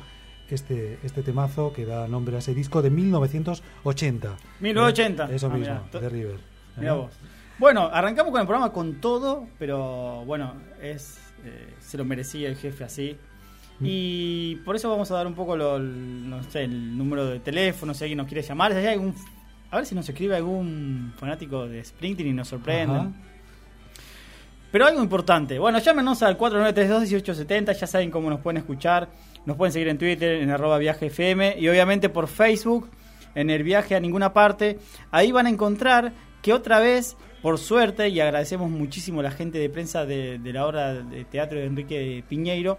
este, 0.51 0.99
este 1.05 1.23
temazo 1.23 1.73
que 1.73 1.87
da 1.87 2.09
nombre 2.09 2.35
a 2.35 2.39
ese 2.41 2.55
disco 2.55 2.83
de 2.83 2.91
1980. 2.91 4.37
1980. 4.59 5.31
¿Eh? 5.31 5.37
Eso 5.37 5.47
Ah, 5.47 5.51
mismo, 5.51 5.75
mirá. 5.75 5.91
To- 5.93 6.01
de 6.01 6.09
River. 6.09 6.41
Mirá 6.77 6.93
¿Eh? 6.93 6.97
vos. 6.97 7.13
Bueno, 7.61 7.89
arrancamos 7.93 8.33
con 8.33 8.41
el 8.41 8.49
programa 8.49 8.73
con 8.73 9.01
todo, 9.01 9.47
pero 9.61 10.25
bueno, 10.25 10.55
es 10.83 11.19
eh, 11.45 11.75
se 11.79 11.97
lo 11.97 12.05
merecía 12.05 12.49
el 12.49 12.57
jefe 12.57 12.83
así. 12.83 13.17
Y 13.81 14.57
por 14.65 14.75
eso 14.77 14.91
vamos 14.91 15.11
a 15.11 15.15
dar 15.15 15.27
un 15.27 15.35
poco 15.35 15.57
lo- 15.57 15.79
no 15.79 16.43
sé, 16.45 16.65
el 16.65 16.97
número 16.99 17.27
de 17.27 17.39
teléfono, 17.41 17.95
si 17.95 18.05
alguien 18.05 18.19
nos 18.19 18.27
quiere 18.27 18.43
llamar, 18.43 18.73
si 18.73 18.79
hay 18.79 18.87
algún 18.89 19.15
a 19.71 19.77
ver 19.77 19.87
si 19.87 19.95
nos 19.95 20.09
escribe 20.09 20.35
algún 20.35 21.13
fanático 21.19 21.69
de 21.69 21.85
Sprinting 21.85 22.27
y 22.29 22.33
nos 22.33 22.49
sorprenden. 22.49 22.97
Ajá. 22.97 23.11
Pero 24.71 24.87
algo 24.87 25.03
importante. 25.03 25.59
Bueno, 25.59 25.79
llámenos 25.79 26.23
al 26.23 26.37
4932-1870. 26.39 27.73
Ya 27.79 27.87
saben 27.87 28.11
cómo 28.11 28.29
nos 28.31 28.41
pueden 28.41 28.59
escuchar. 28.59 29.09
Nos 29.47 29.57
pueden 29.57 29.73
seguir 29.73 29.89
en 29.89 29.99
Twitter, 29.99 30.43
en 30.43 30.51
arroba 30.51 30.79
viaje 30.79 31.07
FM. 31.07 31.57
Y 31.59 31.69
obviamente 31.69 32.09
por 32.09 32.29
Facebook, 32.29 32.89
en 33.35 33.51
el 33.51 33.63
viaje 33.63 33.95
a 33.95 34.01
ninguna 34.01 34.33
parte. 34.33 34.79
Ahí 35.11 35.33
van 35.33 35.47
a 35.47 35.51
encontrar 35.51 36.13
que 36.43 36.53
otra 36.53 36.81
vez, 36.81 37.17
por 37.43 37.59
suerte, 37.59 38.09
y 38.09 38.21
agradecemos 38.21 38.71
muchísimo 38.71 39.21
a 39.21 39.23
la 39.25 39.31
gente 39.31 39.59
de 39.59 39.71
prensa 39.71 40.05
de, 40.05 40.39
de 40.39 40.53
la 40.53 40.67
obra 40.67 40.95
de 40.95 41.25
teatro 41.25 41.59
de 41.59 41.65
Enrique 41.67 42.25
Piñeiro. 42.29 42.79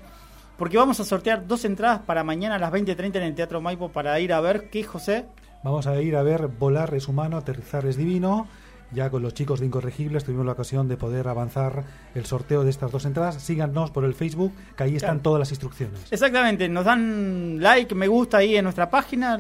Porque 0.60 0.78
vamos 0.78 1.00
a 1.00 1.06
sortear 1.06 1.48
dos 1.48 1.64
entradas 1.66 2.02
para 2.02 2.24
mañana 2.24 2.56
a 2.56 2.60
las 2.60 2.72
20.30 2.72 3.16
en 3.16 3.24
el 3.24 3.34
Teatro 3.36 3.62
Maipo 3.62 3.90
para 3.90 4.20
ir 4.20 4.34
a 4.34 4.42
ver 4.42 4.70
qué, 4.70 4.84
José. 4.84 5.26
Vamos 5.64 5.88
a 5.88 6.00
ir 6.02 6.16
a 6.16 6.22
ver 6.24 6.48
Volar 6.48 6.94
es 6.94 7.08
humano, 7.08 7.38
aterrizar 7.38 7.86
es 7.86 7.96
divino. 7.96 8.48
Ya 8.92 9.10
con 9.10 9.22
los 9.22 9.34
chicos 9.36 9.60
de 9.60 9.68
Incorregibles 9.68 10.24
tuvimos 10.26 10.46
la 10.46 10.54
ocasión 10.54 10.88
de 10.88 10.98
poder 10.98 11.28
avanzar 11.28 11.84
el 12.16 12.26
sorteo 12.26 12.64
de 12.64 12.72
estas 12.72 12.92
dos 12.92 13.06
entradas. 13.06 13.36
Síganos 13.42 13.92
por 13.92 14.04
el 14.04 14.14
Facebook, 14.16 14.52
que 14.76 14.84
ahí 14.84 14.96
están 14.96 15.10
Claro. 15.18 15.22
todas 15.22 15.40
las 15.40 15.50
instrucciones. 15.52 16.12
Exactamente, 16.12 16.68
nos 16.68 16.86
dan 16.86 17.62
like, 17.62 17.94
me 17.96 18.08
gusta 18.08 18.38
ahí 18.38 18.56
en 18.58 18.64
nuestra 18.64 18.90
página, 18.90 19.40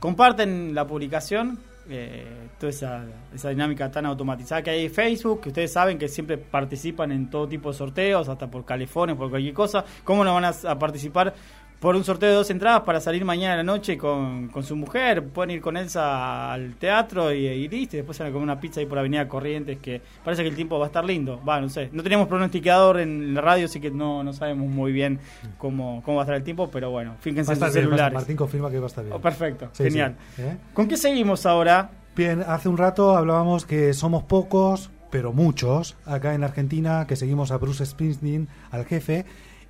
comparten 0.00 0.74
la 0.74 0.86
publicación, 0.86 1.58
eh, 1.88 2.48
toda 2.58 2.70
esa, 2.70 3.04
esa 3.34 3.50
dinámica 3.50 3.90
tan 3.90 4.06
automatizada 4.06 4.62
que 4.62 4.70
hay 4.70 4.84
en 4.86 4.90
Facebook, 4.90 5.40
que 5.40 5.48
ustedes 5.50 5.72
saben 5.72 5.98
que 5.98 6.08
siempre 6.08 6.38
participan 6.38 7.12
en 7.12 7.30
todo 7.30 7.48
tipo 7.48 7.70
de 7.70 7.78
sorteos, 7.78 8.28
hasta 8.28 8.50
por 8.50 8.64
califones, 8.64 9.16
por 9.16 9.30
cualquier 9.30 9.54
cosa. 9.54 9.84
¿Cómo 10.04 10.24
no 10.24 10.34
van 10.34 10.44
a, 10.44 10.48
a 10.48 10.78
participar 10.78 11.34
por 11.80 11.94
un 11.94 12.04
sorteo 12.04 12.30
de 12.30 12.34
dos 12.36 12.50
entradas 12.50 12.80
para 12.82 13.00
salir 13.00 13.24
mañana 13.24 13.54
a 13.54 13.56
la 13.58 13.62
noche 13.62 13.96
con, 13.98 14.48
con 14.48 14.62
su 14.62 14.74
mujer? 14.76 15.22
Pueden 15.28 15.50
ir 15.50 15.60
con 15.60 15.76
Elsa 15.76 16.52
al 16.52 16.74
teatro 16.76 17.32
y, 17.32 17.46
y 17.46 17.68
listo, 17.68 17.96
y 17.96 17.98
después 17.98 18.16
se 18.16 18.22
van 18.22 18.30
a 18.30 18.32
comer 18.32 18.44
una 18.44 18.60
pizza 18.60 18.80
ahí 18.80 18.86
por 18.86 18.98
Avenida 18.98 19.28
Corrientes, 19.28 19.78
que 19.78 20.00
parece 20.24 20.42
que 20.42 20.48
el 20.48 20.54
tiempo 20.56 20.78
va 20.78 20.86
a 20.86 20.88
estar 20.88 21.04
lindo. 21.04 21.40
Va, 21.46 21.60
no 21.60 21.68
sé, 21.68 21.90
no 21.92 22.02
tenemos 22.02 22.28
pronosticador 22.28 23.00
en 23.00 23.34
la 23.34 23.40
radio, 23.40 23.66
así 23.66 23.80
que 23.80 23.90
no, 23.90 24.24
no 24.24 24.32
sabemos 24.32 24.68
muy 24.68 24.92
bien 24.92 25.18
cómo, 25.58 26.02
cómo 26.04 26.16
va 26.16 26.22
a 26.22 26.24
estar 26.24 26.36
el 26.36 26.42
tiempo, 26.44 26.70
pero 26.70 26.90
bueno, 26.90 27.14
fíjense 27.20 27.52
en 27.52 27.56
sus 27.58 27.66
estar 27.66 27.70
bien, 27.72 27.84
celulares. 27.84 28.14
Martín 28.14 28.36
confirma 28.36 28.70
que 28.70 28.78
va 28.78 28.84
a 28.84 28.88
estar 28.88 29.04
bien. 29.04 29.16
Oh, 29.16 29.20
perfecto, 29.20 29.68
Sí, 29.72 29.84
genial. 29.84 30.16
sí, 30.34 30.42
¿eh? 30.42 30.56
¿Con 30.72 30.88
qué 30.88 30.96
seguimos 30.96 31.44
ahora? 31.46 31.90
Bien, 32.16 32.42
hace 32.46 32.68
un 32.70 32.78
rato 32.78 33.16
hablábamos 33.16 33.66
que 33.66 33.92
somos 33.92 34.22
pocos, 34.24 34.90
pero 35.10 35.32
muchos, 35.34 35.96
acá 36.06 36.34
en 36.34 36.42
Argentina, 36.42 37.06
que 37.06 37.14
seguimos 37.16 37.50
a 37.50 37.58
Bruce 37.58 37.84
Springsteen, 37.84 38.48
al 38.70 38.86
jefe, 38.86 39.24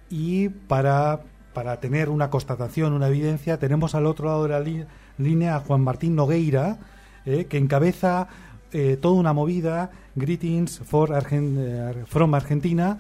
y 0.08 0.48
para, 0.48 1.20
para 1.56 1.80
tener 1.80 2.10
una 2.10 2.28
constatación, 2.28 2.92
una 2.92 3.08
evidencia, 3.08 3.58
tenemos 3.58 3.94
al 3.94 4.04
otro 4.04 4.26
lado 4.26 4.42
de 4.42 4.48
la 4.50 4.84
línea 5.16 5.56
a 5.56 5.60
Juan 5.60 5.80
Martín 5.80 6.14
Nogueira, 6.14 6.76
eh, 7.24 7.46
que 7.46 7.56
encabeza 7.56 8.28
eh, 8.72 8.98
toda 9.00 9.14
una 9.14 9.32
movida, 9.32 9.90
Greetings 10.16 10.80
for 10.80 11.12
Argen- 11.12 11.56
eh, 11.56 12.04
from 12.08 12.34
Argentina, 12.34 12.98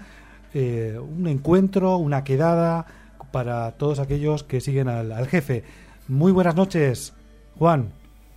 eh, 0.54 0.98
un 0.98 1.26
encuentro, 1.26 1.98
una 1.98 2.24
quedada 2.24 2.86
para 3.30 3.72
todos 3.72 3.98
aquellos 3.98 4.42
que 4.42 4.62
siguen 4.62 4.88
al, 4.88 5.12
al 5.12 5.26
jefe. 5.26 5.62
Muy 6.08 6.32
buenas 6.32 6.56
noches, 6.56 7.14
Juan. 7.58 7.92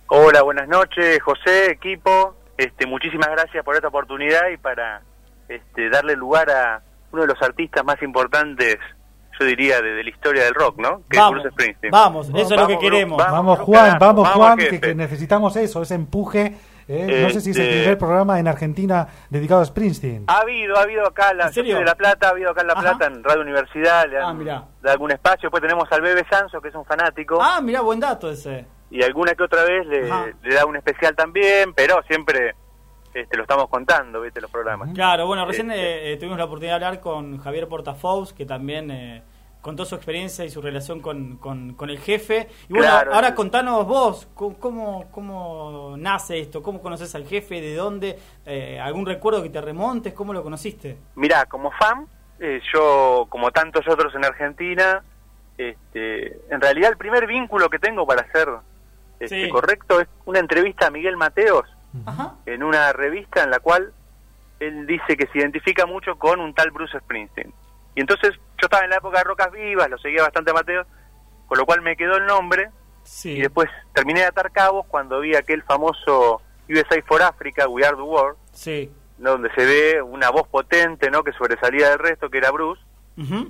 Hola, 0.08 0.42
buenas 0.42 0.68
noches, 0.68 1.18
José, 1.22 1.70
equipo. 1.70 2.34
Este, 2.58 2.86
muchísimas 2.86 3.30
gracias 3.30 3.64
por 3.64 3.74
esta 3.74 3.88
oportunidad 3.88 4.50
y 4.52 4.58
para 4.58 5.00
este, 5.48 5.88
darle 5.88 6.14
lugar 6.14 6.50
a 6.50 6.82
uno 7.10 7.22
de 7.22 7.28
los 7.28 7.40
artistas 7.40 7.82
más 7.86 8.02
importantes, 8.02 8.76
yo 9.40 9.46
diría, 9.46 9.80
de, 9.80 9.92
de 9.94 10.04
la 10.04 10.10
historia 10.10 10.44
del 10.44 10.54
rock, 10.54 10.78
¿no? 10.78 11.02
Que 11.08 11.18
Vamos, 11.18 11.38
es 11.38 11.42
Bruce 11.44 11.50
Springsteen. 11.54 11.90
vamos, 11.90 12.28
eso 12.34 12.54
es 12.54 12.60
lo 12.60 12.66
que 12.66 12.78
queremos. 12.78 13.18
Vamos, 13.18 13.58
Juan, 13.60 13.96
vamos, 13.98 14.28
Juan, 14.28 14.58
que, 14.58 14.94
necesitamos 14.94 15.56
eso, 15.56 15.82
ese 15.82 15.94
empuje. 15.94 16.56
¿eh? 16.88 17.20
No 17.22 17.30
sé 17.30 17.40
si 17.40 17.50
es 17.52 17.56
el 17.58 17.68
primer 17.68 17.98
programa 17.98 18.38
en 18.40 18.48
Argentina 18.48 19.06
dedicado 19.30 19.60
a 19.60 19.64
Springsteen. 19.64 20.24
Ha 20.26 20.40
habido, 20.40 20.76
ha 20.76 20.82
habido 20.82 21.06
acá, 21.06 21.32
la, 21.34 21.46
¿En 21.46 21.52
serio? 21.52 21.70
yo 21.70 21.76
soy 21.76 21.84
de 21.84 21.90
La 21.90 21.94
Plata, 21.96 22.28
ha 22.28 22.30
habido 22.30 22.50
acá 22.50 22.60
en 22.62 22.66
La 22.66 22.72
Ajá. 22.74 22.82
Plata, 22.82 23.06
en 23.06 23.24
Radio 23.24 23.42
Universidad, 23.42 24.08
le 24.08 24.18
Ah, 24.18 24.28
han 24.28 24.38
mirá. 24.38 24.64
dado 24.82 24.92
algún 24.92 25.10
espacio. 25.12 25.42
Después 25.48 25.62
tenemos 25.62 25.90
al 25.90 26.00
Bebe 26.00 26.24
Sanso, 26.28 26.60
que 26.60 26.68
es 26.68 26.74
un 26.74 26.84
fanático, 26.84 27.38
Ah, 27.42 27.60
mira, 27.62 27.80
buen 27.80 28.00
dato 28.00 28.30
ese. 28.30 28.66
y 28.90 29.02
alguna 29.02 29.34
que 29.34 29.42
otra 29.44 29.64
vez 29.64 29.86
le 29.86 30.54
da 30.54 30.66
un 30.66 30.76
especial 30.76 31.14
también, 31.14 31.72
pero 31.74 32.02
siempre 32.08 32.54
este, 33.14 33.36
lo 33.36 33.42
estamos 33.42 33.68
contando, 33.68 34.20
¿viste? 34.20 34.40
Los 34.40 34.50
programas. 34.52 34.90
Claro, 34.94 35.26
bueno, 35.26 35.44
recién 35.46 35.70
Este- 35.70 36.10
eh, 36.10 36.12
eh, 36.12 36.16
tuvimos 36.16 36.38
la 36.38 36.44
oportunidad 36.44 36.78
de 36.78 36.86
hablar 36.86 37.00
con 37.00 37.38
Javier 37.38 37.66
Portafous, 37.68 38.32
que 38.32 38.46
también 38.46 38.90
eh, 38.90 39.22
contó 39.60 39.84
su 39.84 39.94
experiencia 39.94 40.44
y 40.44 40.50
su 40.50 40.62
relación 40.62 41.00
con, 41.00 41.36
con, 41.36 41.74
con 41.74 41.90
el 41.90 41.98
jefe. 41.98 42.48
Y 42.68 42.72
bueno, 42.72 42.86
Claro. 42.88 43.14
ahora 43.14 43.34
contanos 43.34 43.86
vos, 43.86 44.28
¿cómo, 44.34 44.58
cómo, 44.58 45.10
cómo 45.10 45.94
nace 45.98 46.40
esto? 46.40 46.62
¿Cómo 46.62 46.80
conoces 46.80 47.14
al 47.14 47.26
jefe? 47.26 47.60
¿De 47.60 47.74
dónde? 47.74 48.18
Eh, 48.46 48.80
¿Algún 48.80 49.04
recuerdo 49.06 49.42
que 49.42 49.50
te 49.50 49.60
remontes? 49.60 50.14
¿Cómo 50.14 50.32
lo 50.32 50.42
conociste? 50.42 50.96
Mirá, 51.14 51.44
como 51.46 51.70
fan, 51.72 52.06
eh, 52.38 52.60
yo, 52.72 53.26
como 53.28 53.50
tantos 53.50 53.86
otros 53.86 54.14
en 54.14 54.24
Argentina, 54.24 55.02
este, 55.58 56.38
en 56.52 56.60
realidad 56.60 56.90
el 56.90 56.96
primer 56.96 57.26
vínculo 57.26 57.68
que 57.68 57.78
tengo 57.78 58.06
para 58.06 58.30
ser 58.32 58.48
este, 59.18 59.44
Sí. 59.44 59.50
correcto 59.50 60.00
es 60.00 60.08
una 60.24 60.38
entrevista 60.38 60.86
a 60.86 60.90
Miguel 60.90 61.18
Mateos 61.18 61.66
Ajá. 62.06 62.36
en 62.46 62.62
una 62.62 62.92
revista 62.94 63.42
en 63.44 63.50
la 63.50 63.58
cual 63.60 63.92
él 64.58 64.86
dice 64.86 65.16
que 65.18 65.26
se 65.26 65.38
identifica 65.38 65.84
mucho 65.84 66.16
con 66.18 66.40
un 66.40 66.54
tal 66.54 66.70
Bruce 66.70 66.98
Springsteen. 66.98 67.52
Y 68.00 68.02
entonces 68.02 68.30
yo 68.56 68.64
estaba 68.64 68.82
en 68.84 68.88
la 68.88 68.96
época 68.96 69.18
de 69.18 69.24
Rocas 69.24 69.52
Vivas, 69.52 69.90
lo 69.90 69.98
seguía 69.98 70.22
bastante 70.22 70.52
a 70.52 70.54
Mateos, 70.54 70.86
con 71.46 71.58
lo 71.58 71.66
cual 71.66 71.82
me 71.82 71.96
quedó 71.96 72.16
el 72.16 72.24
nombre 72.24 72.70
Sí. 73.02 73.32
y 73.32 73.40
después 73.42 73.68
terminé 73.92 74.20
de 74.20 74.26
atar 74.26 74.50
cabos 74.52 74.86
cuando 74.86 75.20
vi 75.20 75.36
aquel 75.36 75.62
famoso 75.64 76.40
USA 76.66 77.02
for 77.02 77.20
Africa, 77.20 77.68
We 77.68 77.84
Are 77.84 77.94
the 77.96 78.00
World, 78.02 78.38
donde 79.18 79.50
se 79.54 79.66
ve 79.66 80.00
una 80.00 80.30
voz 80.30 80.48
potente 80.48 81.10
¿no? 81.10 81.22
que 81.22 81.32
sobresalía 81.34 81.90
del 81.90 81.98
resto, 81.98 82.30
que 82.30 82.38
era 82.38 82.50
Bruce, 82.50 82.80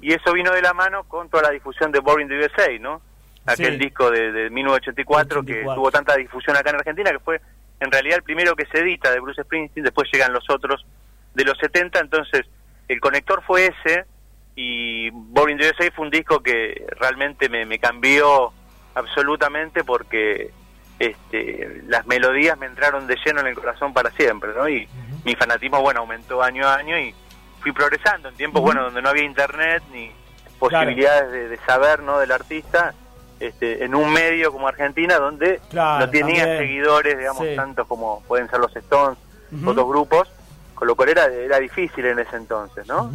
y 0.03 0.13
eso 0.15 0.33
vino 0.33 0.51
de 0.51 0.63
la 0.63 0.75
mano 0.75 1.05
con 1.05 1.29
toda 1.31 1.45
la 1.45 1.51
difusión 1.51 1.93
de 1.93 2.01
Boring 2.01 2.27
the 2.27 2.37
USA, 2.41 2.77
¿no? 2.81 3.01
Aquel 3.47 3.75
Sí. 3.75 3.79
disco 3.85 4.11
de, 4.11 4.33
de 4.33 4.51
1984 4.51 5.45
que 5.45 5.53
84. 5.53 5.75
tuvo 5.77 5.91
tanta 5.93 6.17
difusión 6.17 6.57
acá 6.57 6.71
en 6.71 6.77
Argentina, 6.77 7.13
que 7.13 7.21
fue 7.21 7.41
en 7.79 7.93
realidad 7.93 8.17
el 8.17 8.25
primero 8.25 8.57
que 8.57 8.67
se 8.67 8.81
edita 8.81 9.13
de 9.13 9.21
Bruce 9.21 9.45
Springsteen, 9.45 9.85
después 9.85 10.09
llegan 10.13 10.33
los 10.33 10.51
otros 10.51 10.85
de 11.35 11.45
los 11.45 11.57
70, 11.59 12.01
entonces 12.01 12.47
el 12.89 12.99
conector 13.01 13.45
fue 13.47 13.67
ese, 13.67 14.07
y 14.63 15.09
Boring 15.11 15.57
the 15.57 15.71
USA 15.71 15.91
fue 15.91 16.05
un 16.05 16.11
disco 16.11 16.41
que 16.43 16.85
realmente 16.99 17.49
me, 17.49 17.65
me 17.65 17.79
cambió 17.79 18.53
absolutamente 18.95 19.85
porque 19.85 20.51
este, 20.99 21.83
las 21.87 22.07
melodías 22.07 22.59
me 22.59 22.67
entraron 22.67 23.07
de 23.07 23.17
lleno 23.25 23.41
en 23.41 23.47
el 23.47 23.55
corazón 23.55 23.95
para 23.95 24.11
siempre, 24.11 24.51
¿no? 24.55 24.69
Y 24.69 24.87
mi 25.25 25.35
fanatismo, 25.35 25.81
bueno, 25.81 26.01
aumentó 26.01 26.43
año 26.43 26.67
a 26.69 26.75
año 26.77 26.99
y 26.99 27.15
fui 27.61 27.73
progresando 27.73 28.29
en 28.29 28.35
tiempos, 28.37 28.61
bueno, 28.61 28.83
donde 28.85 29.01
no 29.01 29.09
había 29.09 29.25
internet 29.25 29.83
ni 29.93 30.13
posibilidades 30.59 31.33
de, 31.33 31.49
de 31.49 31.57
saber, 31.65 32.03
¿no? 32.03 32.19
Del 32.19 32.33
artista, 32.33 32.93
este, 33.39 33.83
en 33.83 33.95
un 33.95 34.13
medio 34.13 34.53
como 34.53 34.69
Argentina 34.69 35.19
donde 35.19 35.59
Claro, 35.71 36.05
no 36.05 36.11
tenía 36.11 36.43
también. 36.45 36.59
seguidores, 36.59 37.17
digamos, 37.19 37.47
Sí. 37.47 37.57
tantos 37.57 37.87
como 37.87 38.23
pueden 38.29 38.51
ser 38.51 38.61
los 38.61 38.77
Stones, 38.77 39.17
Ujú. 39.53 39.71
otros 39.71 39.89
grupos, 39.89 40.29
con 40.75 40.87
lo 40.87 40.95
cual 40.97 41.09
era, 41.09 41.25
era 41.27 41.59
difícil 41.59 42.05
en 42.05 42.19
ese 42.19 42.37
entonces, 42.37 42.87
¿no? 42.87 43.11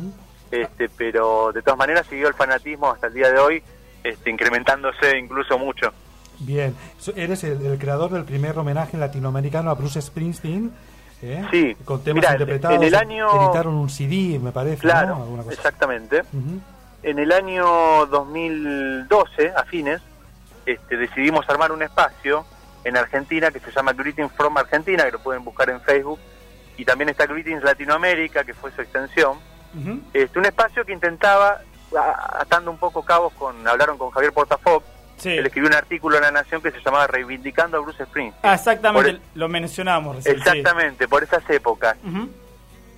Este, 0.62 0.90
pero 0.90 1.52
de 1.54 1.62
todas 1.62 1.78
maneras 1.78 2.06
siguió 2.08 2.28
el 2.28 2.34
fanatismo 2.34 2.90
hasta 2.92 3.08
el 3.08 3.14
día 3.14 3.32
de 3.32 3.40
hoy, 3.40 3.64
este, 4.04 4.30
incrementándose 4.30 5.18
incluso 5.18 5.58
mucho. 5.58 5.92
Bien, 6.40 6.76
eres 7.16 7.44
el, 7.46 7.66
el 7.66 7.78
creador 7.80 8.12
del 8.12 8.26
primer 8.26 8.58
homenaje 8.58 8.98
latinoamericano 8.98 9.72
a 9.72 9.74
Bruce 9.76 10.02
Springsteen. 10.02 10.72
¿eh? 11.22 11.46
Sí. 11.50 11.76
Con 11.86 12.04
temas 12.04 12.22
Mirá, 12.24 12.32
interpretados. 12.34 12.78
en 12.78 12.84
el 12.84 12.96
año- 12.96 13.46
Editaron 13.46 13.76
un 13.76 13.90
CD, 13.90 14.38
me 14.40 14.52
parece. 14.52 14.82
Claro, 14.82 15.18
¿no? 15.20 15.38
Cosa. 15.44 15.54
exactamente. 15.54 16.24
En 17.04 17.20
el 17.20 17.32
año 17.32 18.06
2012, 18.08 19.54
a 19.56 19.64
fines, 19.66 20.02
este, 20.66 20.98
decidimos 20.98 21.48
armar 21.50 21.72
un 21.72 21.82
espacio 21.84 22.46
en 22.84 22.98
Argentina 22.98 23.52
que 23.52 23.60
se 23.60 23.72
llama 23.72 23.94
Greetings 23.94 24.32
from 24.34 24.58
Argentina, 24.58 25.06
que 25.06 25.12
lo 25.14 25.20
pueden 25.20 25.44
buscar 25.44 25.70
en 25.70 25.82
Facebook, 25.82 26.20
y 26.78 26.86
también 26.86 27.10
está 27.10 27.26
Greetings 27.26 27.64
Latinoamérica, 27.64 28.44
que 28.44 28.54
fue 28.54 28.72
su 28.72 28.82
extensión. 28.82 29.38
Este, 30.14 30.40
un 30.40 30.46
espacio 30.46 30.86
que 30.86 30.94
intentaba 30.94 31.62
atando 32.40 32.72
un 32.72 32.78
poco 32.78 33.04
cabos 33.04 33.34
con, 33.34 33.68
hablaron 33.68 33.98
con 33.98 34.10
Javier 34.12 34.34
Portafoc, 34.34 34.84
Sí. 35.18 35.30
él 35.30 35.46
escribió 35.46 35.70
un 35.70 35.76
artículo 35.76 36.18
en 36.18 36.24
La 36.24 36.32
Nación 36.32 36.62
que 36.62 36.72
se 36.72 36.82
llamaba 36.82 37.08
Reivindicando 37.08 37.78
a 37.78 37.80
Bruce 37.80 38.04
Springsteen. 38.06 38.42
Ah, 38.44 38.56
exactamente, 38.56 39.22
lo 39.36 39.48
recién. 40.18 40.36
sí. 40.36 40.40
Exactamente, 40.42 41.08
por 41.08 41.24
esas 41.24 41.50
épocas. 41.50 41.96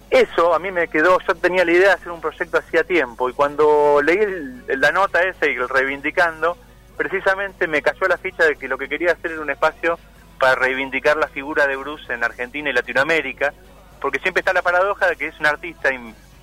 Eso 0.09 0.53
a 0.55 0.59
mí 0.59 0.71
me 0.71 0.87
quedó, 0.87 1.19
yo 1.27 1.35
tenía 1.35 1.65
la 1.65 1.71
idea 1.73 1.87
de 1.89 1.93
hacer 1.95 2.11
un 2.11 2.21
proyecto 2.21 2.57
hacía 2.57 2.83
tiempo 2.85 3.29
y 3.29 3.33
cuando 3.33 4.01
leí 4.01 4.17
el- 4.17 4.63
la 4.79 4.91
nota 4.91 5.21
esa 5.21 5.45
y 5.47 5.55
el 5.55 5.67
reivindicando, 5.67 6.57
precisamente 6.95 7.67
me 7.67 7.81
cayó 7.81 8.07
la 8.07 8.17
ficha 8.17 8.45
de 8.45 8.55
que 8.55 8.67
lo 8.69 8.77
que 8.77 8.87
quería 8.87 9.11
hacer 9.11 9.31
era 9.31 9.41
un 9.41 9.49
espacio 9.49 9.99
para 10.39 10.55
reivindicar 10.55 11.17
la 11.17 11.27
figura 11.27 11.67
de 11.67 11.75
Bruce 11.75 12.11
en 12.13 12.23
Argentina 12.23 12.69
y 12.69 12.73
Latinoamérica, 12.73 13.53
porque 13.99 14.19
siempre 14.19 14.39
está 14.41 14.53
la 14.53 14.61
paradoja 14.61 15.07
de 15.07 15.17
que 15.17 15.27
es 15.27 15.39
un 15.39 15.45
artista 15.45 15.89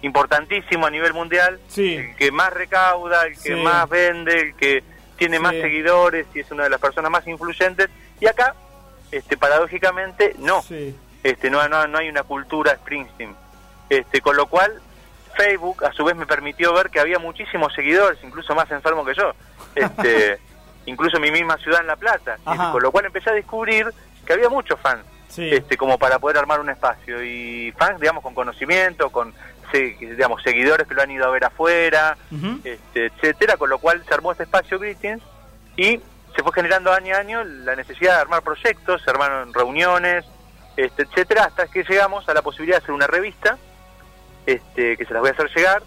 importantísimo 0.05 0.87
a 0.87 0.91
nivel 0.91 1.13
mundial, 1.15 1.59
Sí. 1.69 1.97
el 1.97 2.17
que 2.17 2.31
más 2.31 2.53
recauda, 2.53 3.27
el 3.27 3.33
que 3.35 3.55
Sí. 3.55 3.63
más 3.63 3.89
vende, 3.89 4.39
el 4.41 4.55
que 4.57 4.83
tiene 5.17 5.39
más 5.39 5.53
seguidores 5.53 6.27
y 6.35 6.41
es 6.41 6.51
una 6.51 6.65
de 6.65 6.71
las 6.71 6.81
personas 6.81 7.11
más 7.11 7.27
influyentes, 7.27 7.89
y 8.21 8.27
acá, 8.27 8.55
este 9.11 9.37
paradójicamente, 9.37 10.35
no 10.39 10.63
este 11.23 11.49
no, 11.51 11.67
no, 11.69 11.87
no 11.87 11.99
hay 11.99 12.09
una 12.11 12.23
cultura 12.23 12.75
Springsteen. 12.77 13.35
Este, 13.89 14.21
con 14.21 14.37
lo 14.37 14.47
cual, 14.47 14.79
Facebook 15.37 15.83
a 15.85 15.93
su 15.93 16.05
vez 16.05 16.15
me 16.17 16.27
permitió 16.27 16.73
ver 16.75 16.91
que 16.91 17.01
había 17.01 17.19
muchísimos 17.19 17.73
seguidores, 17.75 18.19
incluso 18.23 18.55
más 18.55 18.71
enfermos 18.71 19.07
que 19.07 19.15
yo. 19.15 19.33
Este, 19.75 20.39
incluso 20.87 21.17
en 21.17 21.23
mi 21.23 21.31
misma 21.31 21.57
ciudad 21.59 21.81
en 21.81 21.87
La 21.87 21.97
Plata. 21.97 22.37
Ajá. 22.45 22.73
con 22.73 22.83
lo 22.83 22.93
cual 22.93 23.07
empecé 23.07 23.31
a 23.31 23.33
descubrir 23.33 23.91
que 24.27 24.33
había 24.35 24.49
muchos 24.51 24.79
fans, 24.81 25.05
Sí. 25.29 25.49
este, 25.53 25.77
como 25.79 25.99
para 25.99 26.19
poder 26.19 26.37
armar 26.39 26.61
un 26.61 26.69
espacio. 26.71 27.23
Y 27.25 27.73
fans, 27.79 27.99
digamos, 28.01 28.23
con 28.23 28.35
conocimiento, 28.35 29.11
con 29.11 29.33
digamos, 29.79 30.43
seguidores 30.43 30.87
que 30.87 30.95
lo 30.95 31.03
han 31.03 31.11
ido 31.11 31.27
a 31.27 31.31
ver 31.31 31.45
afuera, 31.45 32.17
este, 32.65 33.07
etcétera, 33.07 33.57
con 33.57 33.71
lo 33.71 33.79
cual 33.79 34.03
se 34.07 34.15
armó 34.15 34.33
este 34.33 34.45
espacio 34.45 34.79
Greetings 34.79 35.23
y 35.77 36.01
se 36.37 36.43
fue 36.43 36.53
generando 36.53 36.93
año 36.93 37.15
a 37.15 37.19
año 37.19 37.45
la 37.45 37.77
necesidad 37.77 38.15
de 38.17 38.21
armar 38.23 38.43
proyectos, 38.43 39.03
se 39.03 39.11
armaron 39.11 39.53
reuniones, 39.55 40.25
este, 40.77 41.03
etcétera, 41.03 41.45
hasta 41.45 41.67
que 41.69 41.85
llegamos 41.85 42.29
a 42.29 42.35
la 42.35 42.43
posibilidad 42.43 42.79
de 42.79 42.83
hacer 42.83 42.95
una 42.95 43.07
revista, 43.07 43.57
este, 44.47 44.97
que 44.97 45.05
se 45.05 45.13
las 45.13 45.21
voy 45.21 45.31
a 45.31 45.33
hacer 45.33 45.49
llegar, 45.55 45.83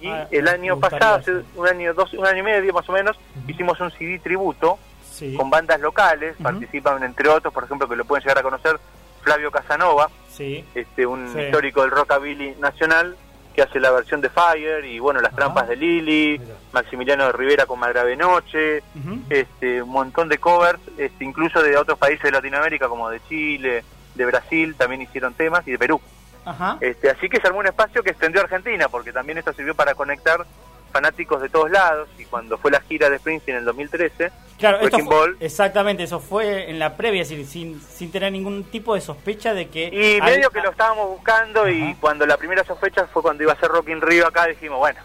y 0.00 0.08
Ah, 0.08 0.26
el 0.32 0.48
año 0.48 0.80
pasado, 0.80 1.14
hace 1.16 1.32
un 1.54 1.68
año, 1.68 1.94
dos, 1.94 2.12
un 2.14 2.26
año 2.26 2.38
y 2.38 2.42
medio 2.42 2.72
más 2.72 2.88
o 2.88 2.92
menos, 2.92 3.16
hicimos 3.46 3.78
un 3.80 3.90
CD 3.92 4.18
tributo 4.18 4.78
Sí. 5.12 5.34
con 5.36 5.50
bandas 5.50 5.78
locales, 5.80 6.34
participan 6.42 7.02
entre 7.04 7.28
otros, 7.28 7.52
por 7.54 7.64
ejemplo, 7.64 7.88
que 7.88 7.94
lo 7.96 8.04
pueden 8.04 8.22
llegar 8.24 8.38
a 8.38 8.42
conocer, 8.42 8.80
Flavio 9.22 9.52
Casanova, 9.52 10.08
Sí. 10.28 10.64
este 10.74 11.06
un 11.06 11.32
Sí. 11.32 11.40
histórico 11.40 11.82
del 11.82 11.92
rockabilly 11.92 12.56
nacional 12.58 13.16
que 13.52 13.62
hace 13.62 13.78
la 13.80 13.90
versión 13.90 14.20
de 14.20 14.28
Fire 14.30 14.84
y 14.84 14.98
bueno 14.98 15.20
las 15.20 15.30
Ajá. 15.32 15.36
trampas 15.36 15.68
de 15.68 15.76
Lili 15.76 16.38
Mira. 16.38 16.54
Maximiliano 16.72 17.26
de 17.26 17.32
Rivera 17.32 17.66
con 17.66 17.78
Malgrave 17.78 18.16
Noche 18.16 18.82
este 19.30 19.82
un 19.82 19.90
montón 19.90 20.28
de 20.28 20.38
covers 20.38 20.80
este 20.98 21.24
incluso 21.24 21.62
de 21.62 21.76
otros 21.76 21.98
países 21.98 22.22
de 22.24 22.30
Latinoamérica 22.32 22.88
como 22.88 23.08
de 23.10 23.20
Chile 23.28 23.84
de 24.14 24.26
Brasil 24.26 24.74
también 24.76 25.02
hicieron 25.02 25.34
temas 25.34 25.66
y 25.66 25.72
de 25.72 25.78
Perú 25.78 26.00
Ajá. 26.44 26.78
este 26.80 27.10
así 27.10 27.28
que 27.28 27.40
se 27.40 27.46
armó 27.46 27.60
un 27.60 27.66
espacio 27.66 28.02
que 28.02 28.10
extendió 28.10 28.40
a 28.40 28.44
Argentina 28.44 28.88
porque 28.88 29.12
también 29.12 29.38
esto 29.38 29.52
sirvió 29.52 29.74
para 29.74 29.94
conectar 29.94 30.44
fanáticos 30.92 31.40
de 31.42 31.48
todos 31.48 31.70
lados 31.70 32.08
y 32.18 32.24
cuando 32.26 32.58
fue 32.58 32.70
la 32.70 32.80
gira 32.82 33.08
de 33.10 33.18
Springsteen 33.18 33.56
en 33.56 33.60
el 33.60 33.64
2013 33.66 34.30
Claro, 34.58 34.76
esto 34.76 34.88
Wrecking 34.96 35.06
fue- 35.06 35.16
Ball. 35.16 35.36
exactamente, 35.40 36.02
eso 36.04 36.20
fue 36.20 36.70
en 36.70 36.78
la 36.78 36.96
previa, 36.96 37.22
es 37.22 37.30
decir, 37.30 37.46
sin, 37.46 37.80
sin 37.80 38.12
tener 38.12 38.30
ningún 38.30 38.64
tipo 38.64 38.94
de 38.94 39.00
sospecha 39.00 39.54
de 39.54 39.68
que... 39.68 39.86
Y 39.88 40.20
medio 40.22 40.50
que 40.50 40.60
lo 40.60 40.70
estábamos 40.70 41.08
buscando 41.08 41.68
y 41.68 41.94
cuando 42.00 42.26
la 42.26 42.36
primera 42.36 42.62
sospecha 42.62 43.06
fue 43.08 43.22
cuando 43.22 43.42
iba 43.42 43.52
a 43.54 43.56
ser 43.58 43.70
Rock 43.70 43.88
in 43.88 44.00
Rio 44.00 44.26
acá, 44.26 44.46
dijimos, 44.46 44.78
bueno, 44.78 45.00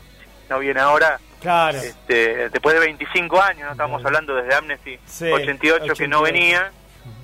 no 0.49 0.59
viene 0.59 0.79
ahora, 0.79 1.19
Claro, 1.41 1.77
este, 1.77 2.49
después 2.49 2.73
de 2.75 2.81
25 2.81 3.41
años, 3.41 3.69
no 3.69 3.75
Claro. 3.87 4.05
hablando 4.05 4.35
desde 4.35 4.53
Amnesty 4.55 4.99
Sí, 5.05 5.31
88, 5.31 5.93
que 5.95 6.07
no 6.07 6.19
88. 6.19 6.21
venía 6.21 6.71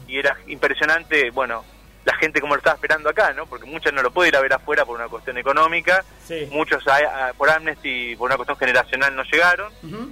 y 0.08 0.18
era 0.18 0.36
impresionante, 0.48 1.30
bueno, 1.32 1.64
la 2.06 2.16
gente 2.18 2.42
como 2.42 2.54
lo 2.56 2.60
estaba 2.60 2.76
esperando 2.76 3.10
acá, 3.10 3.32
¿no? 3.34 3.46
Porque 3.46 3.66
muchas 3.66 3.94
no 3.94 4.02
lo 4.02 4.12
puede 4.12 4.30
ir 4.30 4.36
a 4.36 4.42
ver 4.42 4.52
afuera 4.54 4.86
por 4.86 4.96
una 5.00 5.08
cuestión 5.08 5.38
económica, 5.38 6.04
sí. 6.26 6.48
muchos 6.52 6.86
a- 6.88 7.30
a- 7.30 7.34
por 7.34 7.50
Amnesty 7.50 8.16
por 8.18 8.26
una 8.28 8.36
cuestión 8.36 8.58
generacional 8.58 9.16
no 9.16 9.24
llegaron. 9.24 9.72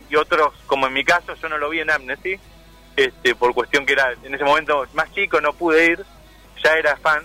Y 0.09 0.15
otros, 0.15 0.53
como 0.67 0.87
en 0.87 0.93
mi 0.93 1.03
caso, 1.03 1.33
yo 1.35 1.49
no 1.49 1.57
lo 1.57 1.69
vi 1.69 1.81
en 1.81 1.91
Amnesty, 1.91 2.39
este, 2.95 3.35
por 3.35 3.53
cuestión 3.53 3.85
que 3.85 3.93
era 3.93 4.13
en 4.23 4.33
ese 4.33 4.43
momento 4.43 4.85
más 4.93 5.11
chico, 5.13 5.41
no 5.41 5.53
pude 5.53 5.85
ir, 5.85 6.05
ya 6.63 6.73
era 6.75 6.95
fan, 6.97 7.23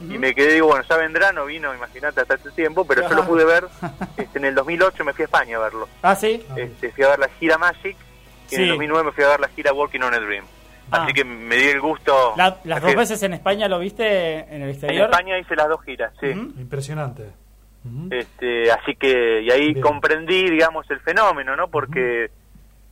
y 0.00 0.16
me 0.16 0.34
quedé, 0.34 0.54
digo, 0.54 0.68
bueno, 0.68 0.82
ya 0.88 0.96
vendrá, 0.96 1.30
no 1.30 1.44
vino, 1.44 1.74
imagínate, 1.74 2.22
hasta 2.22 2.34
este 2.34 2.50
tiempo, 2.52 2.86
pero 2.86 3.06
yo 3.06 3.14
lo 3.14 3.26
pude 3.26 3.44
ver, 3.44 3.66
este, 4.16 4.38
en 4.38 4.46
el 4.46 4.54
2008 4.54 5.04
me 5.04 5.12
fui 5.12 5.22
a 5.22 5.26
España 5.26 5.56
a 5.58 5.60
verlo, 5.60 5.88
Ah, 6.02 6.16
sí. 6.16 6.42
Ah, 6.48 6.54
este, 6.56 6.90
fui 6.92 7.04
a 7.04 7.08
ver 7.10 7.18
la 7.18 7.28
gira 7.38 7.58
Magic, 7.58 7.96
y 8.50 8.54
en 8.54 8.62
el 8.62 8.68
2009 8.70 9.04
me 9.04 9.12
fui 9.12 9.24
a 9.24 9.28
ver 9.28 9.40
la 9.40 9.48
gira 9.48 9.72
Walking 9.74 10.00
on 10.00 10.14
a 10.14 10.18
Dream, 10.20 10.46
Ah. 10.92 11.04
así 11.04 11.12
que 11.12 11.24
me 11.24 11.56
di 11.56 11.68
el 11.68 11.80
gusto. 11.80 12.34
La- 12.36 12.58
las 12.64 12.82
dos 12.82 12.94
veces 12.94 13.22
en 13.22 13.34
España 13.34 13.68
lo 13.68 13.78
viste 13.78 14.38
en 14.40 14.56
el 14.56 14.62
En 14.62 14.68
exterior. 14.70 15.10
España 15.10 15.38
hice 15.38 15.54
las 15.56 15.68
dos 15.68 15.82
giras, 15.84 16.12
sí. 16.20 16.26
Impresionante. 16.28 17.30
Este, 18.10 18.70
así 18.70 18.94
que, 18.96 19.40
y 19.42 19.50
ahí 19.50 19.72
Bien. 19.72 19.80
comprendí, 19.80 20.50
digamos, 20.50 20.90
el 20.90 21.00
fenómeno, 21.00 21.56
¿no? 21.56 21.68
Porque 21.68 22.30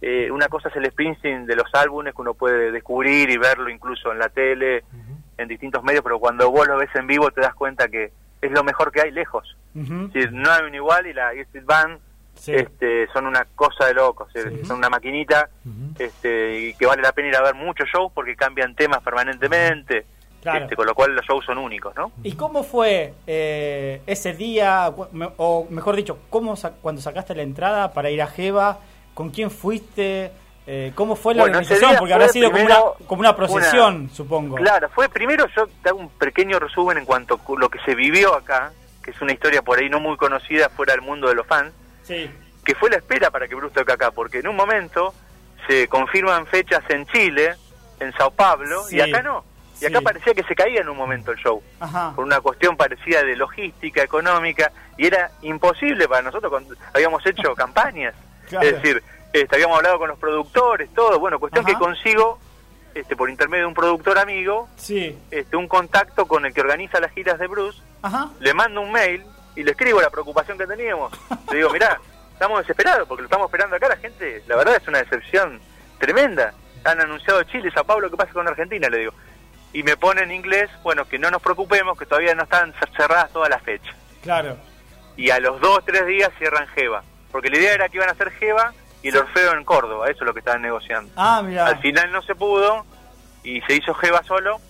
eh, 0.00 0.30
una 0.30 0.48
cosa 0.48 0.68
es 0.68 0.76
el 0.76 0.86
Springsteen 0.90 1.44
de 1.46 1.56
los 1.56 1.66
álbumes 1.74 2.14
que 2.14 2.22
uno 2.22 2.34
puede 2.34 2.70
descubrir 2.72 3.28
y 3.30 3.36
verlo 3.36 3.68
incluso 3.68 4.12
en 4.12 4.18
la 4.18 4.28
tele, 4.28 4.84
en 5.36 5.48
distintos 5.48 5.82
medios, 5.82 6.02
pero 6.02 6.18
cuando 6.18 6.50
vos 6.50 6.66
lo 6.66 6.78
ves 6.78 6.88
en 6.94 7.06
vivo 7.06 7.30
te 7.30 7.40
das 7.42 7.54
cuenta 7.54 7.88
que 7.88 8.12
es 8.40 8.50
lo 8.50 8.64
mejor 8.64 8.90
que 8.90 9.02
hay 9.02 9.10
lejos. 9.10 9.56
Es 9.74 9.88
decir, 10.12 10.32
no 10.32 10.50
hay 10.50 10.64
un 10.64 10.74
igual 10.74 11.06
y 11.06 11.12
la 11.12 11.32
East 11.34 11.54
Band 11.64 11.98
Sí. 12.38 12.54
este, 12.54 13.06
son 13.12 13.26
una 13.26 13.44
cosa 13.54 13.86
de 13.86 13.94
locos, 13.94 14.28
Sí. 14.32 14.40
son 14.64 14.78
una 14.78 14.88
maquinita 14.88 15.48
este, 15.98 16.60
y 16.60 16.74
que 16.74 16.86
vale 16.86 17.02
la 17.02 17.12
pena 17.12 17.28
ir 17.28 17.36
a 17.36 17.42
ver 17.42 17.54
muchos 17.54 17.88
shows 17.88 18.12
porque 18.14 18.36
cambian 18.36 18.74
temas 18.74 19.02
permanentemente, 19.02 20.06
Claro. 20.42 20.60
este, 20.64 20.76
con 20.76 20.86
lo 20.86 20.94
cual 20.94 21.14
los 21.14 21.24
shows 21.26 21.44
son 21.44 21.58
únicos, 21.58 21.94
¿no? 21.96 22.12
¿Y 22.22 22.32
cómo 22.32 22.62
fue 22.62 23.12
eh, 23.26 24.00
ese 24.06 24.34
día, 24.34 24.88
o 25.36 25.66
mejor 25.70 25.96
dicho, 25.96 26.18
cómo 26.30 26.54
sa- 26.56 26.70
cuando 26.80 27.00
sacaste 27.00 27.34
la 27.34 27.42
entrada 27.42 27.92
para 27.92 28.10
ir 28.10 28.22
a 28.22 28.26
Jeva? 28.28 28.78
¿Con 29.14 29.30
quién 29.30 29.50
fuiste? 29.50 30.30
Eh, 30.70 30.92
¿Cómo 30.94 31.16
fue 31.16 31.34
la 31.34 31.42
Bueno, 31.42 31.58
organización? 31.58 31.96
Porque 31.98 32.12
habrá 32.14 32.28
sido 32.28 32.52
como 32.52 32.64
una, 32.64 32.76
como 33.06 33.20
una 33.20 33.34
procesión, 33.34 33.96
una- 34.02 34.14
supongo. 34.14 34.54
Claro, 34.56 34.88
fue 34.90 35.08
primero 35.08 35.46
yo 35.56 35.66
te 35.82 35.88
hago 35.88 35.98
un 35.98 36.08
pequeño 36.10 36.58
resumen 36.60 36.98
en 36.98 37.04
cuanto 37.04 37.34
a 37.34 37.58
lo 37.58 37.68
que 37.68 37.80
se 37.80 37.94
vivió 37.96 38.34
acá, 38.34 38.70
que 39.02 39.10
es 39.10 39.20
una 39.22 39.32
historia 39.32 39.62
por 39.62 39.78
ahí 39.78 39.88
no 39.88 39.98
muy 39.98 40.16
conocida 40.16 40.68
fuera 40.68 40.92
del 40.92 41.02
mundo 41.02 41.26
de 41.28 41.34
los 41.34 41.46
fans, 41.46 41.72
Sí. 42.08 42.30
que 42.64 42.74
fue 42.74 42.90
la 42.90 42.96
espera 42.96 43.30
para 43.30 43.46
que 43.48 43.54
Bruce 43.54 43.74
toque 43.74 43.92
acá, 43.92 44.10
porque 44.10 44.40
en 44.40 44.48
un 44.48 44.56
momento 44.56 45.14
se 45.66 45.88
confirman 45.88 46.46
fechas 46.46 46.82
en 46.90 47.06
Chile, 47.06 47.54
en 48.00 48.12
Sao 48.14 48.30
Paulo, 48.30 48.82
Sí. 48.84 48.96
y 48.96 49.00
acá 49.00 49.22
no. 49.22 49.42
Y 49.80 49.86
acá 49.86 49.98
Sí. 50.00 50.04
parecía 50.04 50.34
que 50.34 50.42
se 50.42 50.54
caía 50.54 50.80
en 50.80 50.88
un 50.88 50.96
momento 50.96 51.30
el 51.32 51.38
show, 51.38 51.62
Ajá. 51.80 52.12
por 52.14 52.24
una 52.24 52.40
cuestión 52.40 52.76
parecida 52.76 53.22
de 53.22 53.36
logística, 53.36 54.02
económica, 54.02 54.70
y 54.98 55.06
era 55.06 55.30
imposible 55.42 56.08
para 56.08 56.22
nosotros 56.22 56.50
cuando 56.50 56.74
habíamos 56.92 57.24
hecho 57.24 57.54
campañas. 57.56 58.14
Claro. 58.48 58.66
Es 58.66 58.74
decir, 58.74 59.02
este, 59.32 59.54
habíamos 59.56 59.76
hablado 59.78 59.98
con 59.98 60.08
los 60.08 60.18
productores, 60.18 60.92
todo, 60.94 61.18
bueno, 61.20 61.38
cuestión 61.38 61.64
Ajá. 61.64 61.72
que 61.74 61.78
consigo, 61.78 62.38
este, 62.94 63.14
por 63.16 63.30
intermedio 63.30 63.64
de 63.64 63.68
un 63.68 63.74
productor 63.74 64.18
amigo, 64.18 64.68
Sí. 64.76 65.16
este, 65.30 65.56
un 65.56 65.68
contacto 65.68 66.26
con 66.26 66.44
el 66.44 66.52
que 66.52 66.60
organiza 66.60 66.98
las 67.00 67.12
giras 67.12 67.38
de 67.38 67.46
Bruce, 67.46 67.80
Ajá. 68.02 68.28
le 68.40 68.52
mando 68.54 68.80
un 68.80 68.90
mail 68.92 69.22
y 69.58 69.64
le 69.64 69.72
escribo 69.72 70.00
la 70.00 70.08
preocupación 70.08 70.56
que 70.56 70.68
teníamos. 70.68 71.12
Le 71.50 71.56
digo, 71.56 71.70
mirá, 71.70 72.00
estamos 72.32 72.60
desesperados 72.60 73.08
porque 73.08 73.22
lo 73.22 73.26
estamos 73.26 73.46
esperando 73.46 73.74
acá, 73.74 73.88
la 73.88 73.96
gente, 73.96 74.44
la 74.46 74.54
verdad 74.54 74.76
es 74.76 74.86
una 74.86 74.98
decepción 74.98 75.60
tremenda. 75.98 76.54
Han 76.84 77.00
anunciado 77.00 77.42
Chile, 77.42 77.68
Sao 77.74 77.82
Paulo, 77.82 78.08
¿qué 78.08 78.16
pasa 78.16 78.32
con 78.32 78.46
Argentina? 78.46 78.88
Le 78.88 78.98
digo. 78.98 79.12
Y 79.72 79.82
me 79.82 79.96
pone 79.96 80.22
en 80.22 80.30
inglés, 80.30 80.70
bueno, 80.84 81.06
que 81.06 81.18
no 81.18 81.28
nos 81.32 81.42
preocupemos, 81.42 81.98
que 81.98 82.06
todavía 82.06 82.36
no 82.36 82.44
están 82.44 82.72
cerradas 82.96 83.32
todas 83.32 83.50
las 83.50 83.60
fechas. 83.62 83.94
Claro. 84.22 84.56
Y 85.16 85.30
a 85.30 85.40
los 85.40 85.60
dos, 85.60 85.84
tres 85.84 86.06
días 86.06 86.30
cierran 86.38 86.68
Jeva. 86.68 87.02
Porque 87.32 87.50
la 87.50 87.58
idea 87.58 87.74
era 87.74 87.88
que 87.88 87.96
iban 87.96 88.08
a 88.08 88.12
hacer 88.12 88.30
Jeva 88.30 88.72
y 89.02 89.08
el 89.08 89.16
Orfeo 89.16 89.54
en 89.54 89.64
Córdoba, 89.64 90.08
eso 90.08 90.20
es 90.20 90.26
lo 90.26 90.34
que 90.34 90.38
estaban 90.38 90.62
negociando. 90.62 91.10
Ah, 91.16 91.42
mira. 91.44 91.66
Al 91.66 91.80
final 91.80 92.12
no 92.12 92.22
se 92.22 92.36
pudo 92.36 92.86
y 93.42 93.60
se 93.62 93.74
hizo 93.74 93.92
Jeva 93.94 94.22
solo. 94.22 94.60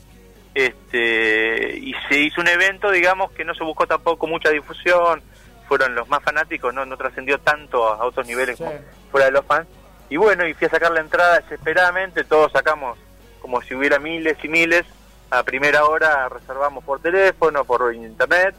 Este, 0.55 1.76
y 1.78 1.94
se 2.09 2.18
hizo 2.18 2.40
un 2.40 2.49
evento, 2.49 2.90
digamos, 2.90 3.30
que 3.32 3.44
no 3.44 3.55
se 3.55 3.64
buscó 3.64 3.86
tampoco 3.86 4.26
mucha 4.26 4.51
difusión. 4.51 5.22
Fueron 5.68 5.94
los 5.94 6.09
más 6.09 6.22
fanáticos, 6.22 6.72
no, 6.72 6.84
no 6.86 6.96
trascendió 6.96 7.38
tanto 7.38 7.86
a 7.86 8.05
otros 8.05 8.26
niveles 8.26 8.57
Sí. 8.57 8.64
como 8.64 8.76
fuera 9.11 9.26
de 9.26 9.32
los 9.32 9.44
fans. 9.44 9.66
Y 10.11 10.16
bueno, 10.16 10.46
y 10.46 10.55
fui 10.55 10.66
a 10.66 10.70
sacar 10.70 10.90
la 10.92 11.01
entrada 11.01 11.38
desesperadamente. 11.40 12.24
Todos 12.24 12.51
sacamos 12.53 12.99
como 13.40 13.61
si 13.62 13.74
hubiera 13.74 13.99
miles 13.99 14.36
y 14.42 14.49
miles. 14.49 14.84
A 15.30 15.42
primera 15.42 15.84
hora 15.84 16.26
reservamos 16.30 16.82
por 16.84 17.01
teléfono, 17.03 17.62
por 17.66 17.94
internet 17.94 18.55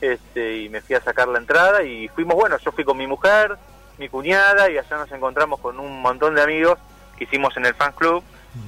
este, 0.00 0.58
y 0.58 0.68
me 0.68 0.80
fui 0.80 0.94
a 0.94 1.00
sacar 1.00 1.26
la 1.26 1.38
entrada 1.38 1.82
y 1.82 2.06
fuimos, 2.06 2.36
bueno, 2.36 2.56
yo 2.58 2.70
fui 2.70 2.84
con 2.84 2.96
mi 2.96 3.08
mujer, 3.08 3.56
mi 3.98 4.08
cuñada 4.08 4.70
y 4.70 4.78
allá 4.78 4.96
nos 4.96 5.10
encontramos 5.10 5.58
con 5.58 5.80
un 5.80 6.00
montón 6.00 6.36
de 6.36 6.42
amigos 6.42 6.78
que 7.18 7.24
hicimos 7.24 7.56
en 7.56 7.66
el 7.66 7.74
fan 7.74 7.90
club. 7.92 8.22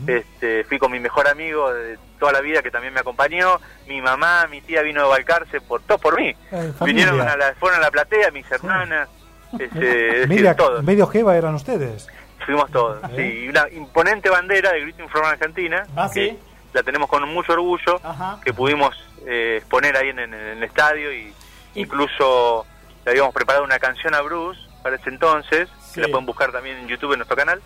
Este, 0.06 0.64
fui 0.64 0.78
con 0.78 0.90
mi 0.90 0.98
mejor 1.00 1.28
amigo 1.28 1.72
de 1.72 1.98
toda 2.18 2.32
la 2.32 2.40
vida 2.40 2.62
que 2.62 2.70
también 2.70 2.92
me 2.94 3.00
acompañó, 3.00 3.60
mi 3.86 4.00
mamá, 4.00 4.46
mi 4.50 4.60
tía 4.60 4.82
vino 4.82 5.02
de 5.02 5.08
Balcarce 5.08 5.60
por 5.60 5.80
todo 5.82 5.98
por 5.98 6.18
mí. 6.20 6.34
Eh. 6.52 6.72
Vinieron 6.84 7.20
a 7.20 7.36
la, 7.36 7.54
fueron 7.54 7.78
a 7.78 7.82
la 7.82 7.90
platea, 7.90 8.30
mis 8.30 8.50
hermanas, 8.50 9.08
Este, 9.52 9.68
es 9.68 10.12
decir, 10.14 10.28
Media- 10.28 10.56
todos. 10.56 10.82
medio 10.82 11.06
Jeva 11.06 11.36
eran 11.36 11.54
ustedes. 11.54 12.08
Fuimos 12.44 12.70
todos, 12.70 12.98
¿Eh? 13.10 13.14
sí. 13.16 13.44
Y 13.44 13.48
una 13.48 13.68
imponente 13.70 14.28
bandera 14.28 14.72
de 14.72 14.80
Greeting 14.80 15.08
from 15.08 15.24
Argentina. 15.24 15.86
Ah, 15.96 16.10
que 16.12 16.30
sí. 16.30 16.38
La 16.72 16.82
tenemos 16.82 17.08
con 17.08 17.22
mucho 17.28 17.52
orgullo, 17.52 18.00
Ajá. 18.02 18.38
que 18.44 18.52
pudimos 18.52 18.94
eh, 19.26 19.56
exponer 19.58 19.96
ahí 19.96 20.08
en, 20.10 20.18
en 20.18 20.34
el 20.34 20.62
estadio 20.62 21.12
y 21.12 21.32
incluso 21.74 22.66
le 23.04 23.10
habíamos 23.12 23.32
preparado 23.34 23.64
una 23.64 23.78
canción 23.78 24.14
a 24.14 24.20
Bruce 24.20 24.60
para 24.82 24.96
ese 24.96 25.10
entonces, 25.10 25.68
Sí. 25.80 25.94
que 25.94 26.00
la 26.02 26.08
pueden 26.08 26.26
buscar 26.26 26.52
también 26.52 26.76
en 26.78 26.88
YouTube 26.88 27.12
en 27.12 27.20
nuestro 27.20 27.36
canal, 27.36 27.62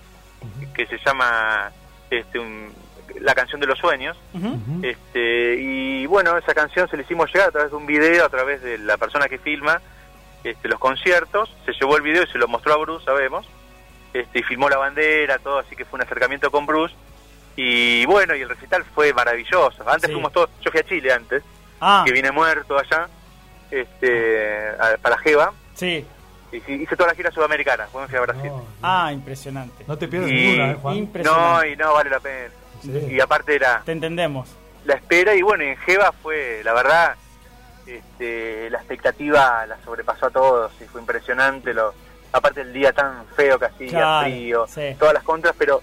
que 0.74 0.86
se 0.86 0.98
llama 1.04 1.72
este, 2.10 2.38
un- 2.38 2.72
La 3.20 3.34
canción 3.34 3.60
de 3.60 3.66
los 3.66 3.76
sueños. 3.78 4.16
Este, 4.82 5.56
y 5.60 6.06
bueno, 6.06 6.36
esa 6.38 6.54
canción 6.54 6.88
se 6.88 6.96
le 6.96 7.02
hicimos 7.02 7.28
llegar 7.32 7.48
a 7.48 7.50
través 7.52 7.70
de 7.70 7.76
un 7.76 7.84
video, 7.86 8.24
a 8.24 8.28
través 8.28 8.62
de 8.62 8.78
la 8.78 8.96
persona 8.98 9.28
que 9.28 9.38
filma 9.38 9.80
este, 10.44 10.68
los 10.68 10.78
conciertos. 10.78 11.54
Se 11.66 11.72
llevó 11.72 11.96
el 11.96 12.02
video 12.02 12.22
y 12.22 12.26
se 12.28 12.38
lo 12.38 12.46
mostró 12.48 12.72
a 12.72 12.76
Bruce, 12.76 13.04
sabemos. 13.04 13.46
Este, 14.14 14.38
y 14.38 14.42
filmó 14.44 14.68
la 14.68 14.76
bandera, 14.78 15.38
todo, 15.38 15.58
así 15.58 15.74
que 15.76 15.84
fue 15.84 15.98
un 15.98 16.02
acercamiento 16.04 16.50
con 16.52 16.66
Bruce. 16.66 16.94
Y 17.56 18.06
bueno, 18.06 18.34
y 18.36 18.42
el 18.42 18.48
recital 18.48 18.84
fue 18.94 19.12
maravilloso. 19.12 19.82
Antes 19.88 20.06
Sí. 20.08 20.12
fuimos 20.12 20.32
todos, 20.32 20.48
yo 20.62 20.70
fui 20.70 20.80
a 20.80 20.84
Chile 20.84 21.12
antes, 21.12 21.42
Ah, 21.80 22.04
que 22.06 22.12
vine 22.12 22.30
muerto 22.30 22.78
allá, 22.78 23.08
este, 23.70 24.68
a- 24.78 24.96
para 25.02 25.18
Jeva. 25.18 25.52
sí. 25.74 26.06
Hice 26.52 26.96
toda 26.96 27.08
la 27.10 27.14
gira 27.14 27.30
sudamericana, 27.30 27.84
después 27.84 28.02
me 28.02 28.08
fui 28.08 28.18
a 28.18 28.20
Brasil. 28.22 28.50
No, 28.50 28.64
Ah, 28.82 29.12
impresionante. 29.12 29.84
no 29.86 29.96
te 29.96 30.08
pierdas 30.08 30.30
Y- 30.30 30.34
ninguna, 30.34 30.70
¿eh, 30.72 30.78
Juan? 30.82 30.96
Impresionante. 30.96 31.66
No, 31.68 31.72
y 31.72 31.76
no, 31.76 31.94
vale 31.94 32.10
la 32.10 32.20
pena. 32.20 32.50
Sí. 32.82 33.06
Y 33.10 33.20
aparte 33.20 33.54
era 33.54 33.82
Te 33.84 33.92
entendemos. 33.92 34.48
la 34.84 34.94
espera 34.94 35.34
y 35.34 35.42
bueno, 35.42 35.62
en 35.64 35.76
Jeva 35.78 36.12
fue, 36.22 36.62
la 36.64 36.72
verdad, 36.72 37.14
este, 37.86 38.70
la 38.70 38.78
expectativa 38.78 39.66
la 39.66 39.76
sobrepasó 39.84 40.26
a 40.26 40.30
todos 40.30 40.72
y 40.80 40.84
fue 40.84 41.00
impresionante, 41.00 41.74
lo, 41.74 41.94
aparte 42.32 42.62
el 42.62 42.72
día 42.72 42.92
tan 42.92 43.26
feo 43.36 43.58
que 43.58 43.66
hacía, 43.66 43.88
Claro, 43.90 44.26
frío, 44.30 44.66
sí. 44.68 44.96
todas 44.98 45.14
las 45.14 45.22
contras, 45.22 45.54
pero 45.58 45.82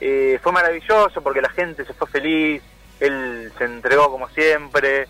eh, 0.00 0.38
fue 0.42 0.52
maravilloso 0.52 1.20
porque 1.22 1.40
la 1.40 1.48
gente 1.50 1.84
se 1.84 1.94
fue 1.94 2.06
feliz, 2.08 2.62
él 3.00 3.52
se 3.58 3.64
entregó 3.64 4.10
como 4.10 4.28
siempre 4.30 5.08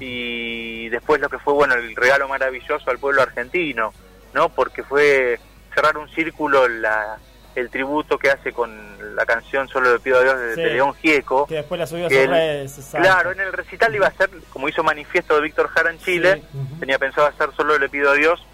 y 0.00 0.88
después 0.90 1.20
lo 1.20 1.28
que 1.28 1.38
fue, 1.38 1.54
bueno, 1.54 1.74
el 1.74 1.94
regalo 1.96 2.28
maravilloso 2.28 2.88
al 2.90 2.98
pueblo 2.98 3.22
argentino, 3.22 3.92
¿no? 4.34 4.48
Porque 4.50 4.82
fue 4.82 5.38
cerrar 5.74 5.96
un 5.98 6.08
círculo 6.10 6.66
la, 6.68 7.18
el 7.54 7.70
tributo 7.70 8.18
que 8.18 8.30
hace 8.30 8.52
con 8.52 9.16
la 9.16 9.24
canción 9.26 9.68
Solo 9.68 9.92
le 9.92 9.98
pido 10.00 10.18
a 10.18 10.22
Dios 10.22 10.38
de, 10.38 10.54
Sí. 10.54 10.60
de 10.62 10.70
León 10.70 10.94
Gieco. 10.94 11.46
Que 11.46 11.56
después 11.56 11.78
la 11.78 11.86
subió 11.86 12.06
a 12.06 12.10
sus 12.10 12.18
redes. 12.26 12.90
Claro, 12.92 13.32
en 13.32 13.40
el 13.40 13.52
recital 13.52 13.94
iba 13.94 14.06
a 14.06 14.12
ser, 14.12 14.30
como 14.52 14.68
hizo 14.68 14.82
manifiesto 14.82 15.34
de 15.36 15.42
Víctor 15.42 15.68
Jara 15.68 15.90
en 15.90 15.98
Chile, 15.98 16.42
tenía 16.80 16.98
pensado 16.98 17.26
hacer 17.26 17.50
solo 17.56 17.78
Le 17.78 17.88
pido 17.88 18.10
a 18.10 18.14
Dios 18.14 18.44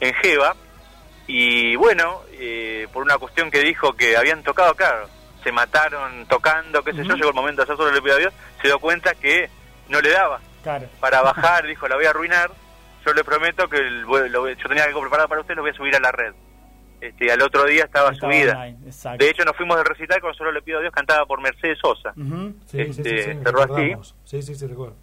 en 0.00 0.14
Jeva, 0.14 0.54
y 1.26 1.76
bueno, 1.76 2.22
eh, 2.32 2.88
por 2.92 3.02
una 3.02 3.18
cuestión 3.18 3.50
que 3.50 3.60
dijo 3.60 3.92
que 3.92 4.16
habían 4.16 4.42
tocado, 4.42 4.74
claro, 4.74 5.08
se 5.44 5.52
mataron 5.52 6.26
tocando, 6.26 6.82
qué 6.82 6.92
sé 6.92 7.04
yo, 7.04 7.14
llegó 7.14 7.28
el 7.28 7.34
momento 7.34 7.60
de 7.62 7.64
hacer 7.64 7.76
solo 7.76 7.92
Le 7.92 8.02
pido 8.02 8.16
a 8.16 8.18
Dios, 8.18 8.34
se 8.60 8.68
dio 8.68 8.78
cuenta 8.78 9.14
que 9.14 9.48
no 9.88 10.00
le 10.00 10.10
daba 10.10 10.40
Claro. 10.62 10.88
para 10.98 11.22
bajar, 11.22 11.66
dijo, 11.66 11.86
la 11.88 11.96
voy 11.96 12.06
a 12.06 12.10
arruinar, 12.10 12.50
yo 13.04 13.12
le 13.14 13.24
prometo 13.24 13.68
que 13.68 13.78
el- 13.78 14.02
lo- 14.02 14.48
yo 14.48 14.68
tenía 14.68 14.84
algo 14.84 15.00
preparado 15.00 15.28
para 15.28 15.40
usted, 15.40 15.54
lo 15.54 15.62
voy 15.62 15.70
a 15.70 15.74
subir 15.74 15.94
a 15.96 16.00
la 16.00 16.12
red. 16.12 16.32
Este, 17.00 17.32
al 17.32 17.40
otro 17.40 17.64
día 17.64 17.84
estaba, 17.84 18.10
Estaba 18.12 18.30
subida. 18.32 18.52
online. 18.52 18.78
De 19.18 19.30
hecho, 19.30 19.42
nos 19.44 19.56
fuimos 19.56 19.76
del 19.78 19.86
recital 19.86 20.20
con 20.20 20.34
Solo 20.34 20.52
le 20.52 20.60
pido 20.60 20.78
a 20.78 20.80
Dios, 20.82 20.92
cantada 20.92 21.24
por 21.24 21.40
Mercedes 21.40 21.78
Sosa. 21.80 22.12
Sí, 22.66 22.80
este, 22.80 23.22
sí, 23.34 23.38
cerró 23.42 23.62
así. 23.62 23.92
Sí, 24.24 24.42
sí, 24.42 24.54
sí, 24.54 24.66
recuerdo. 24.66 24.96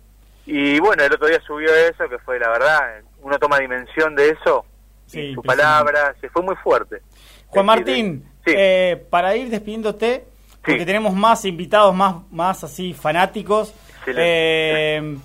Y 0.45 0.79
bueno, 0.79 1.03
el 1.03 1.11
otro 1.13 1.27
día 1.27 1.41
subió 1.45 1.73
eso, 1.73 2.07
que 2.07 2.19
fue 2.19 2.39
la 2.39 2.49
verdad, 2.49 3.01
uno 3.21 3.37
toma 3.39 3.59
dimensión 3.59 4.15
de 4.15 4.29
eso, 4.29 4.63
Sí, 5.07 5.19
y 5.21 5.33
su 5.33 5.41
palabra, 5.41 6.13
se 6.21 6.29
fue 6.29 6.41
muy 6.43 6.55
fuerte. 6.57 7.01
Juan 7.47 7.65
Martín, 7.65 8.29
eh, 8.45 9.03
para 9.09 9.35
ir 9.35 9.49
despidiéndote, 9.49 10.25
porque 10.63 10.85
tenemos 10.85 11.13
más 11.15 11.45
invitados, 11.45 11.95
más, 11.95 12.15
más 12.31 12.63
así 12.63 12.93
fanáticos. 12.93 13.73
eh, 14.05 15.17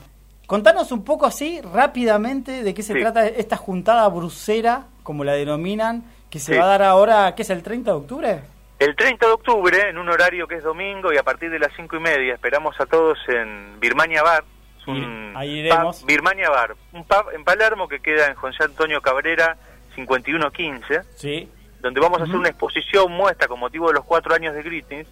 contanos 0.47 0.93
un 0.93 1.05
poco 1.05 1.27
así, 1.27 1.61
rápidamente, 1.63 2.63
de 2.63 2.75
qué 2.75 2.83
se 2.83 2.95
Sí. 2.95 3.01
trata 3.01 3.27
esta 3.27 3.57
juntada 3.57 4.09
brusera, 4.09 4.85
como 5.03 5.25
la 5.25 5.33
denominan, 5.33 6.05
que 6.31 6.39
se 6.39 6.53
Sí. 6.53 6.59
va 6.59 6.65
a 6.65 6.69
dar 6.69 6.83
ahora, 6.83 7.35
¿qué 7.35 7.43
es 7.43 7.51
el 7.51 7.63
30 7.63 7.91
de 7.93 7.97
octubre? 7.97 8.41
El 8.79 8.97
30 8.97 9.27
de 9.27 9.33
octubre, 9.33 9.89
en 9.89 9.99
un 9.99 10.09
horario 10.09 10.49
que 10.49 10.57
es 10.57 10.65
domingo 10.65 11.13
y 11.13 11.17
a 11.17 11.23
partir 11.23 11.51
de 11.51 11.59
las 11.59 11.71
cinco 11.77 11.97
y 11.97 12.01
media, 12.01 12.35
esperamos 12.35 12.79
a 12.81 12.87
todos 12.87 13.19
en 13.29 13.79
Birmania 13.79 14.23
Bar. 14.23 14.45
Un 14.89 15.33
ahí 15.37 15.61
iremos. 15.61 16.01
pub, 16.01 16.07
Birmania 16.09 16.51
Bar, 16.51 16.75
un 16.93 17.05
pub 17.05 17.31
en 17.33 17.45
Palermo 17.45 17.87
que 17.87 18.01
queda 18.01 18.27
en 18.27 18.35
José 18.35 18.65
Antonio 18.65 19.01
Cabrera 19.01 19.57
5115, 19.95 21.03
Sí. 21.15 21.49
donde 21.81 22.01
vamos 22.01 22.21
a 22.21 22.25
hacer 22.25 22.35
una 22.37 22.49
exposición 22.49 23.13
muestra 23.13 23.47
con 23.47 23.61
motivo 23.61 23.87
de 23.89 23.95
los 23.95 24.05
cuatro 24.05 24.35
años 24.35 24.55
de 24.55 24.63
Greetings. 24.63 25.09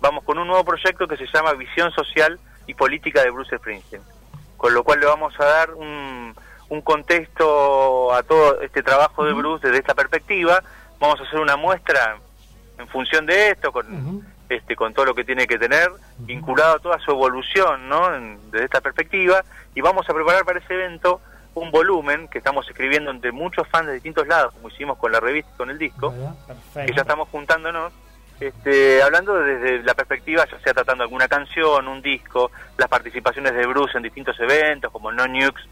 Vamos 0.00 0.22
con 0.22 0.38
un 0.38 0.46
nuevo 0.46 0.64
proyecto 0.64 1.08
que 1.08 1.16
se 1.16 1.26
llama 1.26 1.52
Visión 1.54 1.90
Social 1.90 2.38
y 2.68 2.74
Política 2.74 3.22
de 3.24 3.30
Bruce 3.30 3.56
Springsteen, 3.56 4.02
con 4.58 4.74
lo 4.74 4.84
cual 4.84 5.00
le 5.00 5.06
vamos 5.06 5.32
a 5.40 5.44
dar 5.46 5.72
un, 5.72 6.34
un 6.68 6.82
contexto 6.82 8.12
a 8.12 8.22
todo 8.22 8.60
este 8.60 8.82
trabajo 8.82 9.24
de 9.24 9.32
Bruce 9.32 9.66
desde 9.66 9.78
esta 9.78 9.94
perspectiva. 9.94 10.62
Vamos 11.00 11.18
a 11.20 11.22
hacer 11.22 11.38
una 11.40 11.56
muestra 11.56 12.18
en 12.78 12.86
función 12.88 13.24
de 13.24 13.50
esto, 13.50 13.72
con, 13.72 14.22
este, 14.48 14.76
con 14.76 14.92
todo 14.92 15.06
lo 15.06 15.14
que 15.14 15.24
tiene 15.24 15.46
que 15.46 15.58
tener, 15.58 15.90
vinculado 16.18 16.74
a 16.76 16.78
toda 16.78 16.98
su 16.98 17.10
evolución, 17.12 17.88
¿no? 17.88 18.14
En- 18.14 18.50
desde 18.50 18.64
esta 18.66 18.80
perspectiva, 18.80 19.42
y 19.74 19.80
vamos 19.80 20.08
a 20.10 20.12
preparar 20.14 20.44
para 20.44 20.58
ese 20.58 20.74
evento 20.74 21.20
un 21.54 21.70
volumen 21.70 22.28
que 22.28 22.38
estamos 22.38 22.68
escribiendo 22.68 23.10
entre 23.10 23.32
muchos 23.32 23.66
fans 23.68 23.86
de 23.88 23.94
distintos 23.94 24.26
lados, 24.28 24.52
como 24.54 24.68
hicimos 24.68 24.96
con 24.98 25.10
la 25.12 25.18
revista 25.20 25.50
y 25.54 25.56
con 25.56 25.70
el 25.70 25.78
disco, 25.78 26.12
que 26.86 26.92
ya 26.94 27.02
estamos 27.02 27.28
juntándonos, 27.30 27.92
este, 28.40 29.02
hablando 29.02 29.34
desde 29.34 29.82
la 29.82 29.94
perspectiva, 29.94 30.46
ya 30.50 30.58
sea 30.60 30.74
tratando 30.74 31.04
alguna 31.04 31.28
canción, 31.28 31.88
un 31.88 32.00
disco, 32.00 32.50
las 32.76 32.88
participaciones 32.88 33.54
de 33.54 33.66
Bruce 33.66 33.96
en 33.96 34.02
distintos 34.02 34.38
eventos, 34.40 34.92
como 34.92 35.10
No 35.10 35.26
Nukes, 35.26 35.64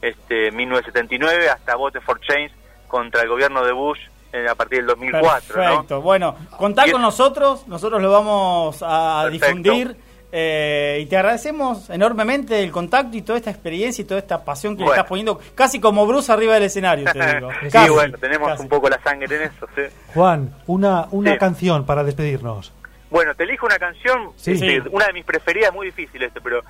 este, 0.00 0.50
1979, 0.50 1.50
hasta 1.50 1.76
Vote 1.76 2.00
for 2.00 2.20
Change 2.20 2.52
contra 2.88 3.22
el 3.22 3.28
gobierno 3.28 3.64
de 3.64 3.72
Bush 3.72 3.98
eh, 4.32 4.46
a 4.48 4.54
partir 4.54 4.78
del 4.78 4.86
2004, 4.88 5.56
¿no? 5.56 5.70
Perfecto. 5.70 6.00
Bueno, 6.00 6.36
contá 6.56 6.90
con 6.90 7.00
nosotros, 7.00 7.66
nosotros 7.68 8.02
lo 8.02 8.10
vamos 8.10 8.82
a 8.82 9.22
Perfecto. 9.24 9.46
difundir. 9.46 9.96
Eh, 10.36 10.98
y 11.00 11.06
te 11.06 11.16
agradecemos 11.16 11.88
enormemente 11.90 12.60
el 12.60 12.72
contacto 12.72 13.16
y 13.16 13.22
toda 13.22 13.38
esta 13.38 13.50
experiencia 13.50 14.02
y 14.02 14.04
toda 14.04 14.18
esta 14.18 14.44
pasión 14.44 14.76
que 14.76 14.82
le 14.82 14.90
estás 14.90 15.04
poniendo, 15.06 15.38
casi 15.54 15.78
como 15.80 16.04
Bruce 16.08 16.32
arriba 16.32 16.54
del 16.54 16.64
escenario, 16.64 17.04
te 17.12 17.34
digo. 17.36 17.50
sí, 17.70 17.90
bueno, 17.90 18.18
tenemos 18.18 18.48
casi. 18.48 18.62
un 18.64 18.68
poco 18.68 18.88
la 18.88 19.00
sangre 19.00 19.36
en 19.36 19.42
eso, 19.42 19.68
sí. 19.76 19.82
Juan, 20.12 20.52
una, 20.66 21.06
una 21.12 21.32
Sí. 21.34 21.38
canción 21.38 21.86
para 21.86 22.02
despedirnos. 22.02 22.72
Bueno, 23.10 23.32
te 23.36 23.44
elijo 23.44 23.66
una 23.66 23.78
canción, 23.78 24.32
Sí. 24.34 24.52
este, 24.54 24.82
Sí. 24.82 24.88
una 24.90 25.06
de 25.06 25.12
mis 25.12 25.24
preferidas, 25.24 25.72
muy 25.72 25.86
difícil 25.86 26.20
este, 26.24 26.40
pero 26.40 26.64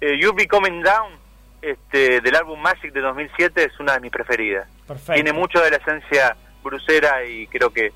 eh, 0.00 0.16
You 0.20 0.32
Be 0.32 0.46
Coming 0.46 0.80
Down, 0.82 1.12
este, 1.60 2.20
del 2.20 2.36
álbum 2.36 2.60
Magic 2.60 2.92
de 2.92 3.00
2007, 3.00 3.64
es 3.64 3.80
una 3.80 3.94
de 3.94 4.00
mis 4.00 4.12
preferidas. 4.12 4.68
Perfecto. 4.86 5.14
Tiene 5.14 5.32
mucho 5.32 5.60
de 5.60 5.72
la 5.72 5.76
esencia 5.78 6.36
brucera 6.62 7.24
y 7.24 7.48
creo 7.48 7.70
que 7.70 7.90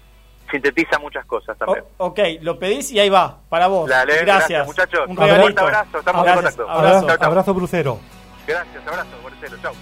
sintetiza 0.52 0.98
muchas 1.00 1.26
cosas 1.26 1.58
también. 1.58 1.84
O- 1.98 2.06
ok, 2.06 2.18
lo 2.42 2.56
pedís 2.58 2.92
y 2.92 3.00
ahí 3.00 3.08
va, 3.08 3.38
para 3.48 3.66
vos. 3.66 3.88
Dale, 3.90 4.18
gracias. 4.18 4.48
gracias, 4.48 4.66
muchachos. 4.66 5.00
Un 5.08 5.16
fuerte 5.16 5.60
abrazo, 5.60 5.98
estamos 5.98 6.20
en 6.20 6.32
Gracias, 6.32 6.54
contacto. 6.56 6.70
abrazo. 6.70 6.96
Abrazo, 7.08 7.24
abrazo 7.26 7.54
brucero. 7.54 7.98
Gracias, 8.46 8.86
abrazo, 8.86 9.10
Marcelo, 9.24 9.56
chao. 9.60 9.72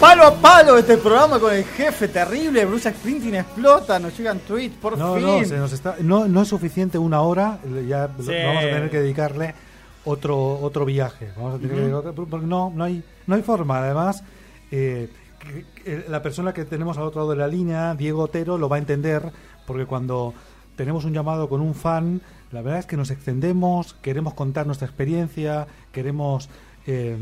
Palo 0.00 0.26
a 0.26 0.34
palo 0.40 0.78
este 0.78 0.96
programa 0.96 1.40
con 1.40 1.52
el 1.52 1.64
jefe 1.64 2.06
terrible. 2.08 2.64
Bruce 2.64 2.90
Springsteen 2.92 3.34
explota, 3.34 3.98
nos 3.98 4.16
llegan 4.16 4.38
tweets, 4.40 4.76
por 4.76 4.96
No, 4.96 5.14
fin. 5.14 5.22
no, 5.24 5.44
se 5.44 5.56
nos 5.56 5.72
está, 5.72 5.96
no, 6.00 6.28
no 6.28 6.42
es 6.42 6.48
suficiente 6.48 6.98
una 6.98 7.20
hora, 7.22 7.58
ya 7.86 8.02
lo- 8.06 8.24
vamos 8.24 8.28
a 8.28 8.60
tener 8.60 8.90
que 8.90 9.00
dedicarle 9.00 9.54
otro 10.04 10.60
otro 10.60 10.84
viaje. 10.84 11.32
Vamos 11.36 11.56
a 11.56 11.58
tener 11.58 11.74
que 11.76 11.82
dedicar- 11.82 12.14
porque 12.14 12.46
no, 12.46 12.72
no 12.74 12.84
hay, 12.84 13.02
no 13.26 13.34
hay 13.34 13.42
forma. 13.42 13.78
Además, 13.78 14.22
eh, 14.70 15.10
que- 15.40 15.64
que 15.82 16.04
la 16.08 16.22
persona 16.22 16.52
que 16.54 16.64
tenemos 16.64 16.96
al 16.96 17.04
otro 17.04 17.22
lado 17.22 17.30
de 17.32 17.36
la 17.38 17.48
línea, 17.48 17.94
Diego 17.96 18.22
Otero, 18.22 18.56
lo 18.56 18.68
va 18.68 18.76
a 18.76 18.78
entender, 18.78 19.32
porque 19.66 19.84
cuando 19.84 20.32
tenemos 20.76 21.04
un 21.06 21.12
llamado 21.12 21.48
con 21.48 21.60
un 21.60 21.74
fan, 21.74 22.20
la 22.52 22.62
verdad 22.62 22.78
es 22.78 22.86
que 22.86 22.96
nos 22.96 23.10
extendemos, 23.10 23.94
queremos 24.00 24.34
contar 24.34 24.64
nuestra 24.64 24.86
experiencia, 24.86 25.66
queremos 25.90 26.48
eh, 26.86 27.18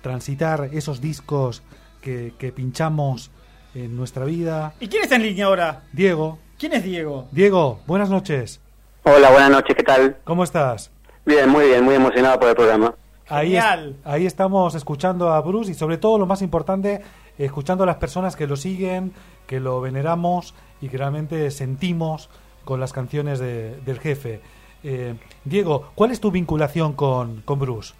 transitar 0.00 0.70
esos 0.72 1.00
discos 1.02 1.62
que, 2.00 2.32
que 2.38 2.52
pinchamos 2.52 3.30
en 3.74 3.96
nuestra 3.96 4.24
vida. 4.24 4.74
¿Y 4.80 4.88
quién 4.88 5.02
está 5.02 5.16
en 5.16 5.22
línea 5.22 5.46
ahora? 5.46 5.82
Diego, 5.92 6.38
¿Quién 6.58 6.72
es 6.74 6.82
Diego? 6.84 7.26
Diego, 7.32 7.80
buenas 7.86 8.10
noches. 8.10 8.60
Hola, 9.04 9.30
buenas 9.30 9.50
noches, 9.50 9.74
¿qué 9.76 9.82
tal? 9.82 10.18
¿Cómo 10.24 10.44
estás? 10.44 10.90
Bien, 11.24 11.48
muy 11.48 11.66
bien, 11.66 11.82
muy 11.84 11.94
emocionado 11.94 12.38
por 12.38 12.48
el 12.50 12.54
programa. 12.56 12.94
Ahí, 13.28 13.56
es- 13.56 13.62
Genial. 13.64 13.96
ahí 14.04 14.26
estamos 14.26 14.74
escuchando 14.74 15.30
a 15.32 15.40
Bruce 15.40 15.70
y 15.70 15.74
sobre 15.74 15.96
todo 15.96 16.18
lo 16.18 16.26
más 16.26 16.42
importante, 16.42 17.00
escuchando 17.38 17.84
a 17.84 17.86
las 17.86 17.96
personas 17.96 18.36
que 18.36 18.46
lo 18.46 18.56
siguen, 18.56 19.12
que 19.46 19.60
lo 19.60 19.80
veneramos 19.80 20.54
y 20.82 20.88
que 20.88 20.98
realmente 20.98 21.50
sentimos 21.50 22.28
con 22.64 22.78
las 22.80 22.92
canciones 22.92 23.38
de- 23.38 23.80
del 23.80 23.98
jefe. 24.00 24.40
Eh, 24.82 25.14
Diego, 25.44 25.90
¿cuál 25.94 26.10
es 26.10 26.20
tu 26.20 26.30
vinculación 26.30 26.92
con, 26.94 27.40
con 27.42 27.58
Bruce? 27.58 27.94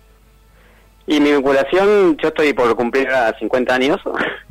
Y 1.11 1.18
mi 1.18 1.32
vinculación, 1.32 2.16
yo 2.18 2.28
estoy 2.28 2.52
por 2.52 2.72
cumplir 2.76 3.08
a 3.08 3.36
50 3.36 3.74
años 3.74 3.98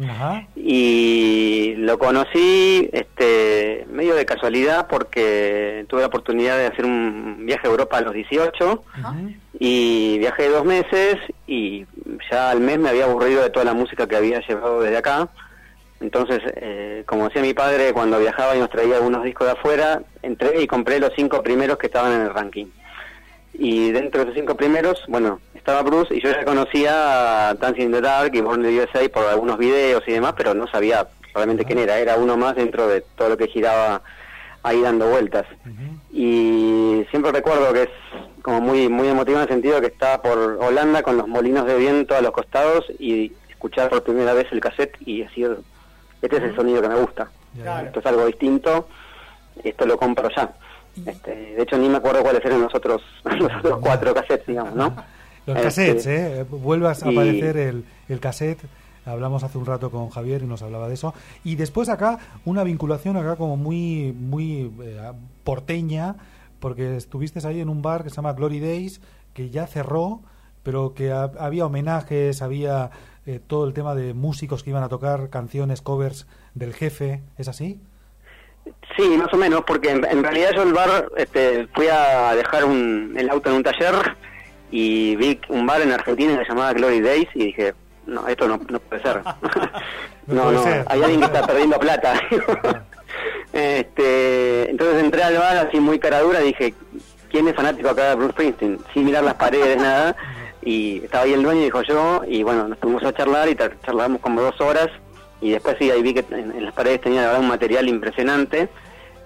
Ajá. 0.10 0.46
y 0.58 1.74
lo 1.78 1.98
conocí 1.98 2.90
este 2.92 3.86
medio 3.90 4.14
de 4.14 4.26
casualidad 4.26 4.88
porque 4.90 5.86
tuve 5.88 6.02
la 6.02 6.08
oportunidad 6.08 6.58
de 6.58 6.66
hacer 6.66 6.84
un 6.84 7.46
viaje 7.46 7.66
a 7.66 7.72
Europa 7.72 8.00
a 8.00 8.02
los 8.02 8.14
18 8.14 8.84
y 9.58 10.18
viajé 10.20 10.50
dos 10.50 10.66
meses 10.66 11.16
y 11.48 11.86
ya 12.30 12.52
al 12.52 12.60
mes 12.60 12.78
me 12.78 12.90
había 12.90 13.06
aburrido 13.06 13.42
de 13.42 13.52
toda 13.52 13.64
la 13.64 13.74
música 13.74 14.06
que 14.06 14.18
había 14.18 14.46
llevado 14.46 14.82
desde 14.82 14.98
acá. 14.98 15.30
Entonces, 16.02 16.42
eh, 16.58 17.04
como 17.06 17.30
decía 17.30 17.42
mi 17.42 17.54
padre, 17.54 17.94
cuando 17.94 18.20
viajaba 18.20 18.58
y 18.58 18.60
nos 18.60 18.70
traía 18.70 18.98
algunos 18.98 19.24
discos 19.24 19.48
de 19.48 19.54
afuera, 19.54 20.02
entré 20.24 20.62
y 20.62 20.68
compré 20.68 21.00
los 21.00 21.14
cinco 21.16 21.42
primeros 21.42 21.78
que 21.78 21.88
estaban 21.88 22.12
en 22.12 22.22
el 22.24 22.34
ranking. 22.34 22.66
Y 23.54 23.92
dentro 23.92 24.22
de 24.22 24.32
esos 24.32 24.40
cinco 24.40 24.56
primeros, 24.56 25.04
bueno, 25.08 25.42
estaba 25.70 25.88
Bruce 25.88 26.16
y 26.16 26.22
yo 26.22 26.32
ya 26.32 26.44
conocía 26.46 27.50
a 27.50 27.54
Dancing 27.54 27.84
in 27.84 27.92
the 27.92 28.02
Dark 28.02 28.34
y 28.34 28.42
Born 28.42 28.66
in 28.66 28.76
the 28.76 28.84
USA 28.84 29.08
por 29.10 29.26
algunos 29.26 29.60
videos 29.60 30.02
y 30.08 30.14
demás, 30.14 30.34
pero 30.36 30.56
no 30.56 30.68
sabía 30.68 31.08
realmente 31.36 31.64
quién 31.64 31.78
era. 31.78 32.00
Era 32.00 32.16
uno 32.16 32.38
más 32.38 32.56
dentro 32.56 32.88
de 32.88 33.02
todo 33.02 33.30
lo 33.30 33.38
que 33.38 33.48
giraba 33.48 34.02
ahí 34.64 34.82
dando 34.82 35.08
vueltas. 35.08 35.46
Y 36.12 37.06
siempre 37.12 37.32
recuerdo 37.32 37.72
que 37.72 37.84
es 37.84 37.90
como 38.42 38.62
muy 38.62 38.90
muy 38.90 39.10
emotivo 39.10 39.38
en 39.38 39.44
el 39.44 39.50
sentido 39.50 39.76
de 39.76 39.82
que 39.82 39.94
estaba 39.94 40.24
por 40.24 40.58
Holanda 40.60 41.04
con 41.04 41.18
los 41.18 41.28
molinos 41.28 41.68
de 41.68 41.78
viento 41.78 42.16
a 42.16 42.22
los 42.22 42.32
costados 42.32 42.86
y 42.98 43.32
escuchar 43.48 43.90
por 43.90 44.04
primera 44.04 44.34
vez 44.34 44.48
el 44.52 44.62
cassette 44.62 44.98
y 45.02 45.22
decir, 45.22 45.56
este 46.20 46.38
es 46.38 46.44
el 46.44 46.56
sonido 46.56 46.82
que 46.82 46.90
me 46.90 46.96
gusta. 46.96 47.30
Claro. 47.62 47.86
Esto 47.86 48.00
es 48.00 48.06
algo 48.08 48.26
distinto, 48.26 48.88
esto 49.64 49.86
lo 49.86 49.98
compro 49.98 50.30
ya. 50.36 50.52
Este, 51.06 51.32
de 51.32 51.62
hecho, 51.62 51.78
ni 51.78 51.90
me 51.90 51.98
acuerdo 51.98 52.24
cuáles 52.24 52.44
eran 52.44 52.60
los 52.62 52.74
otros, 52.74 53.04
los 53.24 53.56
otros 53.56 53.80
cuatro 53.82 54.16
cassettes, 54.16 54.48
digamos, 54.48 54.74
¿no? 54.74 54.96
Los 55.46 55.56
Este, 55.58 55.64
cassettes, 55.64 56.08
¿eh? 56.08 56.46
Vuelvas 56.50 57.04
a 57.04 57.12
y- 57.12 57.16
aparecer 57.16 57.58
el, 57.58 57.86
el 58.08 58.20
cassette. 58.20 58.60
Hablamos 59.06 59.44
hace 59.44 59.58
un 59.58 59.66
rato 59.66 59.90
con 59.90 60.10
Javier 60.10 60.44
y 60.44 60.46
nos 60.46 60.62
hablaba 60.62 60.88
de 60.88 60.94
eso. 60.94 61.14
Y 61.44 61.56
después 61.56 61.90
acá, 61.90 62.20
una 62.46 62.64
vinculación 62.64 63.18
acá 63.18 63.36
como 63.38 63.58
muy, 63.58 64.14
muy 64.18 64.72
eh, 64.84 65.12
porteña, 65.44 66.16
porque 66.60 66.96
estuviste 66.98 67.46
ahí 67.48 67.62
en 67.62 67.70
un 67.70 67.82
bar 67.82 68.04
que 68.04 68.10
se 68.10 68.18
llama 68.18 68.34
Glory 68.34 68.60
Days, 68.60 69.02
que 69.34 69.50
ya 69.50 69.66
cerró, 69.66 70.22
pero 70.62 70.94
que 70.94 71.12
ha- 71.12 71.32
había 71.40 71.66
homenajes, 71.66 72.42
había 72.44 72.92
eh, 73.26 73.40
todo 73.46 73.66
el 73.66 73.74
tema 73.74 73.96
de 73.96 74.14
músicos 74.14 74.62
que 74.64 74.70
iban 74.70 74.84
a 74.84 74.90
tocar 74.90 75.30
canciones, 75.30 75.82
covers 75.82 76.28
del 76.54 76.74
jefe. 76.74 77.22
¿Es 77.38 77.48
así? 77.48 77.80
Sí, 78.96 79.04
más 79.18 79.34
o 79.34 79.38
menos, 79.38 79.62
porque 79.66 79.90
en, 79.92 80.06
en 80.06 80.22
realidad 80.22 80.50
yo 80.56 80.62
el 80.64 80.74
bar 80.74 81.08
este, 81.18 81.68
fui 81.74 81.88
a 81.88 82.36
dejar 82.36 82.66
un, 82.66 83.16
el 83.18 83.30
auto 83.30 83.50
en 83.50 83.56
un 83.56 83.64
taller 83.64 83.96
y 84.72 85.16
vi 85.16 85.40
un 85.50 85.66
bar 85.66 85.82
en 85.82 85.92
Argentina 85.92 86.38
que 86.38 86.46
se 86.46 86.50
llamaba 86.50 86.74
Glory 86.74 87.02
Days 87.02 87.28
y 87.34 87.46
dije, 87.46 87.74
no, 88.06 88.28
esto 88.28 88.48
no, 88.48 88.60
no 88.70 88.80
puede 88.80 89.02
ser. 89.02 89.22
No 90.28 90.52
no, 90.52 90.64
hay 90.86 91.02
alguien 91.02 91.22
que 91.22 91.26
está 91.26 91.48
perdiendo 91.48 91.80
plata. 91.80 92.14
este, 93.54 94.70
entonces 94.70 95.04
entré 95.04 95.24
al 95.24 95.38
bar 95.38 95.58
así 95.58 95.80
muy 95.80 95.98
cara 95.98 96.20
dura 96.20 96.42
y 96.42 96.48
dije, 96.48 96.76
¿quién 97.32 97.48
es 97.48 97.56
fanático 97.56 97.90
acá 97.90 98.10
de 98.10 98.16
Bruce 98.16 98.34
Springsteen? 98.34 98.80
Sin 98.94 99.06
mirar 99.06 99.24
las 99.24 99.34
paredes, 99.34 99.78
nada. 99.78 100.16
Y 100.62 101.04
estaba 101.04 101.24
ahí 101.24 101.34
el 101.34 101.42
dueño 101.42 101.62
y 101.62 101.66
dijo 101.66 101.82
yo, 101.82 102.22
y 102.28 102.44
bueno, 102.44 102.68
nos 102.68 102.78
fuimos 102.78 103.04
a 103.04 103.14
charlar 103.14 103.50
y 103.50 103.56
charlamos 103.56 104.22
como 104.22 104.42
dos 104.42 104.62
horas. 104.62 104.90
Y 105.42 105.50
después 105.50 105.78
sí, 105.80 105.90
ahí 105.90 106.04
vi 106.04 106.14
que 106.14 106.24
en, 106.30 106.52
en 106.52 106.66
las 106.66 106.76
paredes 106.76 107.02
tenía 107.02 107.22
la 107.22 107.28
verdad 107.28 107.42
un 107.42 107.48
material 107.48 107.88
impresionante. 107.90 108.70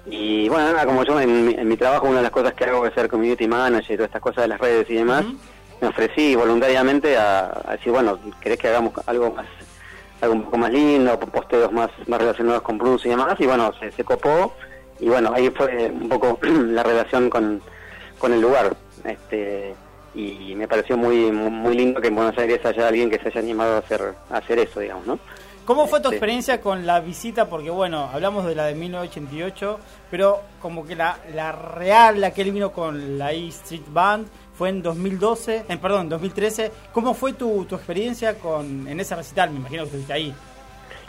Y 0.05 0.49
bueno, 0.49 0.71
nada, 0.71 0.85
como 0.85 1.03
yo 1.03 1.19
en 1.19 1.47
mi, 1.47 1.53
en 1.53 1.67
mi 1.67 1.77
trabajo, 1.77 2.07
una 2.07 2.17
de 2.17 2.23
las 2.23 2.31
cosas 2.31 2.53
que 2.53 2.65
hago 2.65 2.85
es 2.85 2.93
ser 2.93 3.09
community 3.09 3.47
manager 3.47 3.93
y 3.93 3.97
todas 3.97 4.09
estas 4.09 4.21
cosas 4.21 4.43
de 4.43 4.47
las 4.49 4.59
redes 4.59 4.89
y 4.89 4.95
demás, 4.95 5.25
me 5.81 5.87
ofrecí 5.87 6.35
voluntariamente 6.35 7.17
a, 7.17 7.61
a 7.65 7.71
decir, 7.73 7.91
bueno, 7.91 8.19
¿querés 8.41 8.59
que 8.59 8.67
hagamos 8.67 8.93
algo 9.07 9.31
más 9.31 9.45
algo 10.21 10.35
un 10.35 10.43
poco 10.43 10.57
más 10.57 10.71
lindo, 10.71 11.19
posteos 11.19 11.71
más, 11.71 11.89
más 12.07 12.19
relacionados 12.19 12.61
con 12.61 12.77
Bruce 12.77 13.07
y 13.07 13.11
demás? 13.11 13.35
Y 13.39 13.45
bueno, 13.45 13.71
se, 13.79 13.91
se 13.91 14.03
copó 14.03 14.53
y 14.99 15.09
bueno, 15.09 15.31
ahí 15.33 15.49
fue 15.49 15.91
un 15.91 16.09
poco 16.09 16.39
la 16.43 16.83
relación 16.83 17.29
con, 17.29 17.61
con 18.17 18.33
el 18.33 18.41
lugar. 18.41 18.75
este 19.03 19.75
Y 20.15 20.55
me 20.55 20.67
pareció 20.67 20.95
muy, 20.97 21.31
muy 21.31 21.49
muy 21.49 21.75
lindo 21.75 21.99
que 21.99 22.07
en 22.07 22.15
Buenos 22.15 22.37
Aires 22.37 22.65
haya 22.65 22.87
alguien 22.87 23.09
que 23.09 23.19
se 23.19 23.27
haya 23.27 23.41
animado 23.41 23.75
a 23.75 23.79
hacer, 23.79 24.13
a 24.29 24.37
hacer 24.37 24.59
eso, 24.59 24.79
digamos, 24.79 25.05
¿no? 25.05 25.19
¿Cómo 25.65 25.87
fue 25.87 25.99
tu 26.01 26.07
Este. 26.09 26.17
experiencia 26.17 26.59
con 26.61 26.85
la 26.85 26.99
visita? 26.99 27.47
Porque 27.47 27.69
bueno, 27.69 28.09
hablamos 28.13 28.45
de 28.45 28.53
la 28.55 28.65
de 28.65 28.75
1988, 28.75 29.79
pero 30.11 30.41
como 30.61 30.85
que 30.85 30.95
la, 30.95 31.17
la 31.33 31.51
real, 31.53 32.19
la 32.19 32.31
que 32.31 32.41
él 32.41 32.51
vino 32.51 32.71
con 32.73 33.17
la 33.17 33.31
E 33.31 33.47
Street 33.47 33.83
Band, 33.87 34.27
fue 34.57 34.69
en 34.69 34.81
2012, 34.83 35.65
en 35.69 35.79
perdón, 35.79 36.09
2013. 36.09 36.71
¿Cómo 36.91 37.13
fue 37.13 37.33
tu, 37.33 37.65
tu 37.65 37.75
experiencia 37.75 38.35
con 38.35 38.87
en 38.87 38.99
ese 38.99 39.15
recital? 39.15 39.51
Me 39.51 39.57
imagino 39.59 39.83
que 39.83 39.87
estuviste 39.87 40.13
ahí. 40.13 40.35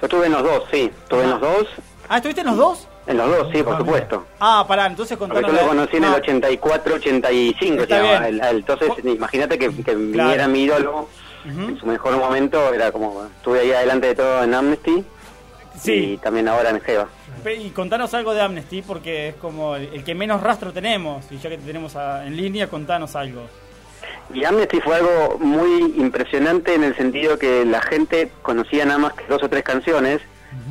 Yo 0.00 0.06
estuve 0.06 0.26
en 0.26 0.32
los 0.32 0.42
dos, 0.42 0.62
sí, 0.70 0.90
estuve 1.02 1.24
en 1.24 1.30
los 1.30 1.40
dos, 1.40 1.66
Ah, 2.08 2.16
¿estuviste 2.18 2.42
en 2.42 2.46
los 2.48 2.56
dos? 2.56 2.88
en 3.06 3.16
los 3.16 3.28
dos, 3.28 3.48
sí, 3.52 3.62
por 3.62 3.74
Ah, 3.74 3.78
supuesto. 3.78 4.26
Ah, 4.40 4.64
pará, 4.68 4.86
entonces 4.86 5.16
Porque 5.18 5.34
contanos. 5.34 5.56
yo 5.58 5.62
lo 5.62 5.68
conocí 5.68 5.96
en 5.96 6.04
el 6.04 6.10
no, 6.10 6.16
84, 6.16 6.94
85, 6.94 7.82
Está 7.82 8.00
se 8.00 8.28
el- 8.28 8.40
el- 8.40 8.56
entonces 8.58 8.88
imagínate 9.04 9.58
que, 9.58 9.74
que 9.82 9.94
viniera 9.94 10.46
mi 10.48 10.62
ídolo 10.64 11.08
en 11.44 11.78
su 11.78 11.86
mejor 11.86 12.16
momento, 12.16 12.72
era 12.72 12.90
como, 12.92 13.24
estuve 13.36 13.60
ahí 13.60 13.72
adelante 13.72 14.08
de 14.08 14.14
todo 14.14 14.42
en 14.42 14.54
Amnesty 14.54 15.04
y 15.84 16.16
también 16.18 16.48
ahora 16.48 16.70
en 16.70 16.80
Geva. 16.80 17.08
pe- 17.42 17.56
y 17.56 17.70
contanos 17.70 18.14
algo 18.14 18.32
de 18.32 18.40
Amnesty, 18.40 18.82
porque 18.82 19.28
es 19.30 19.34
como 19.36 19.76
el, 19.76 19.90
el 19.92 20.04
que 20.04 20.14
menos 20.14 20.40
rastro 20.42 20.72
tenemos, 20.72 21.24
y 21.30 21.38
ya 21.38 21.50
que 21.50 21.58
te 21.58 21.64
tenemos 21.66 21.96
a- 21.96 22.26
en 22.26 22.36
línea, 22.36 22.68
contanos 22.68 23.14
algo. 23.16 23.42
Y 24.32 24.44
Amnesty 24.44 24.80
fue 24.80 24.96
algo 24.96 25.38
muy 25.38 25.94
impresionante 25.98 26.74
en 26.74 26.84
el 26.84 26.96
sentido 26.96 27.38
que 27.38 27.64
la 27.64 27.82
gente 27.82 28.30
conocía 28.42 28.84
nada 28.86 28.98
más 28.98 29.12
que 29.14 29.24
dos 29.26 29.42
o 29.42 29.48
tres 29.48 29.62
canciones. 29.64 30.20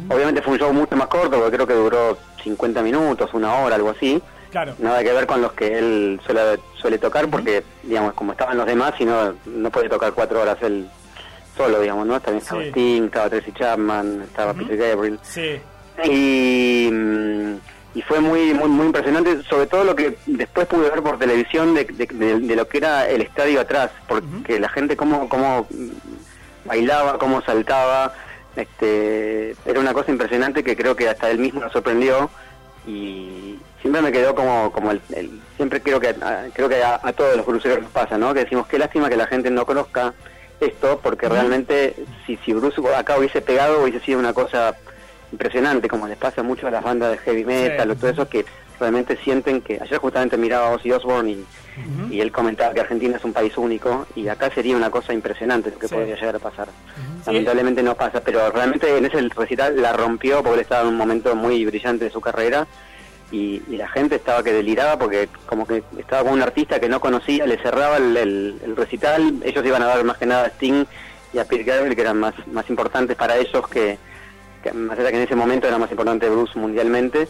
Obviamente 0.10 0.42
fue 0.42 0.54
un 0.54 0.60
show 0.60 0.74
mucho 0.74 0.96
más 0.96 1.08
corto, 1.08 1.38
porque 1.38 1.56
creo 1.58 1.68
que 1.68 1.74
duró 1.74 2.18
50 2.44 2.82
minutos, 2.82 3.30
una 3.34 3.54
hora, 3.56 3.76
algo 3.76 3.90
así. 3.92 4.22
Claro. 4.54 4.74
Nada 4.80 5.04
que 5.04 5.12
ver 5.12 5.26
con 5.28 5.42
los 5.42 5.52
que 5.54 5.78
él 5.78 6.22
suele, 6.26 6.60
suele 6.80 6.98
tocar, 7.00 7.28
porque, 7.28 7.64
digamos, 7.84 8.14
como 8.14 8.32
estaban 8.32 8.56
los 8.56 8.66
demás, 8.68 8.94
y 9.00 9.04
no, 9.06 9.34
no 9.48 9.70
puede 9.72 9.90
tocar 9.90 10.14
cuatro 10.14 10.42
horas 10.42 10.58
él 10.62 10.88
solo, 11.58 11.82
digamos, 11.82 12.06
¿no? 12.08 12.20
También 12.22 12.42
estaba 12.44 12.62
Sí. 12.62 12.70
Sting, 12.70 13.04
estaba 13.06 13.30
Tracy 13.30 13.52
Chapman, 13.52 14.22
estaba 14.24 14.54
Peter 14.54 14.78
Gabriel. 14.78 15.20
Sí. 15.24 15.60
Y, 16.06 16.90
mm, 16.92 17.54
y 17.96 18.02
fue 18.04 18.20
muy, 18.20 18.54
muy 18.54 18.70
muy 18.70 18.86
impresionante, 18.88 19.42
sobre 19.44 19.66
todo 19.68 19.84
lo 19.84 19.96
que 19.96 20.18
después 20.28 20.66
pude 20.68 20.90
ver 20.90 21.02
por 21.04 21.18
televisión 21.20 21.74
de, 21.76 21.86
de- 21.86 22.06
de- 22.08 22.40
de 22.40 22.56
lo 22.56 22.68
que 22.68 22.78
era 22.78 23.08
el 23.10 23.22
estadio 23.24 23.60
atrás, 23.62 23.90
porque 24.08 24.60
la 24.60 24.70
gente 24.70 24.96
cómo, 24.96 25.28
cómo 25.30 25.68
bailaba, 26.66 27.18
cómo 27.20 27.42
saltaba, 27.42 28.14
este 28.56 29.56
era 29.66 29.80
una 29.80 29.94
cosa 29.94 30.12
impresionante 30.12 30.64
que 30.64 30.76
creo 30.76 30.96
que 30.96 31.10
hasta 31.10 31.30
él 31.32 31.40
mismo 31.40 31.62
lo 31.62 31.70
sorprendió 31.72 32.30
y 32.88 33.58
siempre 33.84 34.02
me 34.02 34.12
quedó 34.12 34.34
como 34.34 34.72
como 34.72 34.90
el, 34.92 35.02
el- 35.14 35.40
siempre 35.58 35.80
creo 35.82 36.00
que 36.00 36.08
a, 36.10 36.46
creo 36.54 36.68
que 36.70 36.82
a, 36.84 37.00
a 37.04 37.14
todos 37.14 37.36
los 37.38 37.46
cruceros 37.46 37.82
nos 37.84 37.92
pasa 37.92 38.18
no 38.18 38.34
que 38.34 38.40
decimos 38.46 38.66
qué 38.66 38.80
lástima 38.80 39.10
que 39.10 39.18
la 39.18 39.28
gente 39.28 39.52
no 39.52 39.66
conozca 39.66 40.14
esto 40.60 41.00
porque 41.04 41.28
realmente 41.30 41.96
si 42.26 42.38
si 42.38 42.54
Bruce 42.54 42.82
acá 42.96 43.18
hubiese 43.20 43.42
pegado 43.42 43.84
hubiese 43.84 44.00
sido 44.00 44.18
una 44.20 44.34
cosa 44.34 44.76
impresionante 45.32 45.88
como 45.88 46.08
les 46.08 46.18
pasa 46.18 46.42
mucho 46.44 46.68
a 46.68 46.72
las 46.72 46.84
bandas 46.84 47.12
de 47.12 47.18
heavy 47.20 47.44
metal 47.46 47.92
o 47.92 47.96
todo 47.96 48.10
eso 48.10 48.28
que 48.30 48.46
realmente 48.80 49.18
sienten 49.18 49.62
que 49.62 49.80
ayer 49.82 49.98
justamente 50.00 50.38
miraba 50.38 50.68
a 50.70 50.72
Ozzy 50.72 50.92
Osbourne 50.92 51.32
y, 51.32 51.46
y 52.10 52.22
él 52.22 52.32
comentaba 52.32 52.74
que 52.74 52.82
Argentina 52.82 53.18
es 53.18 53.24
un 53.24 53.34
país 53.34 53.58
único 53.58 54.08
y 54.16 54.28
acá 54.28 54.50
sería 54.52 54.76
una 54.76 54.90
cosa 54.90 55.14
impresionante 55.14 55.72
lo 55.72 55.78
que 55.80 55.88
Sí. 55.88 55.96
podría 55.96 56.16
llegar 56.16 56.36
a 56.36 56.40
pasar. 56.40 56.68
Lamentablemente 57.26 57.82
no 57.84 57.96
pasa, 57.96 58.20
pero 58.22 58.50
realmente 58.52 58.98
en 58.98 59.06
ese 59.06 59.22
recital 59.36 59.82
la 59.82 59.94
rompió 59.94 60.38
porque 60.44 60.56
él 60.56 60.60
estaba 60.62 60.82
en 60.82 60.88
un 60.90 60.98
momento 60.98 61.36
muy 61.36 61.64
brillante 61.66 62.06
de 62.06 62.12
su 62.12 62.20
carrera 62.20 62.68
y, 63.34 63.62
y 63.68 63.78
la 63.78 63.88
gente 63.90 64.16
estaba 64.16 64.44
que 64.44 64.54
deliraba 64.54 64.98
porque 64.98 65.28
como 65.46 65.66
que 65.68 65.84
estaba 65.98 66.24
con 66.24 66.34
un 66.34 66.42
artista 66.42 66.80
que 66.80 66.88
no 66.88 67.00
conocía, 67.02 67.46
le 67.46 67.58
cerraba 67.58 67.98
el, 67.98 68.16
el- 68.16 68.62
el 68.64 68.76
recital, 68.76 69.42
ellos 69.44 69.66
iban 69.66 69.82
a 69.82 69.88
dar 69.88 70.04
más 70.06 70.18
que 70.18 70.26
nada 70.26 70.46
a 70.46 70.50
Sting 70.50 70.86
y 71.34 71.40
a 71.40 71.46
Peter 71.46 71.66
Gabriel 71.66 71.96
que 71.96 72.02
eran 72.02 72.20
más, 72.20 72.36
más 72.48 72.70
importantes 72.70 73.18
para 73.18 73.36
ellos 73.38 73.68
que, 73.68 73.98
que 74.64 74.72
más 74.72 74.98
allá 75.00 75.10
que 75.10 75.18
en 75.18 75.24
ese 75.24 75.36
momento 75.36 75.68
era 75.68 75.78
más 75.80 75.90
importante 75.92 76.30
Bruce 76.30 76.58
mundialmente 76.60 77.28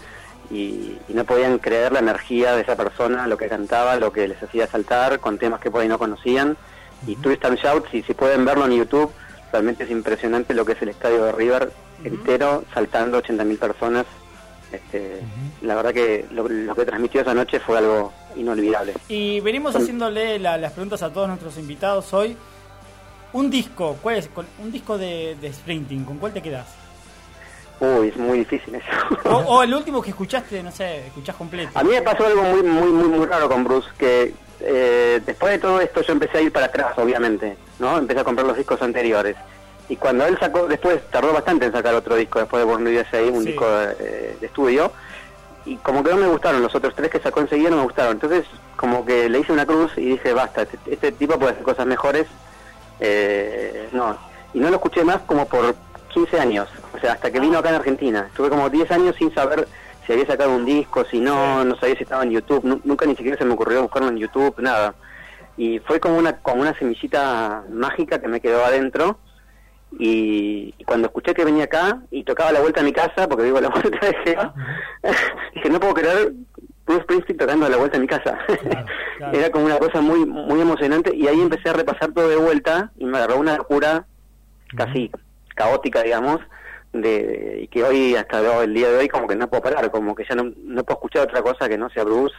y, 0.51 0.97
y 1.08 1.14
no 1.14 1.24
podían 1.24 1.58
creer 1.58 1.93
la 1.93 1.99
energía 1.99 2.54
de 2.56 2.62
esa 2.64 2.76
persona, 2.76 3.26
lo 3.28 3.38
que 3.38 3.47
cantaba, 3.47 3.95
lo 3.95 4.12
que 4.12 4.28
les 4.28 4.43
hacía 4.43 4.68
saltar 4.68 5.20
con 5.20 5.38
temas 5.38 5.62
que 5.62 5.72
por 5.72 5.82
ahí 5.82 5.88
no 5.88 5.97
conocían. 5.97 6.58
Y 7.08 7.16
Twist 7.16 7.43
and 7.45 7.58
Shout, 7.58 7.86
si, 7.91 8.04
si 8.04 8.14
pueden 8.14 8.43
verlo 8.45 8.66
en 8.66 8.74
YouTube, 8.74 9.10
realmente 9.54 9.86
es 9.86 9.89
impresionante 9.89 10.54
lo 10.54 10.66
que 10.66 10.74
es 10.74 10.82
el 10.82 10.89
estadio 10.89 11.24
de 11.24 11.32
River 11.32 11.72
entero, 12.04 12.66
saltando 12.74 13.22
80.000 13.24 13.58
personas. 13.58 14.06
Este, 14.74 15.19
La 15.61 15.76
verdad 15.76 15.93
que 15.93 16.26
lo, 16.32 16.47
lo 16.49 16.74
que 16.76 16.84
transmitió 16.86 17.21
esa 17.21 17.34
noche 17.34 17.59
fue 17.59 17.78
algo 17.78 18.11
inolvidable. 18.36 18.93
Y 19.07 19.39
venimos 19.41 19.76
haciéndole 19.76 20.39
la- 20.39 20.57
las 20.57 20.71
preguntas 20.74 21.03
a 21.03 21.13
todos 21.13 21.28
nuestros 21.28 21.57
invitados 21.57 22.11
hoy. 22.13 22.36
Un 23.34 23.49
disco, 23.49 23.97
¿cuál 24.01 24.17
es? 24.17 24.30
Un 24.59 24.71
disco 24.71 24.97
de, 24.97 25.36
de 25.39 25.53
Sprinting, 25.53 26.03
¿con 26.05 26.17
cuál 26.17 26.34
te 26.34 26.41
quedas? 26.41 26.67
Uy, 27.80 28.09
es 28.09 28.17
muy 28.17 28.39
difícil 28.39 28.76
eso. 28.76 28.86
O, 29.30 29.36
o 29.57 29.63
el 29.63 29.74
último 29.74 30.01
que 30.01 30.09
escuchaste, 30.11 30.61
no 30.63 30.71
sé, 30.71 31.07
escuchás 31.07 31.36
completo. 31.36 31.71
A 31.76 31.84
mí 31.84 31.89
me 31.91 32.01
pasó 32.01 32.26
algo 32.26 32.41
muy, 32.43 32.63
muy, 32.63 32.91
muy, 32.91 33.07
muy 33.09 33.26
raro 33.26 33.49
con 33.49 33.63
Bruce, 33.63 33.88
que 33.97 34.34
eh, 34.59 35.21
después 35.26 35.51
de 35.53 35.59
todo 35.59 35.80
esto 35.82 36.01
yo 36.01 36.13
empecé 36.13 36.38
a 36.38 36.41
ir 36.41 36.51
para 36.51 36.67
atrás, 36.67 36.93
obviamente, 36.97 37.57
¿no? 37.80 37.97
Empecé 37.97 38.19
a 38.21 38.24
comprar 38.24 38.47
los 38.47 38.57
discos 38.57 38.82
anteriores. 38.82 39.36
Y 39.90 39.98
cuando 39.98 40.26
él 40.26 40.38
sacó, 40.40 40.68
después 40.68 41.02
tardó 41.12 41.34
bastante 41.34 41.66
en 41.66 41.72
sacar 41.74 41.94
otro 41.94 42.16
disco, 42.16 42.40
después 42.40 42.62
de 42.62 42.66
Born 42.72 42.88
USA, 42.88 43.22
un 43.32 43.42
Sí. 43.44 43.48
disco 43.50 43.70
de, 43.70 44.38
de 44.40 44.46
estudio, 44.46 44.94
y 45.66 45.78
como 45.78 46.04
que 46.04 46.12
no 46.12 46.18
me 46.18 46.28
gustaron, 46.28 46.62
los 46.62 46.74
otros 46.76 46.94
tres 46.96 47.10
que 47.10 47.20
sacó 47.20 47.42
enseguida 47.42 47.70
no 47.70 47.78
me 47.78 47.84
gustaron. 47.84 48.14
Entonces, 48.14 48.46
como 48.76 49.06
que 49.06 49.30
le 49.30 49.40
hice 49.40 49.52
una 49.54 49.66
cruz 49.66 49.92
y 49.98 50.06
dije, 50.06 50.34
basta, 50.34 50.64
este, 50.64 50.78
este 50.88 51.12
tipo 51.12 51.38
puede 51.38 51.52
hacer 51.54 51.64
cosas 51.64 51.86
mejores. 51.86 52.28
Eh, 53.00 53.90
no, 53.92 54.18
y 54.54 54.60
no 54.60 54.70
lo 54.70 54.76
escuché 54.76 55.04
más 55.04 55.18
como 55.22 55.46
por 55.48 55.76
15 56.14 56.40
años, 56.40 56.70
o 56.94 57.00
sea, 57.00 57.14
hasta 57.14 57.32
que 57.32 57.40
vino 57.40 57.58
acá 57.58 57.70
en 57.70 57.76
Argentina. 57.76 58.26
Estuve 58.28 58.50
como 58.50 58.70
10 58.70 58.90
años 58.92 59.16
sin 59.18 59.34
saber 59.34 59.68
si 60.06 60.14
había 60.14 60.26
sacado 60.28 60.52
un 60.56 60.66
disco, 60.66 61.04
si 61.06 61.20
no, 61.20 61.64
no 61.66 61.76
sabía 61.78 61.96
si 61.96 62.04
estaba 62.04 62.24
en 62.24 62.32
YouTube, 62.32 62.64
Nu- 62.64 62.82
nunca 62.84 63.06
ni 63.06 63.16
siquiera 63.16 63.38
se 63.38 63.46
me 63.46 63.54
ocurrió 63.54 63.82
buscarlo 63.82 64.10
en 64.10 64.18
YouTube, 64.18 64.54
nada. 64.60 64.94
Y 65.58 65.80
fue 65.80 66.00
como 66.00 66.18
una, 66.18 66.38
como 66.38 66.62
una 66.62 66.78
semillita 66.78 67.64
mágica 67.72 68.20
que 68.20 68.28
me 68.28 68.42
quedó 68.42 68.64
adentro. 68.66 69.18
Y, 70.00 70.74
y 70.78 70.84
cuando 70.86 71.08
escuché 71.08 71.34
que 71.34 71.46
venía 71.46 71.66
acá 71.66 72.02
y 72.10 72.24
tocaba 72.24 72.52
la 72.52 72.62
vuelta 72.62 72.82
a 72.82 72.84
mi 72.84 72.94
casa, 72.94 73.28
porque 73.28 73.44
vivo 73.44 73.58
a 73.58 73.62
la 73.62 73.70
vuelta 73.70 74.06
de 74.06 74.16
Gea, 74.24 74.54
dije, 75.54 75.70
no 75.70 75.80
puedo 75.80 75.94
creer 75.94 76.34
Bruce 76.86 77.04
Springsteen 77.04 77.38
tocando 77.38 77.66
a 77.66 77.70
la 77.70 77.78
vuelta 77.78 77.98
a 77.98 78.00
mi 78.02 78.08
casa. 78.08 78.38
claro. 79.18 79.32
Era 79.38 79.50
como 79.52 79.66
una 79.66 79.78
cosa 79.78 80.02
muy 80.02 80.26
muy 80.26 80.60
emocionante 80.60 81.16
y 81.16 81.28
ahí 81.28 81.39
empecé 81.39 81.70
a 81.70 81.74
repasar 81.74 82.12
todo 82.12 82.28
de 82.28 82.36
vuelta 82.36 82.91
y 82.98 83.06
me 83.06 83.18
agarró 83.18 83.38
una 83.38 83.56
locura 83.56 84.06
casi 84.76 85.12
caótica, 85.56 86.04
digamos, 86.04 86.41
de 86.91 87.62
y 87.64 87.68
que 87.68 87.84
hoy, 87.84 88.16
hasta 88.16 88.64
el 88.64 88.74
día 88.74 88.89
de 88.89 88.98
hoy, 88.98 89.08
como 89.08 89.28
que 89.28 89.36
no 89.36 89.50
puedo 89.50 89.64
parar, 89.64 89.89
como 89.91 90.16
que 90.16 90.26
ya 90.28 90.36
no, 90.36 90.52
no 90.64 90.84
puedo 90.84 90.98
escuchar 90.98 91.24
otra 91.24 91.41
cosa 91.41 91.70
que 91.70 91.78
no 91.78 91.89
sea 91.89 92.04
Bruce, 92.04 92.36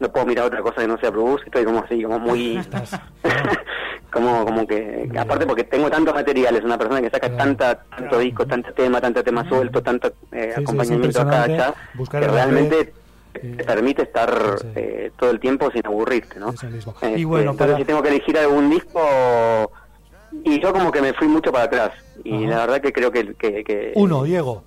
no 0.00 0.12
puedo 0.12 0.26
mirar 0.26 0.46
otra 0.46 0.62
cosa 0.62 0.80
que 0.82 0.88
no 0.88 0.98
sea 0.98 1.10
Bruce, 1.10 1.44
estoy 1.46 1.64
como 1.64 1.80
así, 1.80 2.02
como 2.02 2.18
muy... 2.18 2.60
como 4.12 4.44
como 4.44 4.66
que, 4.66 5.08
aparte 5.18 5.46
porque 5.46 5.64
tengo 5.64 5.90
tantos 5.90 6.14
materiales, 6.14 6.64
una 6.64 6.78
persona 6.78 7.02
que 7.02 7.10
saca 7.10 7.36
tanta 7.36 7.82
tanto 7.94 8.18
disco, 8.18 8.46
tanto 8.46 8.72
tema, 8.72 9.00
tanto 9.00 9.22
tema 9.22 9.46
suelto, 9.48 9.82
tanto 9.82 10.08
eh, 10.32 10.52
sí, 10.54 10.62
acompañamiento 10.62 11.20
acá, 11.20 11.46
impresionante 11.46 11.62
allá, 11.62 11.74
que 12.20 12.26
realmente 12.32 12.94
te 13.32 13.64
permite 13.64 14.02
estar 14.02 14.30
eh, 14.74 15.12
todo 15.18 15.30
el 15.30 15.38
tiempo 15.38 15.70
sin 15.70 15.86
aburrirte, 15.86 16.40
¿no? 16.40 16.50
Este, 16.50 17.18
Y 17.18 17.24
bueno, 17.24 17.50
entonces 17.50 17.74
para- 17.74 17.78
si 17.78 17.84
tengo 17.84 18.02
que 18.02 18.08
elegir 18.08 18.38
algún 18.38 18.70
disco 18.70 19.70
y 20.44 20.60
yo 20.60 20.72
como 20.72 20.90
que 20.90 21.02
me 21.02 21.12
fui 21.12 21.28
mucho 21.28 21.52
para 21.52 21.64
atrás 21.64 21.90
y 22.24 22.44
Ajá. 22.46 22.46
la 22.54 22.60
verdad 22.60 22.80
que 22.80 22.92
creo 22.92 23.10
que, 23.12 23.34
que, 23.34 23.62
que- 23.62 23.92
Uno, 23.94 24.22
Diego. 24.24 24.64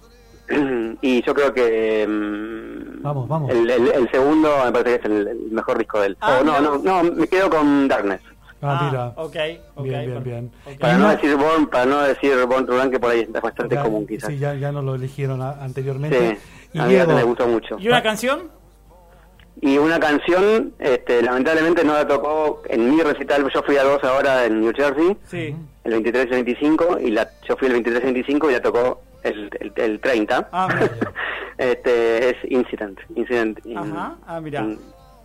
Y 1.01 1.23
yo 1.23 1.33
creo 1.33 1.53
que 1.53 2.05
mm, 2.07 3.01
Vamos, 3.01 3.27
vamos. 3.27 3.49
El, 3.51 3.69
el- 3.69 3.87
el 3.91 4.11
segundo 4.11 4.49
me 4.65 4.71
parece 4.71 4.99
que 4.99 5.07
es 5.07 5.11
el, 5.13 5.27
el 5.27 5.37
mejor 5.51 5.77
disco 5.77 5.99
de 6.01 6.07
él. 6.07 6.17
Ah, 6.21 6.37
O 6.41 6.43
no, 6.43 6.59
no, 6.61 6.77
no, 6.77 7.03
me 7.03 7.27
quedo 7.27 7.49
con 7.49 7.87
Darkness. 7.87 8.21
Ah, 8.63 8.87
mira. 8.91 9.07
ok, 9.15 9.35
ok. 9.73 9.83
Bien, 9.83 10.05
bien, 10.05 10.23
bien. 10.23 10.51
ok. 10.67 10.79
Para 10.79 10.97
no 10.99 11.09
decir 11.09 11.35
Born, 11.35 11.65
para 11.67 11.85
no 11.87 12.01
decir 12.03 12.35
Born 12.45 12.65
to 12.67 12.79
Run, 12.79 12.91
que 12.91 12.99
por 12.99 13.09
ahí 13.09 13.21
es 13.21 13.31
bastante 13.41 13.73
Ya- 13.73 13.81
común 13.83 14.05
quizás. 14.05 14.29
Sí, 14.29 14.37
ya, 14.37 14.53
ya 14.53 14.71
nos 14.71 14.83
lo 14.83 14.93
eligieron 14.93 15.41
a- 15.41 15.53
Sí, 15.55 15.59
anteriormente. 15.61 16.37
Y 16.73 16.77
a 16.79 16.83
mí 16.85 16.93
me 16.93 17.05
Diego, 17.05 17.25
gustó 17.27 17.47
mucho. 17.47 17.77
¿Y 17.79 17.87
una 17.87 18.03
canción? 18.03 18.49
Y 19.61 19.77
una 19.79 19.99
canción, 19.99 20.73
este, 20.79 21.21
lamentablemente 21.23 21.83
no 21.83 21.93
la 21.93 22.07
tocó 22.07 22.61
en 22.69 22.89
mi 22.95 23.01
recital, 23.01 23.45
yo 23.53 23.61
fui 23.63 23.77
a 23.77 23.83
dos 23.83 24.03
ahora 24.03 24.45
en 24.45 24.61
New 24.61 24.73
Jersey, 24.75 25.17
Sí. 25.27 25.55
el 25.83 25.91
23 25.91 26.25
y 26.25 26.29
el 26.29 26.43
25, 26.43 26.99
y 26.99 27.11
la, 27.11 27.27
yo 27.47 27.57
fui 27.57 27.67
el 27.67 27.73
23 27.73 28.01
y 28.01 28.05
25 28.05 28.49
y 28.49 28.53
la 28.53 28.61
tocó 28.61 29.01
el, 29.23 29.49
el, 29.59 29.73
el 29.75 29.99
30. 29.99 30.49
Ah, 30.51 30.67
mira. 30.73 30.91
este, 31.57 32.29
es 32.29 32.35
Incident. 32.49 32.99
Incident 33.15 33.59
in- 33.65 33.77
Ajá, 33.77 34.15
ah, 34.27 34.39
mira. 34.41 34.65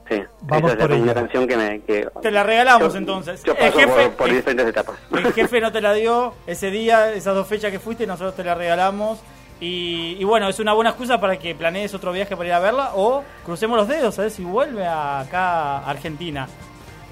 sí, 0.09 0.23
Vamos 0.43 0.73
esa 0.73 0.83
es 0.83 0.87
por 0.89 0.97
ella. 0.97 1.15
canción 1.15 1.47
que 1.49 1.57
me... 1.57 1.81
Que, 1.83 2.09
Te 2.23 2.31
la 2.31 2.43
regalamos 2.43 2.93
yo- 2.93 2.99
entonces. 2.99 3.43
Yo 3.45 3.53
El 3.53 3.59
paso 3.59 3.79
jefe- 3.79 3.87
por, 4.09 4.17
por 4.17 4.29
el- 4.29 4.37
diferentes 4.37 4.67
etapas. 4.69 4.97
El 5.13 5.33
jefe 5.35 5.61
no 5.61 5.73
te 5.73 5.81
la 5.81 5.93
dio 5.95 6.35
ese 6.47 6.71
día, 6.71 7.13
esas 7.13 7.35
dos 7.35 7.47
fechas 7.47 7.71
que 7.71 7.79
fuiste, 7.79 8.07
nosotros 8.07 8.35
te 8.37 8.45
la 8.45 8.55
regalamos. 8.55 9.21
Y, 9.59 10.17
y 10.21 10.25
bueno, 10.25 10.49
es 10.51 10.61
una 10.61 10.75
buena 10.75 10.91
excusa 10.91 11.19
para 11.19 11.39
que 11.39 11.55
planees 11.55 11.95
otro 11.95 12.13
viaje 12.13 12.37
para 12.37 12.47
ir 12.47 12.53
a 12.53 12.59
verla 12.61 12.91
o 12.95 13.25
crucemos 13.43 13.79
los 13.79 13.89
dedos 13.89 14.19
a 14.19 14.23
ver 14.23 14.31
si 14.31 14.45
vuelve 14.45 14.87
acá 14.87 15.79
a 15.79 15.91
Argentina. 15.91 16.47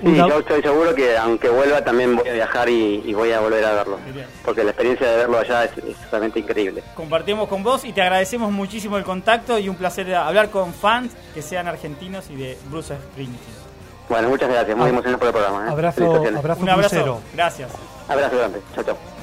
Sí, 0.02 0.14
yo 0.16 0.38
estoy 0.40 0.60
seguro 0.60 0.94
que 0.94 1.16
aunque 1.16 1.48
vuelva 1.48 1.82
también 1.82 2.16
voy 2.16 2.28
a 2.28 2.32
viajar 2.32 2.68
y, 2.68 3.02
y 3.06 3.14
voy 3.14 3.30
a 3.32 3.40
volver 3.40 3.64
a 3.64 3.72
verlo. 3.74 3.98
Bien. 4.12 4.26
Porque 4.44 4.62
la 4.64 4.70
experiencia 4.70 5.06
de 5.08 5.16
verlo 5.16 5.38
allá 5.38 5.64
es, 5.64 5.70
es 5.78 5.96
realmente 6.10 6.40
increíble. 6.40 6.82
Compartimos 6.94 7.48
con 7.48 7.62
vos 7.62 7.84
y 7.84 7.92
te 7.92 8.02
agradecemos 8.02 8.50
muchísimo 8.52 8.96
el 8.98 9.04
contacto 9.04 9.58
y 9.58 9.68
un 9.68 9.76
placer 9.76 10.12
hablar 10.14 10.50
con 10.50 10.74
fans 10.74 11.12
que 11.32 11.42
sean 11.42 11.68
argentinos 11.68 12.28
y 12.30 12.36
de 12.36 12.58
Bruce 12.70 12.94
Springsteen. 13.12 13.64
Bueno, 14.08 14.28
muchas 14.28 14.50
gracias, 14.50 14.76
muy 14.76 14.86
Ah, 14.86 14.90
emocionado 14.90 15.18
por 15.18 15.28
el 15.28 15.32
programa. 15.32 15.66
¿eh? 15.66 15.70
abrazo, 15.70 16.10
Un 16.20 16.36
abrazo. 16.36 16.60
crucero. 16.76 17.20
Gracias. 17.32 17.70
Abrazo 18.08 18.36
grande. 18.36 18.60
Chao, 18.74 18.84
chao. 18.84 19.13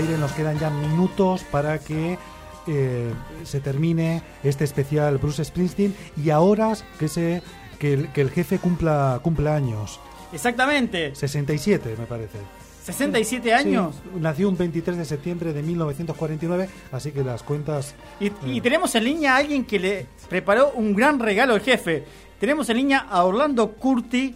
Aire. 0.00 0.18
Nos 0.18 0.32
quedan 0.32 0.58
ya 0.58 0.70
minutos 0.70 1.44
para 1.44 1.78
que 1.78 2.18
eh, 2.66 3.12
se 3.44 3.60
termine 3.60 4.22
este 4.42 4.64
especial 4.64 5.18
Bruce 5.18 5.44
Springsteen 5.44 5.94
y 6.22 6.30
ahora 6.30 6.74
que 6.98 7.08
se 7.08 7.42
que 7.78 7.94
el, 7.94 8.12
que 8.12 8.20
el 8.20 8.30
jefe 8.30 8.58
cumpla 8.58 9.20
cumpla 9.22 9.54
años. 9.54 10.00
Exactamente. 10.32 11.14
67, 11.14 11.96
me 11.98 12.06
parece. 12.06 12.38
67 12.84 13.54
años. 13.54 13.94
Sí, 13.94 14.10
nació 14.20 14.48
un 14.48 14.56
23 14.56 14.96
de 14.96 15.04
septiembre 15.04 15.52
de 15.52 15.62
1949, 15.62 16.68
así 16.92 17.12
que 17.12 17.22
las 17.22 17.42
cuentas... 17.42 17.94
Y, 18.18 18.32
y 18.46 18.60
tenemos 18.60 18.94
en 18.94 19.04
línea 19.04 19.34
a 19.34 19.36
alguien 19.36 19.64
que 19.64 19.78
le 19.78 20.06
preparó 20.28 20.72
un 20.74 20.94
gran 20.94 21.18
regalo 21.18 21.54
al 21.54 21.60
jefe. 21.60 22.04
Tenemos 22.38 22.70
en 22.70 22.78
línea 22.78 23.06
a 23.10 23.24
Orlando 23.24 23.72
Curti, 23.72 24.34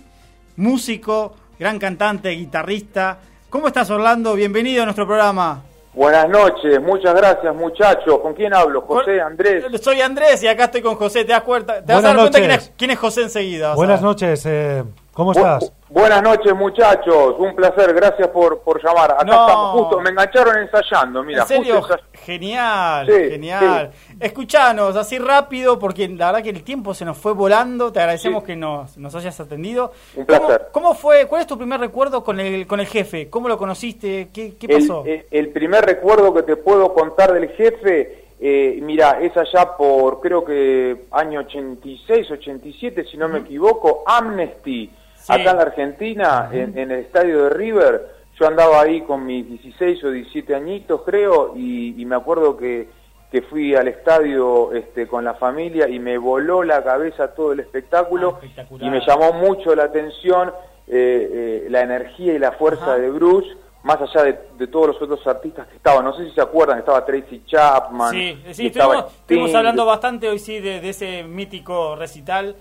músico, 0.57 1.35
gran 1.59 1.79
cantante, 1.79 2.31
guitarrista. 2.31 3.21
¿Cómo 3.55 3.69
estás, 3.69 3.89
Orlando? 3.89 4.35
Bienvenido 4.35 4.83
a 4.83 4.87
nuestro 4.87 5.07
programa. 5.07 5.63
Buenas 5.93 6.29
noches, 6.29 6.83
muchas 6.83 7.15
gracias 7.15 7.55
muchachos. 7.55 8.19
¿Con 8.19 8.35
quién 8.35 8.53
hablo? 8.53 8.81
José, 8.81 9.21
Andrés. 9.21 9.65
Soy 9.81 10.01
Andrés 10.01 10.43
y 10.43 10.49
acá 10.49 10.65
estoy 10.65 10.83
con 10.83 10.97
José. 10.97 11.25
¿Te 11.25 11.31
das 11.31 11.43
cuenta? 11.43 11.81
Te 11.81 11.93
vas 11.93 12.03
a 12.05 12.09
dar 12.09 12.17
cuenta 12.17 12.39
quién 12.41 12.51
noches. 12.51 12.65
es, 12.65 12.73
quién 12.77 12.91
es 12.91 12.99
José 12.99 13.23
enseguida. 13.23 13.77
Buenas 13.77 14.03
noches, 14.03 14.45
eh, 14.47 14.83
¿cómo 15.15 15.33
Bu- 15.33 15.37
estás? 15.39 15.73
buenas 15.89 16.23
noches 16.23 16.55
muchachos, 16.55 17.37
un 17.39 17.55
placer, 17.55 17.95
gracias 17.95 18.29
por, 18.29 18.61
por 18.61 18.83
llamar. 18.85 19.13
Acá 19.13 19.25
No. 19.25 19.47
estamos, 19.47 19.81
justo 19.81 20.01
me 20.01 20.11
engancharon 20.11 20.59
ensayando, 20.59 21.23
mira. 21.23 21.43
¿En 21.43 21.49
serio? 21.49 21.77
justo 21.81 21.95
ensay- 21.95 22.01
Genial, 22.25 23.07
Sí, 23.07 23.31
genial. 23.31 23.91
Escuchanos 24.19 24.97
así 24.97 25.19
rápido, 25.19 25.79
porque 25.79 26.09
la 26.09 26.27
verdad 26.33 26.43
que 26.43 26.51
el 26.51 26.65
tiempo 26.65 26.95
se 26.95 27.05
nos 27.05 27.17
fue 27.19 27.33
volando. 27.33 27.93
Te 27.93 28.01
agradecemos 28.01 28.43
Sí. 28.43 28.47
que 28.49 28.57
nos, 28.57 28.97
nos 28.97 29.15
hayas 29.15 29.39
atendido. 29.41 29.93
Un 30.17 30.27
placer. 30.27 30.69
¿Cómo, 30.73 30.87
cómo 30.89 30.95
fue? 30.95 31.27
¿Cuál 31.27 31.43
es 31.43 31.47
tu 31.47 31.57
primer 31.59 31.79
recuerdo 31.81 32.25
con 32.25 32.41
el, 32.41 32.67
con 32.67 32.81
el 32.81 32.87
jefe? 32.87 33.29
¿Cómo 33.31 33.49
lo 33.49 33.57
conociste? 33.59 34.31
¿Qué, 34.33 34.55
qué 34.57 34.67
el, 34.67 34.81
pasó? 34.81 35.05
el- 35.07 35.27
el 35.31 35.49
primer 35.51 35.85
recuerdo 35.85 36.33
que 36.35 36.43
te 36.43 36.57
puedo 36.57 36.93
contar 36.95 37.33
del 37.33 37.49
jefe, 37.51 38.25
eh, 38.41 38.79
mira, 38.83 39.19
es 39.21 39.37
allá 39.37 39.77
por 39.77 40.21
creo 40.21 40.45
que 40.45 41.05
año 41.13 41.41
86, 41.41 42.31
87, 42.31 43.05
si 43.11 43.17
no 43.17 43.29
me 43.29 43.39
equivoco, 43.41 44.03
Amnesty, 44.07 44.91
Sí. 45.27 45.33
acá 45.33 45.51
en 45.53 45.57
la 45.57 45.63
Argentina, 45.63 46.49
en, 46.53 46.77
en 46.77 46.91
el 46.91 47.01
estadio 47.01 47.45
de 47.45 47.51
River. 47.51 48.09
Yo 48.39 48.47
andaba 48.47 48.81
ahí 48.81 49.01
con 49.03 49.25
mis 49.25 49.49
16 49.49 50.05
o 50.05 50.11
17 50.11 50.55
añitos, 50.55 51.03
creo, 51.05 51.53
y, 51.57 52.01
y 52.01 52.05
me 52.05 52.17
acuerdo 52.17 52.57
que, 52.57 52.89
que 53.31 53.43
fui 53.43 53.75
al 53.75 53.89
estadio 53.89 54.73
este, 54.73 55.07
con 55.07 55.25
la 55.25 55.35
familia 55.35 55.89
y 55.89 55.99
me 55.99 56.19
voló 56.19 56.63
la 56.63 56.83
cabeza 56.85 57.35
todo 57.35 57.53
el 57.53 57.61
espectáculo 57.61 58.39
Ah, 58.43 58.65
y 58.81 58.91
me 58.91 59.01
llamó 59.07 59.33
mucho 59.33 59.75
la 59.75 59.85
atención 59.85 60.53
eh, 60.87 61.63
eh, 61.67 61.67
la 61.71 61.81
energía 61.81 62.35
y 62.35 62.39
la 62.39 62.53
fuerza 62.53 62.83
Ajá. 62.85 62.99
de 62.99 63.11
Bruce, 63.11 63.49
más 63.85 64.01
allá 64.01 64.25
de, 64.25 64.39
de 64.59 64.67
todos 64.67 64.89
los 64.89 65.03
otros 65.03 65.27
artistas 65.27 65.67
que 65.69 65.77
estaban. 65.77 66.05
No 66.05 66.13
sé 66.17 66.25
si 66.29 66.35
se 66.35 66.41
acuerdan, 66.41 66.79
estaba 66.79 67.05
Tracy 67.05 67.43
Chapman. 67.47 68.11
Sí, 68.13 68.43
sí 68.53 68.67
estuvimos, 68.67 69.55
hablando 69.55 69.87
bastante 69.87 70.29
hoy 70.29 70.39
sí 70.39 70.61
de, 70.61 70.81
de 70.81 70.89
ese 70.91 71.23
mítico 71.23 71.95
recital. 71.97 72.57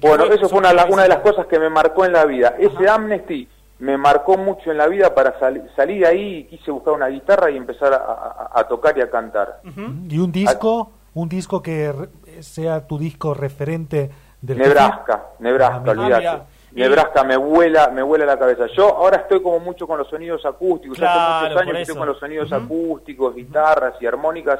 Bueno, 0.00 0.24
eso 0.24 0.48
fue 0.48 0.58
una, 0.58 0.70
de 1.02 1.08
las 1.08 1.18
cosas 1.20 1.46
que 1.46 1.58
me 1.58 1.68
marcó 1.68 2.04
en 2.04 2.12
la 2.12 2.24
vida. 2.24 2.54
Ese 2.58 2.88
Amnesty 2.88 3.48
me 3.80 3.96
marcó 3.98 4.36
mucho 4.38 4.70
en 4.70 4.78
la 4.78 4.86
vida 4.86 5.14
para 5.14 5.38
sali- 5.38 5.62
salir 5.76 6.00
de 6.02 6.06
ahí 6.06 6.34
y 6.38 6.44
quise 6.44 6.70
buscar 6.70 6.94
una 6.94 7.08
guitarra 7.08 7.50
y 7.50 7.56
empezar 7.56 7.92
a, 7.92 7.96
a- 7.96 8.50
a 8.60 8.68
tocar 8.68 8.96
y 8.96 9.02
a 9.02 9.10
cantar. 9.10 9.60
¿Y 10.08 10.18
un 10.18 10.32
disco? 10.32 10.90
¿Un 11.14 11.28
disco 11.28 11.62
que 11.62 11.92
re- 11.92 12.42
sea 12.42 12.86
tu 12.86 12.98
disco 12.98 13.34
referente 13.34 14.10
del 14.40 14.58
Nebraska, 14.58 15.26
Nebraska, 15.38 15.82
Ah, 15.86 15.90
olvídate. 15.90 16.26
Ah, 16.26 16.44
Nebraska 16.72 17.22
me 17.24 17.36
vuela, 17.36 17.88
me 17.88 18.02
vuela 18.02 18.26
la 18.26 18.36
cabeza. 18.38 18.66
Yo 18.76 18.88
ahora 18.96 19.18
estoy 19.18 19.40
como 19.42 19.60
mucho 19.60 19.86
con 19.86 19.96
los 19.98 20.08
sonidos 20.08 20.44
acústicos, 20.44 20.98
Claro, 20.98 21.20
hace 21.20 21.44
muchos 21.54 21.60
años 21.62 21.74
que 21.76 21.82
estoy 21.82 21.96
con 21.96 22.08
los 22.08 22.18
sonidos 22.18 22.52
acústicos, 22.52 23.34
guitarras 23.36 23.94
y 24.00 24.06
armónicas 24.06 24.58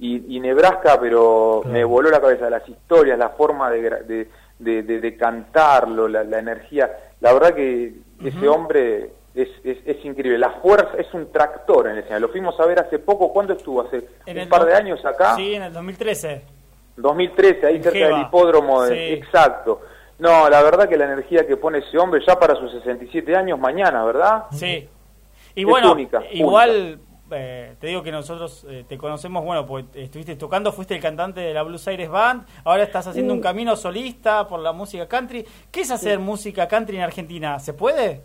y, 0.00 0.36
y 0.36 0.40
Nebraska, 0.40 0.98
pero 1.00 1.60
Claro. 1.62 1.72
me 1.72 1.84
voló 1.84 2.10
la 2.10 2.20
cabeza, 2.20 2.50
las 2.50 2.68
historias, 2.68 3.16
la 3.16 3.28
forma 3.30 3.70
de, 3.70 3.82
gra- 3.88 4.02
de, 4.04 4.28
de, 4.58 4.82
de- 4.82 5.00
de 5.00 5.16
cantarlo, 5.16 6.08
la, 6.08 6.24
la 6.24 6.38
energía. 6.38 6.90
La 7.20 7.32
verdad 7.32 7.54
que 7.54 7.94
ese 8.24 8.48
hombre 8.48 9.10
es, 9.34 9.48
es, 9.64 9.78
es 9.84 10.04
increíble. 10.04 10.38
La 10.38 10.50
fuerza 10.60 10.96
es 10.98 11.12
un 11.14 11.30
tractor 11.32 11.86
en 11.86 11.92
el 11.94 11.98
escenario. 12.00 12.26
Lo 12.28 12.32
fuimos 12.32 12.58
a 12.60 12.66
ver 12.66 12.78
hace 12.80 12.98
poco, 12.98 13.32
¿cuándo 13.32 13.54
estuvo? 13.54 13.80
Hace 13.82 14.06
En 14.26 14.38
un 14.40 14.48
par 14.48 14.64
de 14.64 14.74
años 14.74 15.04
acá. 15.04 15.34
Sí, 15.36 15.54
en 15.54 15.62
el 15.64 15.72
2013. 15.72 16.42
2013, 16.96 17.66
ahí 17.66 17.76
En 17.76 17.82
cerca 17.82 17.98
del 17.98 18.20
hipódromo. 18.20 18.82
de- 18.82 18.94
Sí. 18.94 19.12
Exacto. 19.14 19.80
No, 20.18 20.48
la 20.48 20.62
verdad 20.62 20.88
que 20.88 20.96
la 20.96 21.06
energía 21.06 21.44
que 21.46 21.56
pone 21.56 21.78
ese 21.78 21.98
hombre 21.98 22.22
ya 22.26 22.38
para 22.38 22.54
sus 22.54 22.70
67 22.70 23.34
años 23.34 23.58
mañana, 23.58 24.04
¿verdad? 24.04 24.44
Sí. 24.52 24.88
Y 25.56 25.60
Es 25.62 25.66
bueno, 25.66 25.92
única, 25.92 26.22
igual 26.32 26.98
eh, 27.30 27.74
te 27.80 27.86
digo 27.86 28.02
que 28.02 28.12
nosotros 28.12 28.66
eh, 28.68 28.84
te 28.88 28.98
conocemos, 28.98 29.44
bueno, 29.44 29.66
porque 29.66 30.04
estuviste 30.04 30.36
tocando, 30.36 30.72
fuiste 30.72 30.94
el 30.94 31.00
cantante 31.00 31.40
de 31.40 31.54
la 31.54 31.62
Blues 31.62 31.86
Aires 31.88 32.08
Band, 32.08 32.46
ahora 32.64 32.82
estás 32.82 33.06
haciendo 33.06 33.32
un 33.32 33.40
camino 33.40 33.76
solista 33.76 34.46
por 34.46 34.60
la 34.60 34.72
música 34.72 35.08
country. 35.08 35.44
¿Qué 35.70 35.80
es 35.82 35.90
hacer 35.90 36.18
música 36.18 36.68
country 36.68 36.96
en 36.96 37.02
Argentina? 37.02 37.58
¿Se 37.58 37.72
puede? 37.72 38.22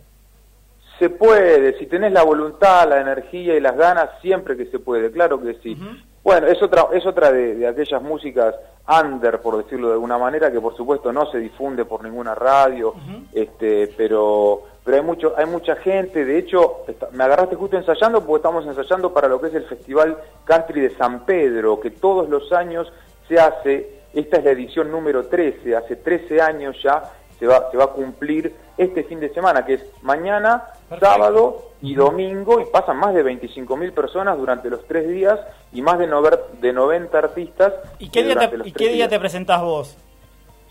Se 0.98 1.08
puede, 1.08 1.78
si 1.78 1.86
tenés 1.86 2.12
la 2.12 2.22
voluntad, 2.22 2.88
la 2.88 3.00
energía 3.00 3.56
y 3.56 3.60
las 3.60 3.76
ganas, 3.76 4.10
siempre 4.20 4.56
que 4.56 4.66
se 4.66 4.78
puede, 4.78 5.10
claro 5.10 5.40
que 5.40 5.54
sí. 5.62 5.78
Bueno, 6.22 6.46
es 6.46 6.62
otra, 6.62 6.88
es 6.92 7.06
otra 7.06 7.32
de, 7.32 7.54
de 7.54 7.66
aquellas 7.66 8.02
músicas 8.02 8.54
under, 8.90 9.40
por 9.40 9.62
decirlo 9.62 9.88
de 9.88 9.94
alguna 9.94 10.18
manera, 10.18 10.50
que 10.50 10.60
por 10.60 10.76
supuesto 10.76 11.12
no 11.12 11.30
se 11.30 11.38
difunde 11.38 11.84
por 11.84 12.02
ninguna 12.02 12.34
radio, 12.34 12.94
este, 13.32 13.88
pero, 13.96 14.62
pero 14.90 15.02
hay 15.02 15.06
mucho, 15.06 15.34
hay 15.36 15.46
mucha 15.46 15.76
gente. 15.76 16.24
De 16.24 16.36
hecho, 16.36 16.78
está- 16.88 17.08
me 17.12 17.22
agarraste 17.22 17.54
justo 17.54 17.76
ensayando 17.76 18.20
porque 18.24 18.38
estamos 18.40 18.66
ensayando 18.66 19.12
para 19.14 19.28
lo 19.28 19.40
que 19.40 19.46
es 19.46 19.54
el 19.54 19.64
Festival 19.64 20.16
Country 20.44 20.80
de 20.80 20.90
San 20.96 21.24
Pedro, 21.24 21.78
que 21.78 21.90
todos 21.92 22.28
los 22.28 22.52
años 22.52 22.92
se 23.28 23.38
hace. 23.38 24.00
Esta 24.12 24.38
es 24.38 24.44
la 24.44 24.50
edición 24.50 24.90
número 24.90 25.26
13, 25.26 25.76
hace 25.76 25.94
13 25.94 26.42
años 26.42 26.76
ya 26.82 27.04
se 27.38 27.46
va, 27.46 27.70
se 27.70 27.76
va 27.76 27.84
a 27.84 27.88
cumplir 27.92 28.52
este 28.76 29.04
fin 29.04 29.20
de 29.20 29.32
semana, 29.32 29.64
que 29.64 29.74
es 29.74 29.84
mañana, 30.02 30.64
Perfecto. 30.88 31.06
sábado 31.06 31.62
y 31.80 31.94
domingo, 31.94 32.60
y 32.60 32.64
pasan 32.64 32.96
más 32.96 33.14
de 33.14 33.22
25.000 33.22 33.92
personas 33.92 34.36
durante 34.36 34.68
los 34.68 34.84
tres 34.86 35.08
días 35.08 35.38
y 35.72 35.80
más 35.82 35.98
de, 36.00 36.08
nover- 36.08 36.48
de 36.60 36.72
90 36.72 37.16
artistas. 37.18 37.72
¿Y 38.00 38.10
qué 38.10 38.24
día, 38.24 38.50
te, 38.50 38.58
y 38.64 38.72
qué 38.72 38.88
día 38.88 39.08
te 39.08 39.20
presentás 39.20 39.62
vos? 39.62 39.96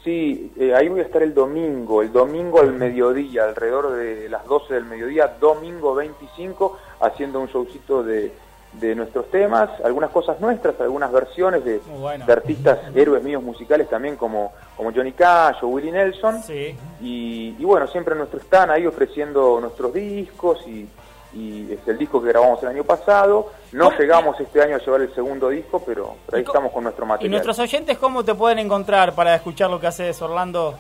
Sí, 0.04 0.52
eh, 0.58 0.74
ahí 0.74 0.88
voy 0.88 1.02
a 1.02 1.04
estar 1.04 1.22
el 1.22 1.34
domingo, 1.34 2.02
el 2.02 2.12
domingo 2.12 2.62
al 2.62 2.74
mediodía, 2.74 3.44
alrededor 3.44 3.92
de 3.94 4.30
las 4.30 4.46
12 4.46 4.74
del 4.74 4.86
mediodía, 4.86 5.36
domingo 5.40 5.94
25, 5.94 6.78
haciendo 7.02 7.42
un 7.42 7.48
showcito 7.48 8.02
de, 8.02 8.32
de 8.74 8.96
nuestros 8.96 9.30
temas, 9.30 9.70
algunas 9.84 10.10
cosas 10.12 10.40
nuestras, 10.40 10.80
algunas 10.80 11.12
versiones 11.12 11.66
de, 11.66 11.82
bueno. 12.00 12.26
de 12.26 12.32
artistas 12.32 12.80
héroes 12.96 13.24
míos 13.24 13.44
musicales 13.44 13.90
también 13.90 14.16
como, 14.16 14.54
como 14.78 14.94
Johnny 14.94 15.12
Cash 15.12 15.58
o 15.64 15.68
Willie 15.68 15.92
Nelson. 15.92 16.44
Sí. 16.44 16.78
Y, 17.02 17.56
y 17.60 17.66
bueno, 17.66 17.86
siempre 17.88 18.16
nuestro 18.16 18.40
stand 18.40 18.72
ahí 18.72 18.86
ofreciendo 18.86 19.60
nuestros 19.60 19.94
discos 19.94 20.66
y, 20.66 20.88
y 21.34 21.72
es 21.74 21.80
el 21.88 21.98
disco 21.98 22.22
que 22.22 22.30
grabamos 22.30 22.62
el 22.64 22.70
año 22.70 22.84
pasado. 22.84 23.52
No 23.72 23.92
llegamos 23.98 24.40
este 24.40 24.62
año 24.62 24.76
a 24.76 24.80
llevar 24.80 25.02
el 25.02 25.14
segundo 25.14 25.50
disco, 25.50 25.82
pero, 25.86 26.16
pero 26.26 26.38
ahí 26.38 26.44
¿Y 26.44 26.46
estamos 26.46 26.72
con 26.72 26.84
nuestro 26.84 27.06
¿Y 27.06 27.08
material. 27.08 27.32
nuestros 27.32 27.60
oyentes 27.60 27.98
cómo 27.98 28.24
te 28.24 28.34
pueden 28.34 28.60
encontrar 28.60 29.14
para 29.14 29.36
escuchar 29.36 29.70
lo 29.70 29.80
que 29.80 29.88
haces, 29.88 30.20
Orlando? 30.22 30.76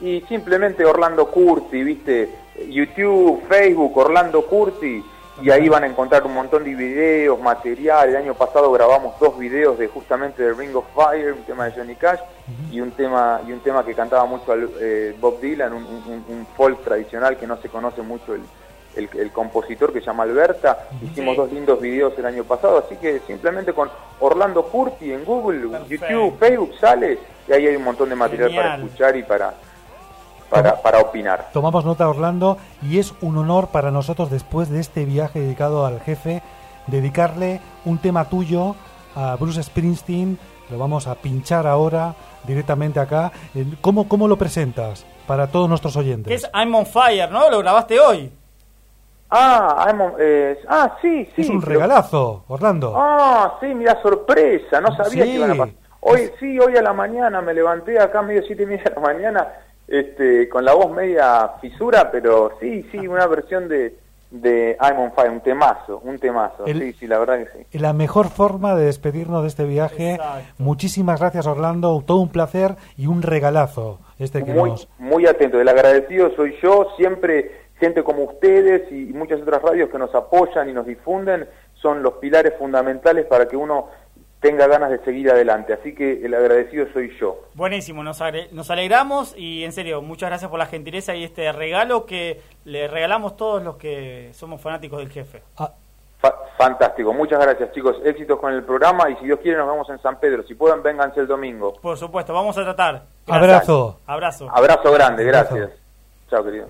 Y 0.00 0.20
simplemente 0.28 0.84
Orlando 0.84 1.26
Curti, 1.26 1.82
viste, 1.82 2.32
YouTube, 2.68 3.42
Facebook, 3.48 3.96
Orlando 3.98 4.46
Curti, 4.46 5.04
y 5.42 5.50
ahí 5.50 5.68
van 5.68 5.84
a 5.84 5.86
encontrar 5.86 6.24
un 6.24 6.34
montón 6.34 6.64
de 6.64 6.74
videos, 6.74 7.38
material. 7.40 8.08
El 8.08 8.16
año 8.16 8.34
pasado 8.34 8.72
grabamos 8.72 9.18
dos 9.20 9.38
videos 9.38 9.78
de 9.78 9.86
justamente 9.88 10.42
de 10.42 10.52
Ring 10.52 10.74
of 10.74 10.84
Fire, 10.94 11.32
un 11.32 11.42
tema 11.44 11.66
de 11.66 11.72
Johnny 11.72 11.94
Cash, 11.94 12.18
y 12.72 12.80
un 12.80 12.90
tema 12.92 13.40
y 13.46 13.52
un 13.52 13.60
tema 13.60 13.84
que 13.84 13.94
cantaba 13.94 14.24
mucho 14.24 14.50
al- 14.52 14.70
eh, 14.80 15.14
Bob 15.20 15.40
Dylan, 15.40 15.72
un, 15.72 15.84
un- 15.84 16.24
un 16.28 16.46
folk 16.56 16.82
tradicional 16.82 17.36
que 17.36 17.46
no 17.46 17.56
se 17.58 17.68
conoce 17.68 18.02
mucho 18.02 18.34
el, 18.34 18.40
el, 18.96 19.08
el 19.18 19.30
compositor 19.32 19.92
que 19.92 20.00
se 20.00 20.06
llama 20.06 20.24
Alberta. 20.24 20.88
Hicimos 21.02 21.34
Sí. 21.34 21.40
dos 21.40 21.52
lindos 21.52 21.80
videos 21.80 22.12
el 22.18 22.26
año 22.26 22.44
pasado, 22.44 22.78
así 22.84 22.96
que 22.96 23.20
simplemente 23.26 23.72
con 23.72 23.90
Orlando 24.20 24.64
Curti 24.64 25.12
en 25.12 25.24
Google, 25.24 25.68
Perfecto. 25.68 26.06
YouTube, 26.06 26.38
Facebook 26.38 26.72
sale, 26.80 27.18
y 27.48 27.52
ahí 27.52 27.66
hay 27.66 27.76
un 27.76 27.84
montón 27.84 28.08
de 28.08 28.14
material 28.16 28.54
para 28.54 28.74
escuchar 28.76 29.16
y 29.16 29.22
para 29.22 29.54
para, 30.50 30.80
para 30.80 31.00
opinar. 31.00 31.50
Tomamos 31.52 31.84
nota, 31.84 32.08
Orlando, 32.08 32.56
y 32.82 32.98
es 32.98 33.12
un 33.20 33.36
honor 33.36 33.68
para 33.68 33.90
nosotros, 33.90 34.30
después 34.30 34.70
de 34.70 34.80
este 34.80 35.04
viaje 35.04 35.40
dedicado 35.40 35.84
al 35.84 36.00
jefe, 36.00 36.42
dedicarle 36.86 37.60
un 37.84 37.98
tema 37.98 38.28
tuyo 38.30 38.74
a 39.14 39.36
Bruce 39.36 39.62
Springsteen. 39.62 40.38
Lo 40.70 40.78
vamos 40.78 41.06
a 41.06 41.14
pinchar 41.16 41.66
ahora 41.66 42.14
directamente 42.44 42.98
acá. 42.98 43.30
Eh, 43.54 43.64
¿Cómo, 43.82 44.08
cómo 44.08 44.26
lo 44.26 44.36
presentas 44.38 45.04
para 45.26 45.48
todos 45.48 45.68
nuestros 45.68 45.92
Que 45.94 45.98
oyentes? 46.00 46.44
es 46.44 46.50
I'm 46.54 46.74
on 46.74 46.86
Fire, 46.86 47.30
¿no? 47.30 47.50
Lo 47.50 47.58
grabaste 47.58 48.00
hoy. 48.00 48.30
Ah, 49.30 49.92
eh, 50.18 50.58
ah, 50.68 50.96
sí, 51.02 51.28
sí. 51.36 51.42
es 51.42 51.48
un 51.50 51.60
pero- 51.60 51.72
regalazo, 51.72 52.44
Orlando. 52.48 52.94
Ah, 52.96 53.58
sí, 53.60 53.66
mira, 53.74 54.00
sorpresa, 54.02 54.80
no 54.80 54.94
sabía 54.96 55.24
Sí. 55.24 55.30
que 55.30 55.36
iban 55.36 55.50
a 55.50 55.54
pasar. 55.54 55.74
Hoy, 56.00 56.30
sí, 56.40 56.58
hoy 56.58 56.76
a 56.76 56.82
la 56.82 56.92
mañana 56.92 57.40
me 57.42 57.52
levanté 57.52 57.98
acá 57.98 58.22
medio 58.22 58.42
siete 58.46 58.62
y 58.62 58.66
media 58.66 58.84
de 58.84 58.90
la 58.94 59.00
mañana, 59.00 59.48
este, 59.86 60.48
con 60.48 60.64
la 60.64 60.72
voz 60.74 60.90
media 60.90 61.52
fisura, 61.60 62.10
pero 62.10 62.52
sí, 62.60 62.88
sí, 62.92 63.06
una 63.06 63.26
versión 63.26 63.68
de, 63.68 63.96
de 64.30 64.76
I'm 64.80 64.98
on 65.00 65.12
Fire, 65.12 65.30
un 65.30 65.40
temazo, 65.40 66.00
un 66.04 66.18
temazo. 66.18 66.64
El- 66.66 66.78
sí, 66.80 66.92
sí, 67.00 67.06
la 67.06 67.18
verdad 67.18 67.38
que 67.38 67.66
sí. 67.68 67.78
La 67.78 67.92
mejor 67.92 68.28
forma 68.28 68.74
de 68.76 68.86
despedirnos 68.86 69.42
de 69.42 69.48
este 69.48 69.64
viaje. 69.64 70.12
Exacto. 70.14 70.44
Muchísimas 70.58 71.20
gracias, 71.20 71.46
Orlando. 71.46 72.02
Todo 72.06 72.18
un 72.18 72.28
placer 72.30 72.76
y 72.96 73.06
un 73.08 73.22
regalazo 73.22 73.98
este 74.18 74.44
que 74.44 74.52
Muy, 74.52 74.70
nos... 74.70 74.88
muy 74.98 75.26
atento. 75.26 75.60
El 75.60 75.68
agradecido 75.68 76.30
soy 76.36 76.54
yo, 76.62 76.88
siempre 76.96 77.67
gente 77.78 78.02
como 78.02 78.24
ustedes 78.24 78.90
y 78.92 79.12
muchas 79.12 79.40
otras 79.40 79.62
radios 79.62 79.90
que 79.90 79.98
nos 79.98 80.14
apoyan 80.14 80.68
y 80.68 80.72
nos 80.72 80.86
difunden 80.86 81.48
son 81.74 82.02
los 82.02 82.14
pilares 82.14 82.54
fundamentales 82.58 83.26
para 83.26 83.46
que 83.46 83.56
uno 83.56 83.88
tenga 84.40 84.66
ganas 84.68 84.90
de 84.90 84.98
seguir 85.00 85.30
adelante. 85.30 85.72
Así 85.72 85.94
que 85.94 86.24
el 86.24 86.32
agradecido 86.34 86.86
soy 86.92 87.12
yo. 87.18 87.40
Buenísimo, 87.54 88.02
nos, 88.04 88.20
agre- 88.20 88.48
nos 88.52 88.70
alegramos 88.70 89.34
y 89.36 89.64
en 89.64 89.72
serio, 89.72 90.00
muchas 90.02 90.28
gracias 90.30 90.48
por 90.50 90.58
la 90.58 90.66
gentileza 90.66 91.14
y 91.14 91.24
este 91.24 91.50
regalo 91.52 92.06
que 92.06 92.40
le 92.64 92.86
regalamos 92.88 93.36
todos 93.36 93.62
los 93.62 93.76
que 93.76 94.30
somos 94.34 94.60
fanáticos 94.60 94.98
del 95.00 95.10
jefe. 95.10 95.42
Ah, 95.56 95.72
Fa- 96.20 96.34
fantástico. 96.56 97.12
Muchas 97.14 97.38
gracias, 97.40 97.70
chicos. 97.72 97.96
Éxitos 98.04 98.40
con 98.40 98.52
el 98.52 98.64
programa 98.64 99.08
y 99.10 99.14
si 99.16 99.24
Dios 99.26 99.38
quiere 99.40 99.56
nos 99.58 99.70
vemos 99.70 99.88
en 99.90 100.00
San 100.00 100.18
Pedro. 100.18 100.42
Si 100.44 100.54
pueden, 100.56 100.82
vénganse 100.82 101.20
el 101.20 101.28
domingo. 101.28 101.74
Por 101.80 101.96
supuesto, 101.96 102.32
vamos 102.32 102.58
a 102.58 102.64
tratar. 102.64 103.02
abrazo. 103.28 104.00
Abrazo. 104.06 104.48
Abrazo 104.52 104.92
grande, 104.92 105.22
Abrazo. 105.24 105.54
gracias. 105.54 105.78
Chao, 106.28 106.44
querido. 106.44 106.66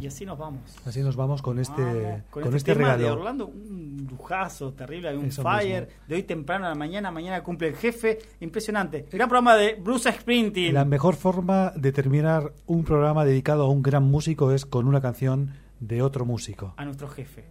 Y 0.00 0.06
así 0.06 0.24
nos 0.24 0.38
vamos. 0.38 0.62
Así 0.86 1.02
nos 1.02 1.14
vamos 1.14 1.42
con 1.42 1.58
este, 1.58 1.82
Vamos, 1.82 2.22
con 2.30 2.42
este, 2.44 2.56
este 2.56 2.74
tema 2.74 2.92
de 2.92 2.96
regalo. 3.04 3.20
Orlando, 3.20 3.46
un 3.48 4.06
lujazo 4.10 4.72
terrible, 4.72 5.14
un 5.16 5.26
Eso 5.26 5.42
fire 5.42 5.86
mismo. 5.86 6.02
de 6.08 6.14
hoy 6.14 6.22
temprano 6.22 6.66
a 6.66 6.70
la 6.70 6.74
mañana, 6.74 7.10
mañana 7.10 7.42
cumple 7.42 7.68
el 7.68 7.76
jefe, 7.76 8.18
impresionante. 8.40 9.06
El 9.10 9.18
gran 9.18 9.28
programa 9.28 9.56
de 9.56 9.74
Bruce 9.74 10.10
Springsteen. 10.10 10.72
La 10.72 10.84
mejor 10.86 11.16
forma 11.16 11.72
de 11.76 11.92
terminar 11.92 12.52
un 12.66 12.84
programa 12.84 13.24
dedicado 13.24 13.64
a 13.64 13.68
un 13.68 13.82
gran 13.82 14.04
músico 14.04 14.52
es 14.52 14.64
con 14.64 14.86
una 14.88 15.00
canción 15.02 15.52
de 15.80 16.02
otro 16.02 16.24
músico. 16.24 16.74
a 16.76 16.84
nuestro 16.84 17.08
jefe. 17.08 17.44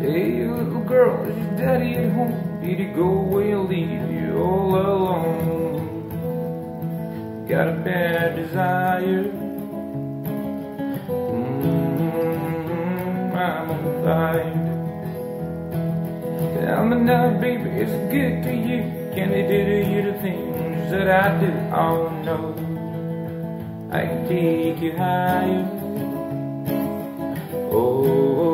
Hey, 0.00 0.44
little 0.44 0.71
girl, 0.92 1.24
is 1.24 1.36
your 1.36 1.52
daddy 1.56 1.94
at 1.96 2.12
home? 2.12 2.60
Did 2.60 2.78
he 2.78 2.84
go 2.84 3.08
away 3.24 3.52
and 3.52 3.66
leave 3.68 4.10
you 4.12 4.36
all 4.36 4.76
alone? 4.76 5.88
Got 7.48 7.68
a 7.68 7.72
bad 7.72 8.36
desire. 8.36 9.24
Mm, 11.48 12.12
I'm 13.34 13.70
on 13.70 13.84
fire. 14.04 14.58
Tell 16.60 16.84
me 16.84 16.96
now, 16.98 17.40
baby, 17.40 17.70
is 17.70 17.90
it 17.90 18.04
good 18.10 18.42
to 18.44 18.52
you? 18.54 18.80
Can 19.14 19.26
they 19.30 19.44
do 19.52 19.58
to 19.70 19.78
you 19.92 20.00
the 20.12 20.16
things 20.20 20.90
that 20.90 21.08
I 21.08 21.26
do? 21.40 21.50
Oh 21.74 22.00
no, 22.28 22.38
I 23.90 24.00
can 24.08 24.20
take 24.28 24.78
you 24.82 24.92
higher. 24.96 25.66
Oh, 27.72 28.51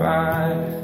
I'm 0.00 0.75